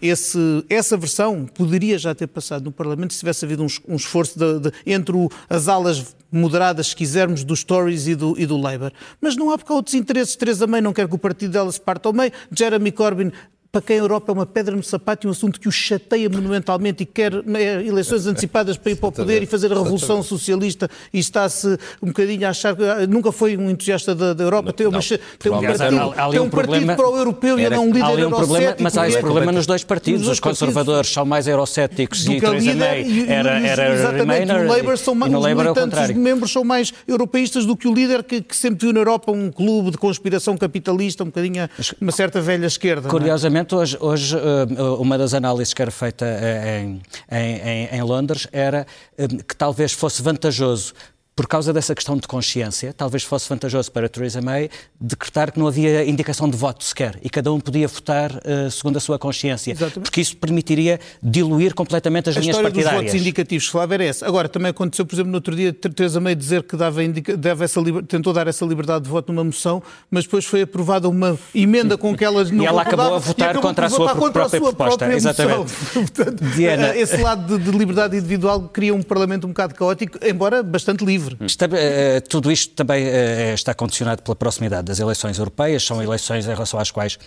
esse, 0.00 0.38
essa 0.68 0.96
versão 0.96 1.46
poderia 1.46 1.96
já 1.96 2.14
ter 2.14 2.26
passado 2.26 2.64
no 2.64 2.72
Parlamento 2.72 3.12
se 3.12 3.20
tivesse 3.20 3.44
havido 3.44 3.62
um, 3.62 3.68
um 3.88 3.96
esforço 3.96 4.38
de, 4.38 4.58
de, 4.58 4.72
entre 4.84 5.16
o, 5.16 5.28
as 5.48 5.68
alas 5.68 6.16
moderadas, 6.30 6.88
se 6.88 6.96
quisermos, 6.96 7.44
dos 7.44 7.62
Tories 7.62 8.08
e 8.08 8.14
do, 8.14 8.34
e 8.36 8.46
do 8.46 8.56
Labour. 8.56 8.90
Mas 9.20 9.36
não 9.36 9.50
há 9.50 9.58
porque 9.58 9.72
há 9.72 9.76
outros 9.76 9.94
interesses. 9.94 10.34
Teresa 10.34 10.66
May 10.66 10.80
não 10.80 10.92
quer 10.92 11.06
que 11.06 11.14
o 11.14 11.18
partido 11.18 11.52
dela 11.52 11.70
se 11.70 11.80
parta 11.80 12.08
ao 12.08 12.12
meio. 12.12 12.32
Jeremy 12.50 12.90
Corbyn 12.90 13.30
para 13.72 13.80
quem 13.80 13.96
a 13.96 14.00
Europa 14.00 14.30
é 14.30 14.34
uma 14.34 14.44
pedra 14.44 14.76
no 14.76 14.82
sapato 14.82 15.26
e 15.26 15.28
um 15.28 15.30
assunto 15.30 15.58
que 15.58 15.66
o 15.66 15.72
chateia 15.72 16.28
monumentalmente 16.28 17.04
e 17.04 17.06
quer 17.06 17.32
né, 17.42 17.82
eleições 17.82 18.26
antecipadas 18.26 18.76
para 18.76 18.92
ir 18.92 18.96
para 18.96 19.08
o 19.08 19.12
poder 19.12 19.42
e 19.42 19.46
fazer 19.46 19.72
a 19.72 19.76
revolução 19.76 20.22
socialista 20.22 20.90
e 21.10 21.18
está-se 21.18 21.78
um 22.02 22.08
bocadinho 22.08 22.46
a 22.46 22.50
achar 22.50 22.76
que 22.76 22.84
ah, 22.84 23.06
nunca 23.06 23.32
foi 23.32 23.56
um 23.56 23.70
entusiasta 23.70 24.14
da, 24.14 24.34
da 24.34 24.44
Europa, 24.44 24.74
tem, 24.74 24.86
uma, 24.86 25.00
tem 25.00 25.50
um 25.50 25.62
partido, 25.62 26.30
tem 26.30 26.40
um 26.40 26.50
partido 26.50 26.96
pró-europeu 26.96 27.58
e 27.58 27.70
não 27.70 27.88
um 27.88 27.92
líder 27.92 28.26
um 28.26 28.30
problema, 28.30 28.76
Mas 28.78 28.98
há 28.98 29.08
esse 29.08 29.18
problema 29.20 29.50
nos 29.50 29.64
dois 29.64 29.82
partidos. 29.82 30.28
Os 30.28 30.38
conservadores 30.38 31.10
são 31.10 31.24
mais 31.24 31.48
eurocéticos 31.48 32.26
e 32.26 32.40
Theresa 32.40 32.74
May 32.74 33.24
era, 33.26 33.58
era 33.58 34.10
Remainer 34.10 34.66
o 34.66 34.68
Labour 34.68 34.98
são 34.98 35.14
mais, 35.14 35.32
Labour 35.32 35.64
é 35.64 36.10
os 36.10 36.10
membros 36.10 36.52
são 36.52 36.62
mais 36.62 36.92
europeístas 37.08 37.64
do 37.64 37.74
que 37.74 37.88
o 37.88 37.94
líder 37.94 38.22
que, 38.22 38.42
que 38.42 38.54
sempre 38.54 38.84
viu 38.84 38.92
na 38.92 39.00
Europa 39.00 39.32
um 39.32 39.50
clube 39.50 39.92
de 39.92 39.96
conspiração 39.96 40.58
capitalista, 40.58 41.22
um 41.22 41.28
bocadinho 41.28 41.70
uma 41.98 42.12
certa 42.12 42.38
velha 42.38 42.66
esquerda. 42.66 43.08
É? 43.08 43.61
Hoje, 43.70 43.96
hoje 44.00 44.36
eh, 44.36 44.82
uma 44.98 45.16
das 45.16 45.34
análises 45.34 45.72
que 45.72 45.82
era 45.82 45.90
feita 45.90 46.24
eh, 46.24 46.80
em, 46.80 47.00
em, 47.30 47.88
em 47.92 48.02
Londres 48.02 48.48
era 48.50 48.86
eh, 49.16 49.28
que 49.28 49.54
talvez 49.54 49.92
fosse 49.92 50.20
vantajoso 50.20 50.94
por 51.34 51.46
causa 51.46 51.72
dessa 51.72 51.94
questão 51.94 52.16
de 52.16 52.28
consciência, 52.28 52.92
talvez 52.92 53.22
fosse 53.22 53.48
vantajoso 53.48 53.90
para 53.90 54.08
Theresa 54.08 54.42
May 54.42 54.68
decretar 55.00 55.50
que 55.50 55.58
não 55.58 55.66
havia 55.66 56.04
indicação 56.04 56.48
de 56.48 56.56
voto 56.56 56.84
sequer 56.84 57.18
e 57.22 57.30
cada 57.30 57.50
um 57.50 57.58
podia 57.58 57.88
votar 57.88 58.32
uh, 58.32 58.70
segundo 58.70 58.98
a 58.98 59.00
sua 59.00 59.18
consciência, 59.18 59.72
Exatamente. 59.72 60.00
porque 60.00 60.20
isso 60.20 60.36
permitiria 60.36 61.00
diluir 61.22 61.74
completamente 61.74 62.28
as 62.28 62.36
a 62.36 62.40
linhas 62.40 62.56
partidárias. 62.56 62.76
A 62.76 62.90
história 62.90 63.04
dos 63.04 63.12
votos 63.12 63.20
indicativos 63.20 63.66
falava 63.66 63.94
era 63.94 64.04
essa. 64.04 64.26
Agora, 64.26 64.48
também 64.48 64.70
aconteceu, 64.70 65.06
por 65.06 65.14
exemplo, 65.14 65.30
no 65.30 65.38
outro 65.38 65.56
dia, 65.56 65.72
Theresa 65.72 66.20
May 66.20 66.34
dizer 66.34 66.64
que 66.64 66.76
dava 66.76 67.02
indica... 67.02 67.34
dava 67.34 67.64
essa 67.64 67.80
liber... 67.80 68.04
tentou 68.04 68.32
dar 68.32 68.46
essa 68.46 68.64
liberdade 68.66 69.04
de 69.04 69.10
voto 69.10 69.32
numa 69.32 69.44
moção, 69.44 69.82
mas 70.10 70.24
depois 70.24 70.44
foi 70.44 70.62
aprovada 70.62 71.08
uma 71.08 71.38
emenda 71.54 71.96
com 71.96 72.14
que 72.14 72.24
ela 72.24 72.44
não 72.52 72.64
E 72.64 72.66
ela 72.66 72.82
acabou 72.82 73.14
a 73.14 73.18
votar 73.18 73.58
contra 73.58 73.86
a 73.86 73.90
sua 73.90 74.14
contra 74.14 74.32
própria 74.32 74.58
a 74.58 74.60
sua 74.60 74.72
proposta. 74.74 74.98
Própria 74.98 75.16
Exatamente. 75.16 75.72
Portanto, 75.94 76.44
Diana... 76.54 76.94
Esse 76.94 77.16
lado 77.16 77.58
de, 77.58 77.70
de 77.70 77.76
liberdade 77.76 78.16
individual 78.16 78.68
cria 78.68 78.94
um 78.94 79.02
Parlamento 79.02 79.46
um 79.46 79.48
bocado 79.48 79.74
caótico, 79.74 80.18
embora 80.22 80.62
bastante 80.62 81.04
livre 81.04 81.21
livre. 81.22 81.36
Está, 81.46 81.66
uh, 81.66 81.68
tudo 82.28 82.50
isto 82.50 82.74
também 82.74 83.06
uh, 83.06 83.54
está 83.54 83.74
condicionado 83.74 84.22
pela 84.22 84.34
proximidade 84.34 84.86
das 84.86 84.98
eleições 84.98 85.38
europeias, 85.38 85.84
são 85.84 86.02
eleições 86.02 86.46
em 86.46 86.52
relação 86.52 86.78
às 86.78 86.90
quais 86.90 87.18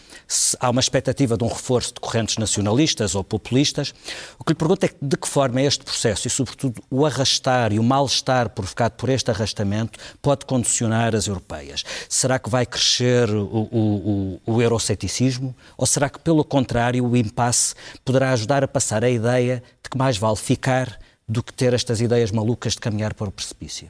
há 0.59 0.69
uma 0.69 0.81
expectativa 0.81 1.37
de 1.37 1.43
um 1.43 1.47
reforço 1.47 1.93
de 1.93 1.99
correntes 1.99 2.37
nacionalistas 2.37 3.15
ou 3.15 3.23
populistas. 3.23 3.93
O 4.37 4.43
que 4.43 4.51
lhe 4.51 4.57
pergunto 4.57 4.85
é 4.85 4.89
de 5.01 5.17
que 5.17 5.27
forma 5.27 5.61
este 5.61 5.83
processo 5.83 6.27
e, 6.27 6.29
sobretudo, 6.29 6.81
o 6.89 7.05
arrastar 7.05 7.71
e 7.71 7.79
o 7.79 7.83
mal-estar 7.83 8.49
provocado 8.49 8.95
por 8.95 9.09
este 9.09 9.31
arrastamento 9.31 9.99
pode 10.21 10.45
condicionar 10.45 11.15
as 11.15 11.27
europeias? 11.27 11.83
Será 12.09 12.39
que 12.39 12.49
vai 12.49 12.65
crescer 12.65 13.29
o, 13.29 13.43
o, 13.43 14.39
o, 14.45 14.53
o 14.53 14.61
euroceticismo 14.61 15.55
ou 15.77 15.85
será 15.85 16.09
que, 16.09 16.19
pelo 16.19 16.43
contrário, 16.43 17.05
o 17.05 17.15
impasse 17.15 17.75
poderá 18.03 18.31
ajudar 18.31 18.63
a 18.63 18.67
passar 18.67 19.03
a 19.03 19.09
ideia 19.09 19.63
de 19.83 19.89
que 19.89 19.97
mais 19.97 20.17
vale 20.17 20.35
ficar 20.35 20.99
do 21.27 21.43
que 21.43 21.53
ter 21.53 21.73
estas 21.73 22.01
ideias 22.01 22.31
malucas 22.31 22.73
de 22.73 22.79
caminhar 22.79 23.13
para 23.13 23.27
o 23.27 23.31
precipício? 23.31 23.87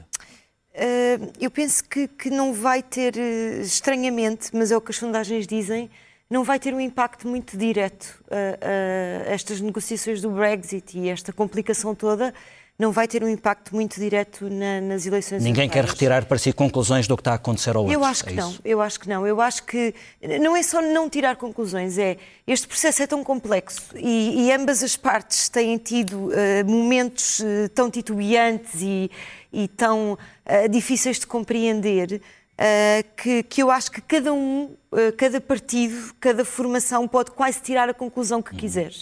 Uh, 0.74 1.32
eu 1.40 1.50
penso 1.50 1.82
que, 1.84 2.06
que, 2.06 2.28
não 2.28 2.52
vai 2.52 2.82
ter, 2.82 3.14
uh, 3.16 3.60
estranhamente, 3.62 4.50
mas 4.52 4.70
é 4.70 4.76
o 4.76 4.80
que 4.80 4.90
as 4.90 4.96
sondagens 4.96 5.46
dizem, 5.46 5.90
não 6.28 6.44
vai 6.44 6.58
ter 6.58 6.74
um 6.74 6.80
impacto 6.80 7.26
muito 7.26 7.56
direto. 7.56 8.22
Uh, 8.26 9.30
estas 9.30 9.60
negociações 9.60 10.20
do 10.20 10.30
Brexit 10.30 10.98
e 10.98 11.08
esta 11.08 11.32
complicação 11.32 11.94
toda 11.94 12.34
não 12.78 12.92
vai 12.92 13.08
ter 13.08 13.24
um 13.24 13.28
impacto 13.28 13.74
muito 13.74 13.98
direto 13.98 14.50
na, 14.50 14.80
nas 14.82 15.06
eleições 15.06 15.42
Ninguém 15.42 15.64
europeias. 15.64 15.86
quer 15.86 15.92
retirar 15.92 16.24
para 16.26 16.36
si 16.36 16.52
conclusões 16.52 17.08
do 17.08 17.16
que 17.16 17.22
está 17.22 17.32
a 17.32 17.36
acontecer 17.36 17.74
ao 17.74 17.82
outro. 17.82 17.98
Eu 17.98 18.04
acho 18.04 18.24
que 18.24 18.32
é 18.32 18.36
não, 18.36 18.50
isso? 18.50 18.60
eu 18.64 18.80
acho 18.82 19.00
que 19.00 19.08
não. 19.08 19.26
Eu 19.26 19.40
acho 19.40 19.62
que 19.64 19.94
não 20.40 20.54
é 20.54 20.62
só 20.62 20.82
não 20.82 21.08
tirar 21.08 21.36
conclusões, 21.36 21.96
é 21.96 22.18
este 22.46 22.68
processo 22.68 23.02
é 23.02 23.06
tão 23.06 23.24
complexo 23.24 23.82
e, 23.96 24.46
e 24.46 24.52
ambas 24.52 24.82
as 24.82 24.96
partes 24.96 25.48
têm 25.48 25.78
tido 25.78 26.28
uh, 26.28 26.32
momentos 26.66 27.40
uh, 27.40 27.68
tão 27.74 27.90
titubeantes 27.90 28.82
e, 28.82 29.10
e 29.52 29.66
tão 29.68 30.12
uh, 30.12 30.68
difíceis 30.68 31.18
de 31.18 31.26
compreender 31.26 32.20
Uh, 32.56 33.04
que, 33.14 33.42
que, 33.42 33.62
eu 33.62 33.70
acho 33.70 33.90
que 33.90 34.00
cada 34.00 34.32
um, 34.32 34.74
uh, 34.90 35.12
cada 35.18 35.38
partido, 35.42 36.14
cada 36.18 36.42
formação 36.42 37.06
pode 37.06 37.30
quase 37.32 37.60
tirar 37.60 37.86
a 37.86 37.92
conclusão 37.92 38.40
que 38.40 38.56
quiser. 38.56 38.92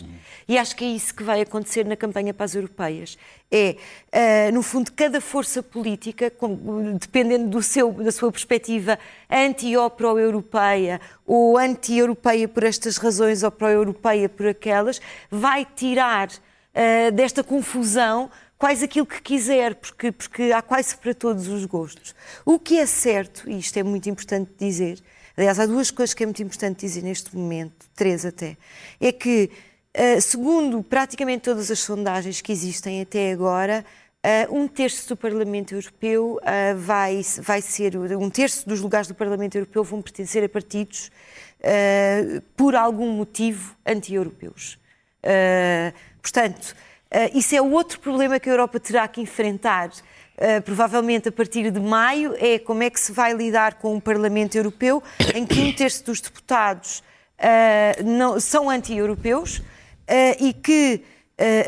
E 0.48 0.58
acho 0.58 0.74
que 0.74 0.84
é 0.84 0.88
isso 0.88 1.14
que 1.14 1.22
vai 1.22 1.40
acontecer 1.40 1.86
na 1.86 1.94
campanha 1.94 2.34
para 2.34 2.46
as 2.46 2.56
europeias. 2.56 3.16
É, 3.52 3.76
uh, 4.48 4.52
no 4.52 4.60
fundo, 4.60 4.90
cada 4.90 5.20
força 5.20 5.62
política, 5.62 6.30
com, 6.30 6.96
dependendo 7.00 7.48
do 7.48 7.62
seu, 7.62 7.92
da 7.92 8.10
sua 8.10 8.32
perspectiva 8.32 8.98
anti 9.30 9.76
ou 9.76 9.88
pró-europeia, 9.88 11.00
ou 11.24 11.56
anti-europeia 11.56 12.48
por 12.48 12.64
estas 12.64 12.96
razões 12.96 13.44
ou 13.44 13.52
pró-europeia 13.52 14.28
por 14.28 14.48
aquelas, 14.48 15.00
vai 15.30 15.64
tirar 15.64 16.28
desta 17.14 17.44
confusão 17.44 18.28
quase 18.64 18.86
aquilo 18.86 19.04
que 19.04 19.20
quiser, 19.20 19.74
porque, 19.74 20.10
porque 20.10 20.44
há 20.44 20.62
quase 20.62 20.96
para 20.96 21.12
todos 21.12 21.48
os 21.48 21.66
gostos. 21.66 22.14
O 22.46 22.58
que 22.58 22.78
é 22.78 22.86
certo, 22.86 23.46
e 23.46 23.58
isto 23.58 23.76
é 23.76 23.82
muito 23.82 24.08
importante 24.08 24.52
dizer, 24.58 25.00
aliás, 25.36 25.60
há 25.60 25.66
duas 25.66 25.90
coisas 25.90 26.14
que 26.14 26.22
é 26.22 26.26
muito 26.26 26.42
importante 26.42 26.80
dizer 26.80 27.02
neste 27.02 27.36
momento, 27.36 27.84
três 27.94 28.24
até, 28.24 28.56
é 28.98 29.12
que, 29.12 29.50
uh, 29.94 30.18
segundo 30.18 30.82
praticamente 30.82 31.42
todas 31.42 31.70
as 31.70 31.78
sondagens 31.80 32.40
que 32.40 32.52
existem 32.52 33.02
até 33.02 33.32
agora, 33.32 33.84
uh, 34.48 34.58
um 34.58 34.66
terço 34.66 35.10
do 35.10 35.16
Parlamento 35.18 35.74
Europeu 35.74 36.40
uh, 36.40 36.78
vai, 36.78 37.20
vai 37.42 37.60
ser, 37.60 37.94
um 37.98 38.30
terço 38.30 38.66
dos 38.66 38.80
lugares 38.80 39.06
do 39.06 39.14
Parlamento 39.14 39.56
Europeu 39.56 39.84
vão 39.84 40.00
pertencer 40.00 40.42
a 40.42 40.48
partidos 40.48 41.10
por 42.56 42.74
algum 42.74 43.10
motivo 43.10 43.74
anti-europeus. 43.86 44.78
portanto, 46.20 46.74
Uh, 47.14 47.38
isso 47.38 47.54
é 47.54 47.62
outro 47.62 48.00
problema 48.00 48.40
que 48.40 48.48
a 48.48 48.52
Europa 48.52 48.80
terá 48.80 49.06
que 49.06 49.20
enfrentar, 49.20 49.88
uh, 49.88 50.60
provavelmente 50.64 51.28
a 51.28 51.32
partir 51.32 51.70
de 51.70 51.78
maio, 51.78 52.34
é 52.40 52.58
como 52.58 52.82
é 52.82 52.90
que 52.90 52.98
se 52.98 53.12
vai 53.12 53.32
lidar 53.32 53.74
com 53.74 53.94
um 53.94 54.00
Parlamento 54.00 54.56
Europeu 54.56 55.00
em 55.32 55.46
que 55.46 55.60
um 55.60 55.72
terço 55.72 56.04
dos 56.04 56.20
deputados 56.20 57.04
uh, 57.38 58.02
não, 58.04 58.40
são 58.40 58.68
anti-europeus 58.68 59.62
e 60.38 60.52
que 60.52 61.02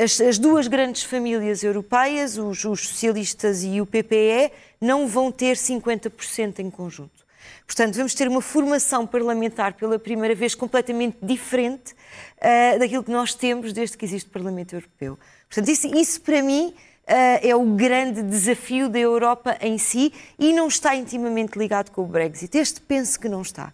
as, 0.02 0.20
as, 0.20 0.38
duas 0.38 0.68
grandes 0.68 1.02
famílias 1.04 1.64
europeias, 1.64 2.36
os, 2.36 2.64
os 2.66 2.88
socialistas 2.88 3.64
e 3.64 3.80
o 3.80 3.86
PPE, 3.86 4.52
não 4.78 5.08
vão 5.08 5.32
ter 5.32 5.56
50% 5.56 6.58
em 6.58 6.68
conjunto. 6.68 7.24
Portanto, 7.66 7.96
vamos 7.96 8.14
ter 8.14 8.28
uma 8.28 8.40
formação 8.40 9.06
parlamentar 9.06 9.72
pela 9.72 9.98
primeira 9.98 10.34
vez 10.34 10.54
completamente 10.54 11.16
diferente 11.22 11.92
uh, 11.92 12.78
daquilo 12.78 13.02
que 13.02 13.10
nós 13.10 13.34
temos 13.34 13.72
desde 13.72 13.96
que 13.96 14.04
existe 14.04 14.28
o 14.28 14.30
Parlamento 14.30 14.74
Europeu. 14.74 15.18
Portanto, 15.48 15.68
isso, 15.68 15.86
isso 15.94 16.20
para 16.20 16.42
mim 16.42 16.74
Uh, 17.08 17.38
é 17.40 17.54
o 17.54 17.64
grande 17.64 18.20
desafio 18.20 18.88
da 18.88 18.98
Europa 18.98 19.56
em 19.60 19.78
si 19.78 20.12
e 20.36 20.52
não 20.52 20.66
está 20.66 20.96
intimamente 20.96 21.56
ligado 21.56 21.92
com 21.92 22.02
o 22.02 22.04
Brexit. 22.04 22.58
Este 22.58 22.80
penso 22.80 23.20
que 23.20 23.28
não 23.28 23.42
está. 23.42 23.72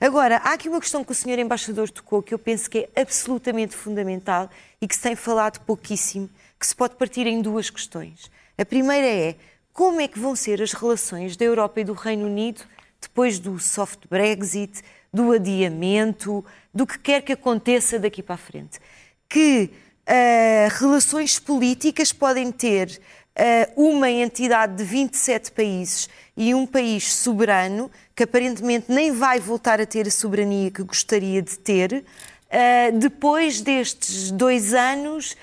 Agora, 0.00 0.38
há 0.38 0.54
aqui 0.54 0.68
uma 0.68 0.80
questão 0.80 1.04
que 1.04 1.12
o 1.12 1.14
senhor 1.14 1.38
embaixador 1.38 1.88
tocou 1.88 2.20
que 2.24 2.34
eu 2.34 2.40
penso 2.40 2.68
que 2.68 2.88
é 2.92 3.02
absolutamente 3.02 3.76
fundamental 3.76 4.50
e 4.80 4.88
que 4.88 4.96
se 4.96 5.00
tem 5.00 5.14
falado 5.14 5.60
pouquíssimo, 5.60 6.28
que 6.58 6.66
se 6.66 6.74
pode 6.74 6.96
partir 6.96 7.24
em 7.24 7.40
duas 7.40 7.70
questões. 7.70 8.28
A 8.58 8.64
primeira 8.64 9.06
é 9.06 9.36
como 9.72 10.00
é 10.00 10.08
que 10.08 10.18
vão 10.18 10.34
ser 10.34 10.60
as 10.60 10.72
relações 10.72 11.36
da 11.36 11.44
Europa 11.44 11.80
e 11.80 11.84
do 11.84 11.92
Reino 11.92 12.26
Unido 12.26 12.62
depois 13.00 13.38
do 13.38 13.60
soft 13.60 14.00
Brexit, 14.10 14.82
do 15.14 15.30
adiamento, 15.30 16.44
do 16.74 16.84
que 16.84 16.98
quer 16.98 17.22
que 17.22 17.32
aconteça 17.32 17.96
daqui 17.98 18.24
para 18.24 18.34
a 18.34 18.38
frente. 18.38 18.80
Que 19.28 19.70
uh, 20.08 20.78
relações 20.78 21.38
políticas 21.38 22.12
podem 22.12 22.50
ter 22.50 23.00
uh, 23.38 23.82
uma 23.82 24.10
entidade 24.10 24.76
de 24.76 24.84
27 24.84 25.52
países 25.52 26.08
e 26.36 26.54
um 26.54 26.66
país 26.66 27.12
soberano, 27.12 27.90
que 28.14 28.24
aparentemente 28.24 28.86
nem 28.88 29.12
vai 29.12 29.38
voltar 29.38 29.80
a 29.80 29.86
ter 29.86 30.06
a 30.06 30.10
soberania 30.10 30.70
que 30.70 30.82
gostaria 30.82 31.42
de 31.42 31.58
ter, 31.58 31.92
uh, 31.92 32.98
depois 32.98 33.60
destes 33.60 34.30
dois 34.30 34.74
anos 34.74 35.36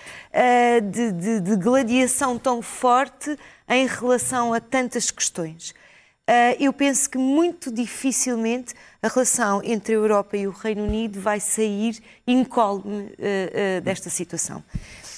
de, 0.91 1.11
de, 1.11 1.39
de 1.39 1.55
gladiação 1.55 2.37
tão 2.37 2.61
forte 2.61 3.35
em 3.67 3.87
relação 3.87 4.53
a 4.53 4.59
tantas 4.59 5.09
questões. 5.09 5.73
Eu 6.59 6.71
penso 6.71 7.09
que 7.09 7.17
muito 7.17 7.71
dificilmente 7.71 8.75
a 9.01 9.07
relação 9.07 9.61
entre 9.63 9.93
a 9.93 9.97
Europa 9.97 10.37
e 10.37 10.47
o 10.47 10.51
Reino 10.51 10.83
Unido 10.83 11.19
vai 11.19 11.39
sair 11.39 11.99
incólume 12.27 13.03
uh, 13.03 13.07
uh, 13.77 13.81
desta 13.81 14.09
situação. 14.09 14.63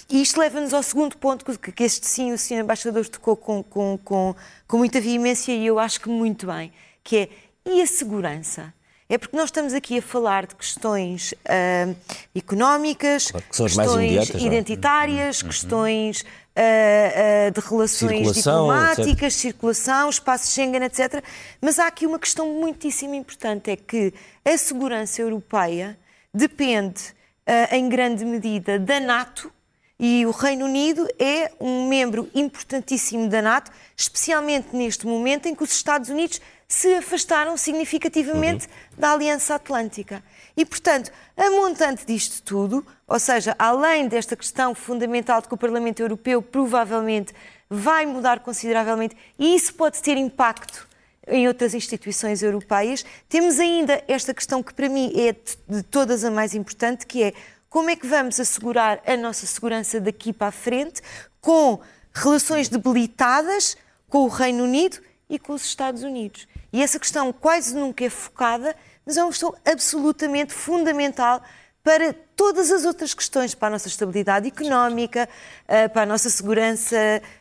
E 0.10 0.22
isto 0.22 0.40
leva-nos 0.40 0.74
ao 0.74 0.84
segundo 0.84 1.18
ponto, 1.18 1.46
que 1.60 1.84
este 1.84 2.06
sim 2.06 2.34
o 2.34 2.38
Sr. 2.38 2.60
Embaixador 2.60 3.08
tocou 3.08 3.36
com, 3.36 3.64
com, 3.64 3.98
com, 4.04 4.36
com 4.68 4.78
muita 4.78 5.00
veemência 5.00 5.54
e 5.54 5.66
eu 5.66 5.80
acho 5.80 6.02
que 6.02 6.10
muito 6.10 6.48
bem, 6.48 6.72
que 7.02 7.18
é, 7.18 7.30
e 7.66 7.82
a 7.82 7.88
segurança? 7.88 8.74
É 9.12 9.18
porque 9.18 9.36
nós 9.36 9.48
estamos 9.48 9.74
aqui 9.74 9.98
a 9.98 10.02
falar 10.02 10.46
de 10.46 10.56
questões 10.56 11.34
uh, 11.34 11.96
económicas, 12.34 13.30
claro, 13.30 13.46
que 13.52 13.58
questões 13.64 14.36
é? 14.36 14.38
identitárias, 14.38 15.42
uhum. 15.42 15.50
questões 15.50 16.22
uh, 16.22 16.26
uh, 16.26 17.52
de 17.52 17.60
relações 17.60 18.10
circulação, 18.10 18.68
diplomáticas, 18.68 19.34
etc. 19.34 19.42
circulação, 19.42 20.10
espaço 20.10 20.52
Schengen, 20.54 20.84
etc. 20.84 21.22
Mas 21.60 21.78
há 21.78 21.88
aqui 21.88 22.08
uma 22.08 22.18
questão 22.18 22.54
muitíssimo 22.54 23.14
importante: 23.14 23.70
é 23.70 23.76
que 23.76 24.14
a 24.46 24.58
segurança 24.58 25.22
europeia 25.22 26.00
depende, 26.34 27.02
uh, 27.50 27.76
em 27.76 27.90
grande 27.90 28.24
medida, 28.24 28.80
da 28.80 28.98
NATO. 28.98 29.52
E 30.00 30.26
o 30.26 30.32
Reino 30.32 30.66
Unido 30.66 31.06
é 31.20 31.52
um 31.60 31.88
membro 31.88 32.28
importantíssimo 32.34 33.28
da 33.28 33.40
NATO, 33.42 33.70
especialmente 33.96 34.76
neste 34.76 35.06
momento 35.06 35.48
em 35.48 35.54
que 35.54 35.64
os 35.64 35.72
Estados 35.72 36.10
Unidos 36.10 36.40
se 36.74 36.94
afastaram 36.94 37.58
significativamente 37.58 38.66
uhum. 38.66 38.72
da 38.98 39.12
Aliança 39.12 39.56
Atlântica. 39.56 40.24
E, 40.56 40.66
portanto, 40.66 41.12
a 41.36 41.52
montante 41.52 42.06
disto 42.06 42.42
tudo, 42.44 42.86
ou 43.06 43.20
seja, 43.20 43.54
além 43.60 44.08
desta 44.08 44.38
questão 44.38 44.74
fundamental 44.74 45.42
de 45.42 45.50
que 45.50 45.54
o 45.54 45.58
Parlamento 45.58 46.00
Europeu 46.00 46.42
provavelmente 46.42 47.34
vai 47.70 48.06
mudar 48.06 48.40
consideravelmente, 48.40 49.18
e 49.38 49.54
isso 49.54 49.74
pode 49.74 50.02
ter 50.02 50.16
impacto 50.16 50.88
em 51.28 51.46
outras 51.46 51.74
instituições 51.74 52.42
europeias, 52.42 53.04
temos 53.28 53.60
ainda 53.60 54.02
esta 54.08 54.34
questão 54.34 54.64
que 54.64 54.74
para 54.74 54.88
mim 54.88 55.12
é 55.14 55.36
de 55.68 55.84
todas 55.84 56.24
a 56.24 56.32
mais 56.32 56.56
importante, 56.56 57.06
que 57.06 57.22
é 57.22 57.34
como 57.70 57.90
é 57.90 57.98
que 57.98 58.08
vamos 58.08 58.40
assegurar 58.40 59.02
a 59.06 59.18
nossa 59.18 59.46
segurança 59.46 60.00
daqui 60.00 60.32
para 60.32 60.48
a 60.48 60.52
frente 60.52 61.02
com 61.42 61.82
relações 62.14 62.70
debilitadas 62.70 63.76
com 64.08 64.20
o 64.20 64.30
Reino 64.30 64.64
Unido 64.64 65.00
e 65.30 65.38
com 65.38 65.54
os 65.54 65.66
Estados 65.66 66.04
Unidos. 66.04 66.48
E 66.72 66.82
essa 66.82 67.00
questão 67.00 67.34
quase 67.34 67.76
nunca 67.76 68.06
é 68.06 68.10
focada, 68.10 68.76
mas 69.06 69.18
é 69.18 69.24
uma 69.24 69.30
questão 69.30 69.54
absolutamente 69.66 70.54
fundamental 70.54 71.42
para 71.84 72.14
todas 72.36 72.72
as 72.72 72.86
outras 72.86 73.14
questões, 73.14 73.56
para 73.56 73.70
a 73.70 73.72
nossa 73.72 73.88
estabilidade 73.88 74.48
económica, 74.48 75.28
eh, 75.68 75.88
para 75.88 76.04
a 76.04 76.06
nossa 76.06 76.30
segurança 76.30 76.96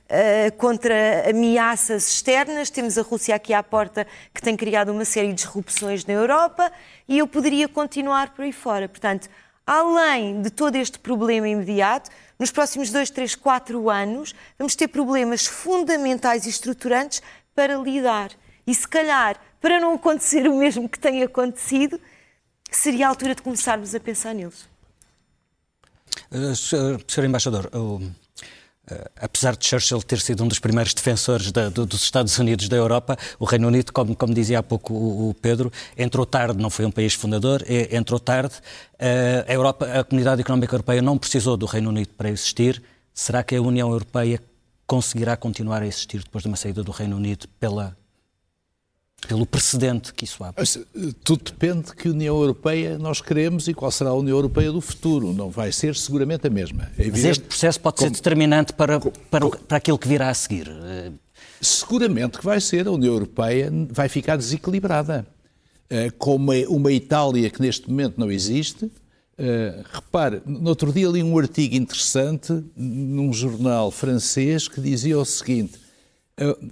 eh, 0.08 0.50
contra 0.52 1.28
ameaças 1.28 2.08
externas. 2.08 2.70
Temos 2.70 2.96
a 2.96 3.02
Rússia 3.02 3.34
aqui 3.34 3.52
à 3.52 3.62
porta 3.62 4.06
que 4.34 4.40
tem 4.40 4.56
criado 4.56 4.92
uma 4.92 5.04
série 5.04 5.28
de 5.28 5.34
disrupções 5.34 6.04
na 6.06 6.14
Europa 6.14 6.72
e 7.06 7.18
eu 7.18 7.26
poderia 7.26 7.68
continuar 7.68 8.30
por 8.34 8.42
aí 8.42 8.52
fora. 8.52 8.88
Portanto, 8.88 9.28
além 9.66 10.40
de 10.40 10.50
todo 10.50 10.74
este 10.76 10.98
problema 10.98 11.46
imediato, 11.46 12.10
nos 12.38 12.50
próximos 12.50 12.90
dois, 12.90 13.10
três, 13.10 13.34
quatro 13.34 13.90
anos, 13.90 14.34
vamos 14.58 14.74
ter 14.74 14.88
problemas 14.88 15.46
fundamentais 15.46 16.46
e 16.46 16.48
estruturantes 16.48 17.22
para 17.54 17.76
lidar. 17.76 18.30
E 18.70 18.74
se 18.74 18.86
calhar, 18.86 19.36
para 19.60 19.80
não 19.80 19.96
acontecer 19.96 20.46
o 20.46 20.56
mesmo 20.56 20.88
que 20.88 20.96
tem 20.96 21.24
acontecido, 21.24 22.00
seria 22.70 23.06
a 23.06 23.08
altura 23.08 23.34
de 23.34 23.42
começarmos 23.42 23.96
a 23.96 23.98
pensar 23.98 24.32
neles. 24.32 24.68
Uh, 26.30 26.54
Sr. 26.54 27.24
Embaixador, 27.24 27.68
uh, 27.74 28.12
apesar 29.16 29.56
de 29.56 29.66
Churchill 29.66 30.00
ter 30.04 30.20
sido 30.20 30.44
um 30.44 30.46
dos 30.46 30.60
primeiros 30.60 30.94
defensores 30.94 31.50
da, 31.50 31.68
do, 31.68 31.84
dos 31.84 32.00
Estados 32.00 32.38
Unidos 32.38 32.68
da 32.68 32.76
Europa, 32.76 33.18
o 33.40 33.44
Reino 33.44 33.66
Unido, 33.66 33.92
como, 33.92 34.14
como 34.14 34.32
dizia 34.32 34.60
há 34.60 34.62
pouco 34.62 34.94
o, 34.94 35.30
o, 35.30 35.34
Pedro, 35.34 35.72
entrou 35.98 36.24
tarde, 36.24 36.62
não 36.62 36.70
foi 36.70 36.84
um 36.84 36.92
país 36.92 37.12
fundador, 37.14 37.64
entrou 37.90 38.20
tarde. 38.20 38.54
Uh, 38.94 39.50
a, 39.50 39.52
Europa, 39.52 39.84
a 39.86 40.04
Comunidade 40.04 40.42
Económica 40.42 40.76
Europeia 40.76 41.02
não 41.02 41.18
precisou 41.18 41.56
do 41.56 41.66
Reino 41.66 41.88
Unido 41.88 42.10
para 42.16 42.30
existir. 42.30 42.80
Será 43.12 43.42
que 43.42 43.56
a 43.56 43.60
União 43.60 43.90
Europeia 43.90 44.40
conseguirá 44.86 45.36
continuar 45.36 45.82
a 45.82 45.86
existir 45.88 46.22
depois 46.22 46.42
de 46.42 46.48
uma 46.48 46.56
saída 46.56 46.84
do 46.84 46.92
Reino 46.92 47.16
Unido 47.16 47.48
pela 47.58 47.98
pelo 49.26 49.46
precedente 49.46 50.12
que 50.12 50.24
isso 50.24 50.42
abre? 50.42 50.64
Tudo 51.22 51.44
depende 51.44 51.86
de 51.86 51.94
que 51.94 52.08
União 52.08 52.36
Europeia 52.38 52.98
nós 52.98 53.20
queremos 53.20 53.68
e 53.68 53.74
qual 53.74 53.90
será 53.90 54.10
a 54.10 54.14
União 54.14 54.36
Europeia 54.36 54.72
do 54.72 54.80
futuro. 54.80 55.32
Não 55.32 55.50
vai 55.50 55.72
ser 55.72 55.94
seguramente 55.94 56.46
a 56.46 56.50
mesma. 56.50 56.90
É 56.98 57.08
Mas 57.08 57.24
este 57.24 57.44
processo 57.44 57.80
pode 57.80 57.96
como, 57.96 58.08
ser 58.08 58.14
determinante 58.14 58.72
para, 58.72 58.98
para, 59.00 59.48
para 59.48 59.76
aquilo 59.76 59.98
que 59.98 60.08
virá 60.08 60.30
a 60.30 60.34
seguir? 60.34 60.68
Seguramente 61.60 62.38
que 62.38 62.44
vai 62.44 62.60
ser. 62.60 62.86
A 62.88 62.92
União 62.92 63.12
Europeia 63.12 63.70
vai 63.90 64.08
ficar 64.08 64.36
desequilibrada. 64.36 65.26
Eh, 65.88 66.10
com 66.10 66.36
uma, 66.36 66.54
uma 66.68 66.92
Itália 66.92 67.50
que 67.50 67.60
neste 67.60 67.88
momento 67.88 68.18
não 68.18 68.30
existe. 68.30 68.90
Repare, 69.90 70.42
no 70.44 70.68
outro 70.68 70.92
dia 70.92 71.08
li 71.08 71.22
um 71.22 71.38
artigo 71.38 71.74
interessante 71.74 72.62
num 72.76 73.32
jornal 73.32 73.90
francês 73.90 74.68
que 74.68 74.82
dizia 74.82 75.18
o 75.18 75.24
seguinte: 75.24 75.80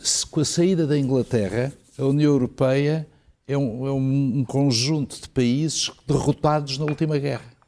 se, 0.03 0.27
com 0.27 0.41
a 0.41 0.45
saída 0.45 0.87
da 0.87 0.99
Inglaterra, 0.99 1.73
a 1.99 2.05
União 2.05 2.33
Europeia 2.33 3.07
é 3.47 3.59
um, 3.59 3.87
é 3.87 3.93
um 3.93 4.45
conjunto 4.45 5.21
de 5.21 5.29
países 5.29 5.91
derrotados 6.07 6.79
na 6.79 6.85
última 6.85 7.19
guerra. 7.19 7.59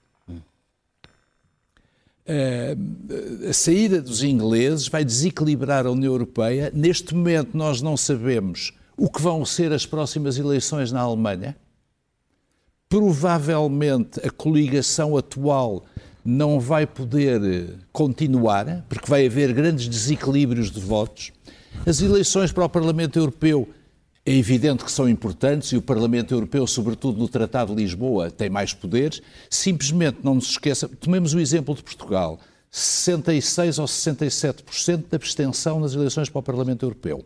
a 3.49 3.53
saída 3.53 4.01
dos 4.01 4.22
ingleses 4.22 4.87
vai 4.87 5.05
desequilibrar 5.05 5.85
a 5.87 5.91
União 5.91 6.12
Europeia. 6.12 6.70
Neste 6.72 7.12
momento, 7.14 7.57
nós 7.57 7.83
não 7.83 7.97
sabemos 7.97 8.72
o 8.97 9.11
que 9.11 9.20
vão 9.20 9.45
ser 9.45 9.72
as 9.72 9.85
próximas 9.85 10.39
eleições 10.39 10.93
na 10.93 11.01
Alemanha. 11.01 11.57
Provavelmente 12.89 14.20
a 14.24 14.31
coligação 14.31 15.16
atual 15.16 15.85
não 16.24 16.61
vai 16.61 16.87
poder 16.87 17.78
continuar, 17.91 18.85
porque 18.89 19.09
vai 19.09 19.26
haver 19.26 19.53
grandes 19.53 19.89
desequilíbrios 19.89 20.70
de 20.70 20.81
votos. 20.81 21.33
As 21.87 22.01
eleições 22.03 22.53
para 22.53 22.64
o 22.64 22.68
Parlamento 22.68 23.18
Europeu 23.18 23.68
é 24.31 24.37
evidente 24.37 24.85
que 24.85 24.93
são 24.93 25.09
importantes 25.09 25.72
e 25.72 25.76
o 25.76 25.83
Parlamento 25.83 26.33
Europeu, 26.33 26.64
sobretudo 26.64 27.18
no 27.18 27.26
Tratado 27.26 27.74
de 27.74 27.83
Lisboa, 27.83 28.31
tem 28.31 28.49
mais 28.49 28.72
poderes. 28.72 29.20
Simplesmente 29.51 30.18
não 30.22 30.37
nos 30.37 30.51
esqueça, 30.51 30.89
tomemos 30.89 31.35
o 31.35 31.41
exemplo 31.41 31.74
de 31.74 31.83
Portugal. 31.83 32.39
66 32.70 33.81
ou 33.81 33.87
67% 33.87 35.09
de 35.09 35.16
abstenção 35.16 35.81
nas 35.81 35.95
eleições 35.95 36.28
para 36.28 36.39
o 36.39 36.43
Parlamento 36.43 36.87
Europeu. 36.87 37.24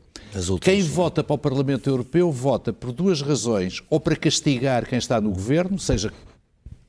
Quem 0.63 0.83
vota 0.83 1.23
para 1.23 1.35
o 1.35 1.39
Parlamento 1.39 1.91
Europeu 1.91 2.33
vota 2.33 2.73
por 2.73 2.91
duas 2.91 3.21
razões, 3.21 3.83
ou 3.91 4.01
para 4.01 4.17
castigar 4.17 4.89
quem 4.89 4.99
está 4.99 5.21
no 5.21 5.31
governo, 5.31 5.79
seja 5.79 6.11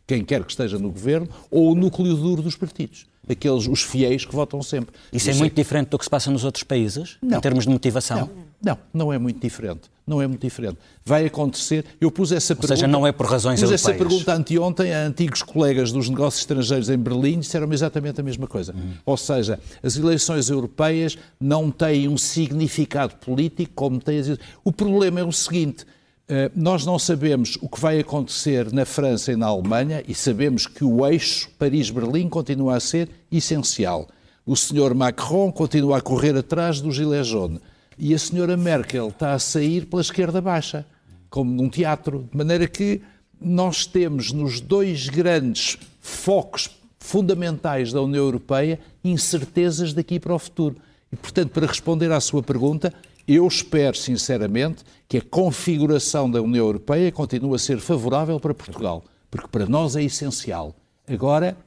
quem 0.07 0.23
quer 0.23 0.45
que 0.45 0.51
esteja 0.51 0.79
no 0.79 0.89
governo, 0.89 1.27
ou 1.51 1.73
o 1.73 1.75
núcleo 1.75 2.15
duro 2.15 2.41
dos 2.41 2.55
partidos 2.55 3.05
aqueles, 3.27 3.67
os 3.67 3.81
fiéis 3.81 4.23
que 4.23 4.35
votam 4.35 4.61
sempre. 4.61 4.95
Isso, 5.11 5.29
é 5.29 5.33
muito 5.33 5.55
diferente 5.55 5.89
do 5.89 5.97
que 5.97 6.03
se 6.03 6.09
passa 6.09 6.29
nos 6.29 6.43
outros 6.43 6.63
países, 6.63 7.17
não. 7.21 7.39
em 7.39 7.41
termos 7.41 7.65
de 7.65 7.71
motivação? 7.71 8.29
Não, 8.61 8.77
não, 8.93 9.05
não 9.05 9.13
é 9.13 9.17
muito 9.17 9.39
diferente. 9.39 9.89
Não 10.07 10.21
é 10.21 10.27
muito 10.27 10.41
diferente. 10.41 10.77
Vai 11.03 11.25
acontecer. 11.25 11.83
Eu 11.99 12.11
pus 12.11 12.31
essa 12.31 12.53
Ou 12.53 12.57
pergunta. 12.57 12.75
seja, 12.75 12.87
não 12.87 13.07
é 13.07 13.11
por 13.11 13.25
razões 13.25 13.59
pus 13.59 13.71
europeias. 13.71 13.87
essa 13.87 13.97
pergunta 13.97 14.33
anteontem 14.33 14.93
a 14.93 14.99
antigos 14.99 15.41
colegas 15.41 15.91
dos 15.91 16.07
negócios 16.09 16.41
estrangeiros 16.41 16.89
em 16.89 16.97
Berlim 16.97 17.39
disseram 17.39 17.71
exatamente 17.73 18.21
a 18.21 18.23
mesma 18.23 18.45
coisa. 18.45 18.73
Uhum. 18.73 18.93
Ou 19.03 19.17
seja, 19.17 19.59
as 19.81 19.97
eleições 19.97 20.49
europeias 20.49 21.17
não 21.39 21.71
têm 21.71 22.07
um 22.07 22.17
significado 22.17 23.15
político 23.15 23.71
como 23.73 23.99
têm 23.99 24.19
as. 24.19 24.37
O 24.63 24.71
problema 24.71 25.19
é 25.19 25.23
o 25.23 25.31
seguinte: 25.31 25.85
eh, 26.27 26.51
nós 26.55 26.85
não 26.85 26.99
sabemos 26.99 27.57
o 27.61 27.67
que 27.67 27.79
vai 27.79 27.99
acontecer 27.99 28.71
na 28.71 28.85
França 28.85 29.31
e 29.31 29.35
na 29.35 29.47
Alemanha 29.47 30.03
e 30.07 30.13
sabemos 30.13 30.67
que 30.67 30.83
o 30.83 31.05
eixo 31.05 31.49
Paris-Berlim 31.57 32.29
continua 32.29 32.75
a 32.75 32.79
ser 32.79 33.09
essencial. 33.31 34.07
O 34.45 34.55
senhor 34.55 34.93
Macron 34.93 35.51
continua 35.51 35.97
a 35.97 36.01
correr 36.01 36.35
atrás 36.37 36.79
do 36.79 36.91
Gilet 36.91 37.23
jaune 37.23 37.59
e 37.97 38.13
a 38.13 38.19
senhora 38.19 38.57
Merkel 38.57 39.09
está 39.09 39.33
a 39.33 39.39
sair 39.39 39.85
pela 39.85 40.01
esquerda 40.01 40.41
baixa, 40.41 40.85
como 41.29 41.51
num 41.51 41.69
teatro, 41.69 42.27
de 42.31 42.37
maneira 42.37 42.67
que 42.67 43.01
nós 43.39 43.85
temos 43.85 44.31
nos 44.31 44.59
dois 44.59 45.09
grandes 45.09 45.77
focos 45.99 46.69
fundamentais 46.99 47.93
da 47.93 48.01
União 48.01 48.23
Europeia 48.23 48.79
incertezas 49.03 49.93
daqui 49.93 50.19
para 50.19 50.33
o 50.33 50.39
futuro. 50.39 50.77
E, 51.11 51.15
portanto, 51.15 51.51
para 51.51 51.67
responder 51.67 52.11
à 52.11 52.19
sua 52.19 52.41
pergunta, 52.41 52.93
eu 53.27 53.47
espero, 53.47 53.95
sinceramente, 53.95 54.83
que 55.07 55.17
a 55.17 55.21
configuração 55.21 56.29
da 56.29 56.41
União 56.41 56.65
Europeia 56.65 57.11
continue 57.11 57.55
a 57.55 57.59
ser 57.59 57.79
favorável 57.79 58.39
para 58.39 58.53
Portugal, 58.53 59.03
porque 59.29 59.47
para 59.47 59.65
nós 59.65 59.95
é 59.95 60.03
essencial. 60.03 60.75
Agora, 61.07 61.57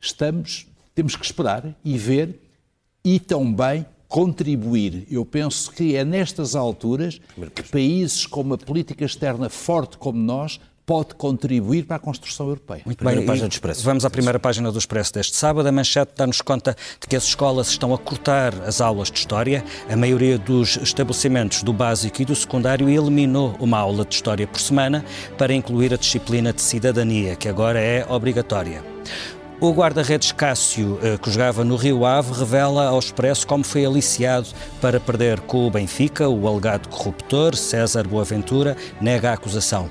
estamos, 0.00 0.66
temos 0.94 1.16
que 1.16 1.24
esperar 1.24 1.76
e 1.84 1.98
ver 1.98 2.40
e 3.04 3.20
também 3.20 3.84
contribuir. 4.08 5.06
Eu 5.10 5.24
penso 5.24 5.70
que 5.70 5.96
é 5.96 6.04
nestas 6.04 6.54
alturas 6.54 7.20
que 7.54 7.62
países 7.62 8.26
com 8.26 8.40
uma 8.40 8.58
política 8.58 9.04
externa 9.04 9.48
forte 9.48 9.98
como 9.98 10.18
nós 10.18 10.60
pode 10.86 11.16
contribuir 11.16 11.84
para 11.84 11.96
a 11.96 11.98
construção 11.98 12.46
europeia. 12.46 12.82
Muito 12.86 13.04
bem, 13.04 13.26
página 13.26 13.48
do 13.48 13.52
Expresso. 13.52 13.82
vamos 13.82 14.04
à 14.04 14.10
primeira 14.10 14.38
página 14.38 14.70
do 14.70 14.78
Expresso 14.78 15.12
deste 15.12 15.36
sábado. 15.36 15.66
A 15.66 15.72
manchete 15.72 16.12
dá-nos 16.16 16.40
conta 16.40 16.76
de 17.00 17.08
que 17.08 17.16
as 17.16 17.24
escolas 17.24 17.68
estão 17.68 17.92
a 17.92 17.98
cortar 17.98 18.54
as 18.62 18.80
aulas 18.80 19.10
de 19.10 19.18
História. 19.18 19.64
A 19.90 19.96
maioria 19.96 20.38
dos 20.38 20.76
estabelecimentos 20.76 21.64
do 21.64 21.72
básico 21.72 22.22
e 22.22 22.24
do 22.24 22.36
secundário 22.36 22.88
eliminou 22.88 23.56
uma 23.58 23.78
aula 23.78 24.04
de 24.04 24.14
História 24.14 24.46
por 24.46 24.60
semana 24.60 25.04
para 25.36 25.52
incluir 25.52 25.92
a 25.92 25.96
disciplina 25.96 26.52
de 26.52 26.62
cidadania, 26.62 27.34
que 27.34 27.48
agora 27.48 27.80
é 27.80 28.06
obrigatória. 28.08 28.84
O 29.58 29.72
guarda-redes 29.72 30.32
Cássio, 30.32 30.98
eh, 31.02 31.16
que 31.16 31.30
jogava 31.30 31.64
no 31.64 31.76
Rio 31.76 32.04
Ave, 32.04 32.30
revela 32.38 32.88
ao 32.88 32.98
Expresso 32.98 33.46
como 33.46 33.64
foi 33.64 33.86
aliciado 33.86 34.48
para 34.82 35.00
perder 35.00 35.40
com 35.40 35.66
o 35.66 35.70
Benfica. 35.70 36.28
O 36.28 36.46
alegado 36.46 36.88
corruptor, 36.88 37.56
César 37.56 38.06
Boaventura, 38.06 38.76
nega 39.00 39.30
a 39.30 39.32
acusação. 39.32 39.88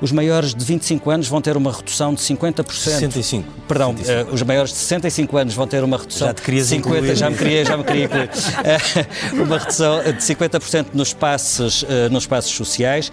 Os 0.00 0.12
maiores 0.12 0.54
de 0.54 0.64
25 0.64 1.10
anos 1.10 1.28
vão 1.28 1.40
ter 1.40 1.56
uma 1.56 1.72
redução 1.72 2.14
de 2.14 2.20
50%. 2.20 2.72
65. 2.72 3.48
Perdão, 3.66 3.96
65. 3.96 4.30
Uh, 4.30 4.34
os 4.34 4.42
maiores 4.42 4.70
de 4.70 4.76
65 4.78 5.36
anos 5.36 5.54
vão 5.54 5.66
ter 5.66 5.82
uma 5.82 5.96
redução 5.96 6.28
já 6.28 6.34
te 6.34 6.50
de 6.50 6.64
50, 6.64 6.96
incluir. 6.96 7.16
já 7.16 7.30
me 7.30 7.36
queria, 7.36 7.64
já 7.64 7.76
me 7.76 7.84
queria 7.84 8.04
incluir. 8.04 8.28
Uh, 8.28 9.42
uma 9.42 9.58
redução 9.58 10.02
de 10.02 10.18
50% 10.18 10.86
nos 10.92 11.12
passos, 11.12 11.82
uh, 11.82 11.86
nos 12.10 12.26
passos 12.26 12.52
sociais. 12.52 13.10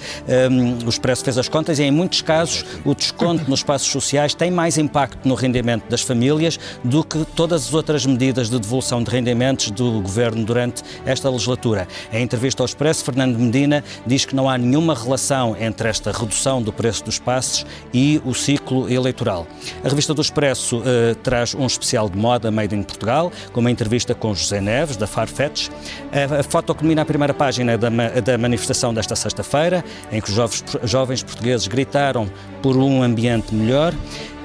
Um, 0.51 0.85
o 0.85 0.89
Expresso 0.89 1.23
fez 1.23 1.37
as 1.37 1.47
contas 1.47 1.79
e 1.79 1.83
em 1.83 1.91
muitos 1.91 2.21
casos 2.21 2.65
o 2.83 2.93
desconto 2.93 3.49
nos 3.49 3.63
passos 3.63 3.87
sociais 3.87 4.33
tem 4.33 4.51
mais 4.51 4.77
impacto 4.77 5.27
no 5.27 5.35
rendimento 5.35 5.89
das 5.89 6.01
famílias 6.01 6.59
do 6.83 7.03
que 7.03 7.25
todas 7.35 7.67
as 7.67 7.73
outras 7.73 8.05
medidas 8.05 8.49
de 8.49 8.59
devolução 8.59 9.03
de 9.03 9.09
rendimentos 9.09 9.71
do 9.71 10.01
governo 10.01 10.43
durante 10.43 10.83
esta 11.05 11.29
legislatura. 11.29 11.87
Em 12.11 12.23
entrevista 12.23 12.63
ao 12.63 12.65
Expresso, 12.65 13.03
Fernando 13.03 13.37
Medina 13.37 13.83
diz 14.05 14.25
que 14.25 14.35
não 14.35 14.49
há 14.49 14.57
nenhuma 14.57 14.93
relação 14.93 15.55
entre 15.59 15.87
esta 15.87 16.11
redução 16.11 16.40
redução 16.41 16.61
do 16.61 16.73
preço 16.73 17.03
dos 17.05 17.19
passes 17.19 17.65
e 17.93 18.19
o 18.25 18.33
ciclo 18.33 18.91
eleitoral. 18.91 19.45
A 19.83 19.87
revista 19.87 20.13
do 20.13 20.21
Expresso 20.21 20.79
uh, 20.79 21.15
traz 21.21 21.53
um 21.53 21.65
especial 21.65 22.09
de 22.09 22.17
moda 22.17 22.49
made 22.49 22.75
in 22.75 22.81
Portugal, 22.81 23.31
com 23.53 23.59
uma 23.59 23.69
entrevista 23.69 24.15
com 24.15 24.33
José 24.33 24.59
Neves, 24.59 24.97
da 24.97 25.05
Farfetch. 25.05 25.69
A, 26.11 26.39
a 26.39 26.43
foto 26.43 26.73
culmina 26.73 27.03
a 27.03 27.05
primeira 27.05 27.33
página 27.33 27.77
da, 27.77 27.89
da 27.89 28.37
manifestação 28.37 28.93
desta 28.93 29.15
sexta-feira, 29.15 29.83
em 30.11 30.19
que 30.19 30.29
os 30.29 30.35
jovens, 30.35 30.63
jovens 30.83 31.23
portugueses 31.23 31.67
gritaram 31.67 32.29
por 32.61 32.75
um 32.75 33.03
ambiente 33.03 33.53
melhor. 33.53 33.93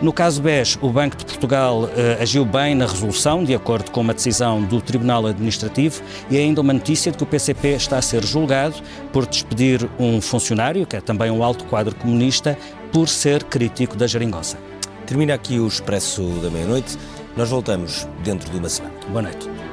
No 0.02 0.12
caso 0.12 0.42
BES, 0.42 0.78
o 0.82 0.90
Banco 0.90 1.16
de 1.16 1.24
Portugal 1.24 1.84
uh, 1.84 1.88
agiu 2.20 2.44
bem 2.44 2.74
na 2.74 2.86
resolução, 2.86 3.42
de 3.42 3.54
acordo 3.54 3.90
com 3.90 4.02
uma 4.02 4.12
decisão 4.12 4.62
do 4.62 4.78
Tribunal 4.78 5.26
Administrativo, 5.26 6.02
e 6.30 6.36
ainda 6.36 6.60
uma 6.60 6.74
notícia 6.74 7.10
de 7.10 7.16
que 7.16 7.24
o 7.24 7.26
PCP 7.26 7.68
está 7.68 7.96
a 7.96 8.02
ser 8.02 8.22
julgado 8.22 8.74
por 9.10 9.26
despedir 9.26 9.88
um 9.98 10.20
funcionário, 10.20 10.86
que 10.86 10.96
é 10.96 11.00
também 11.00 11.30
um 11.30 11.42
alto 11.42 11.64
quadro 11.64 11.94
comunista, 11.94 12.58
por 12.92 13.08
ser 13.08 13.44
crítico 13.44 13.96
da 13.96 14.06
geringonça. 14.06 14.58
Termina 15.06 15.32
aqui 15.32 15.58
o 15.58 15.66
Expresso 15.66 16.22
da 16.42 16.50
Meia-Noite. 16.50 16.98
Nós 17.34 17.48
voltamos 17.48 18.06
dentro 18.22 18.50
de 18.50 18.58
uma 18.58 18.68
semana. 18.68 18.94
Boa 19.08 19.22
noite. 19.22 19.65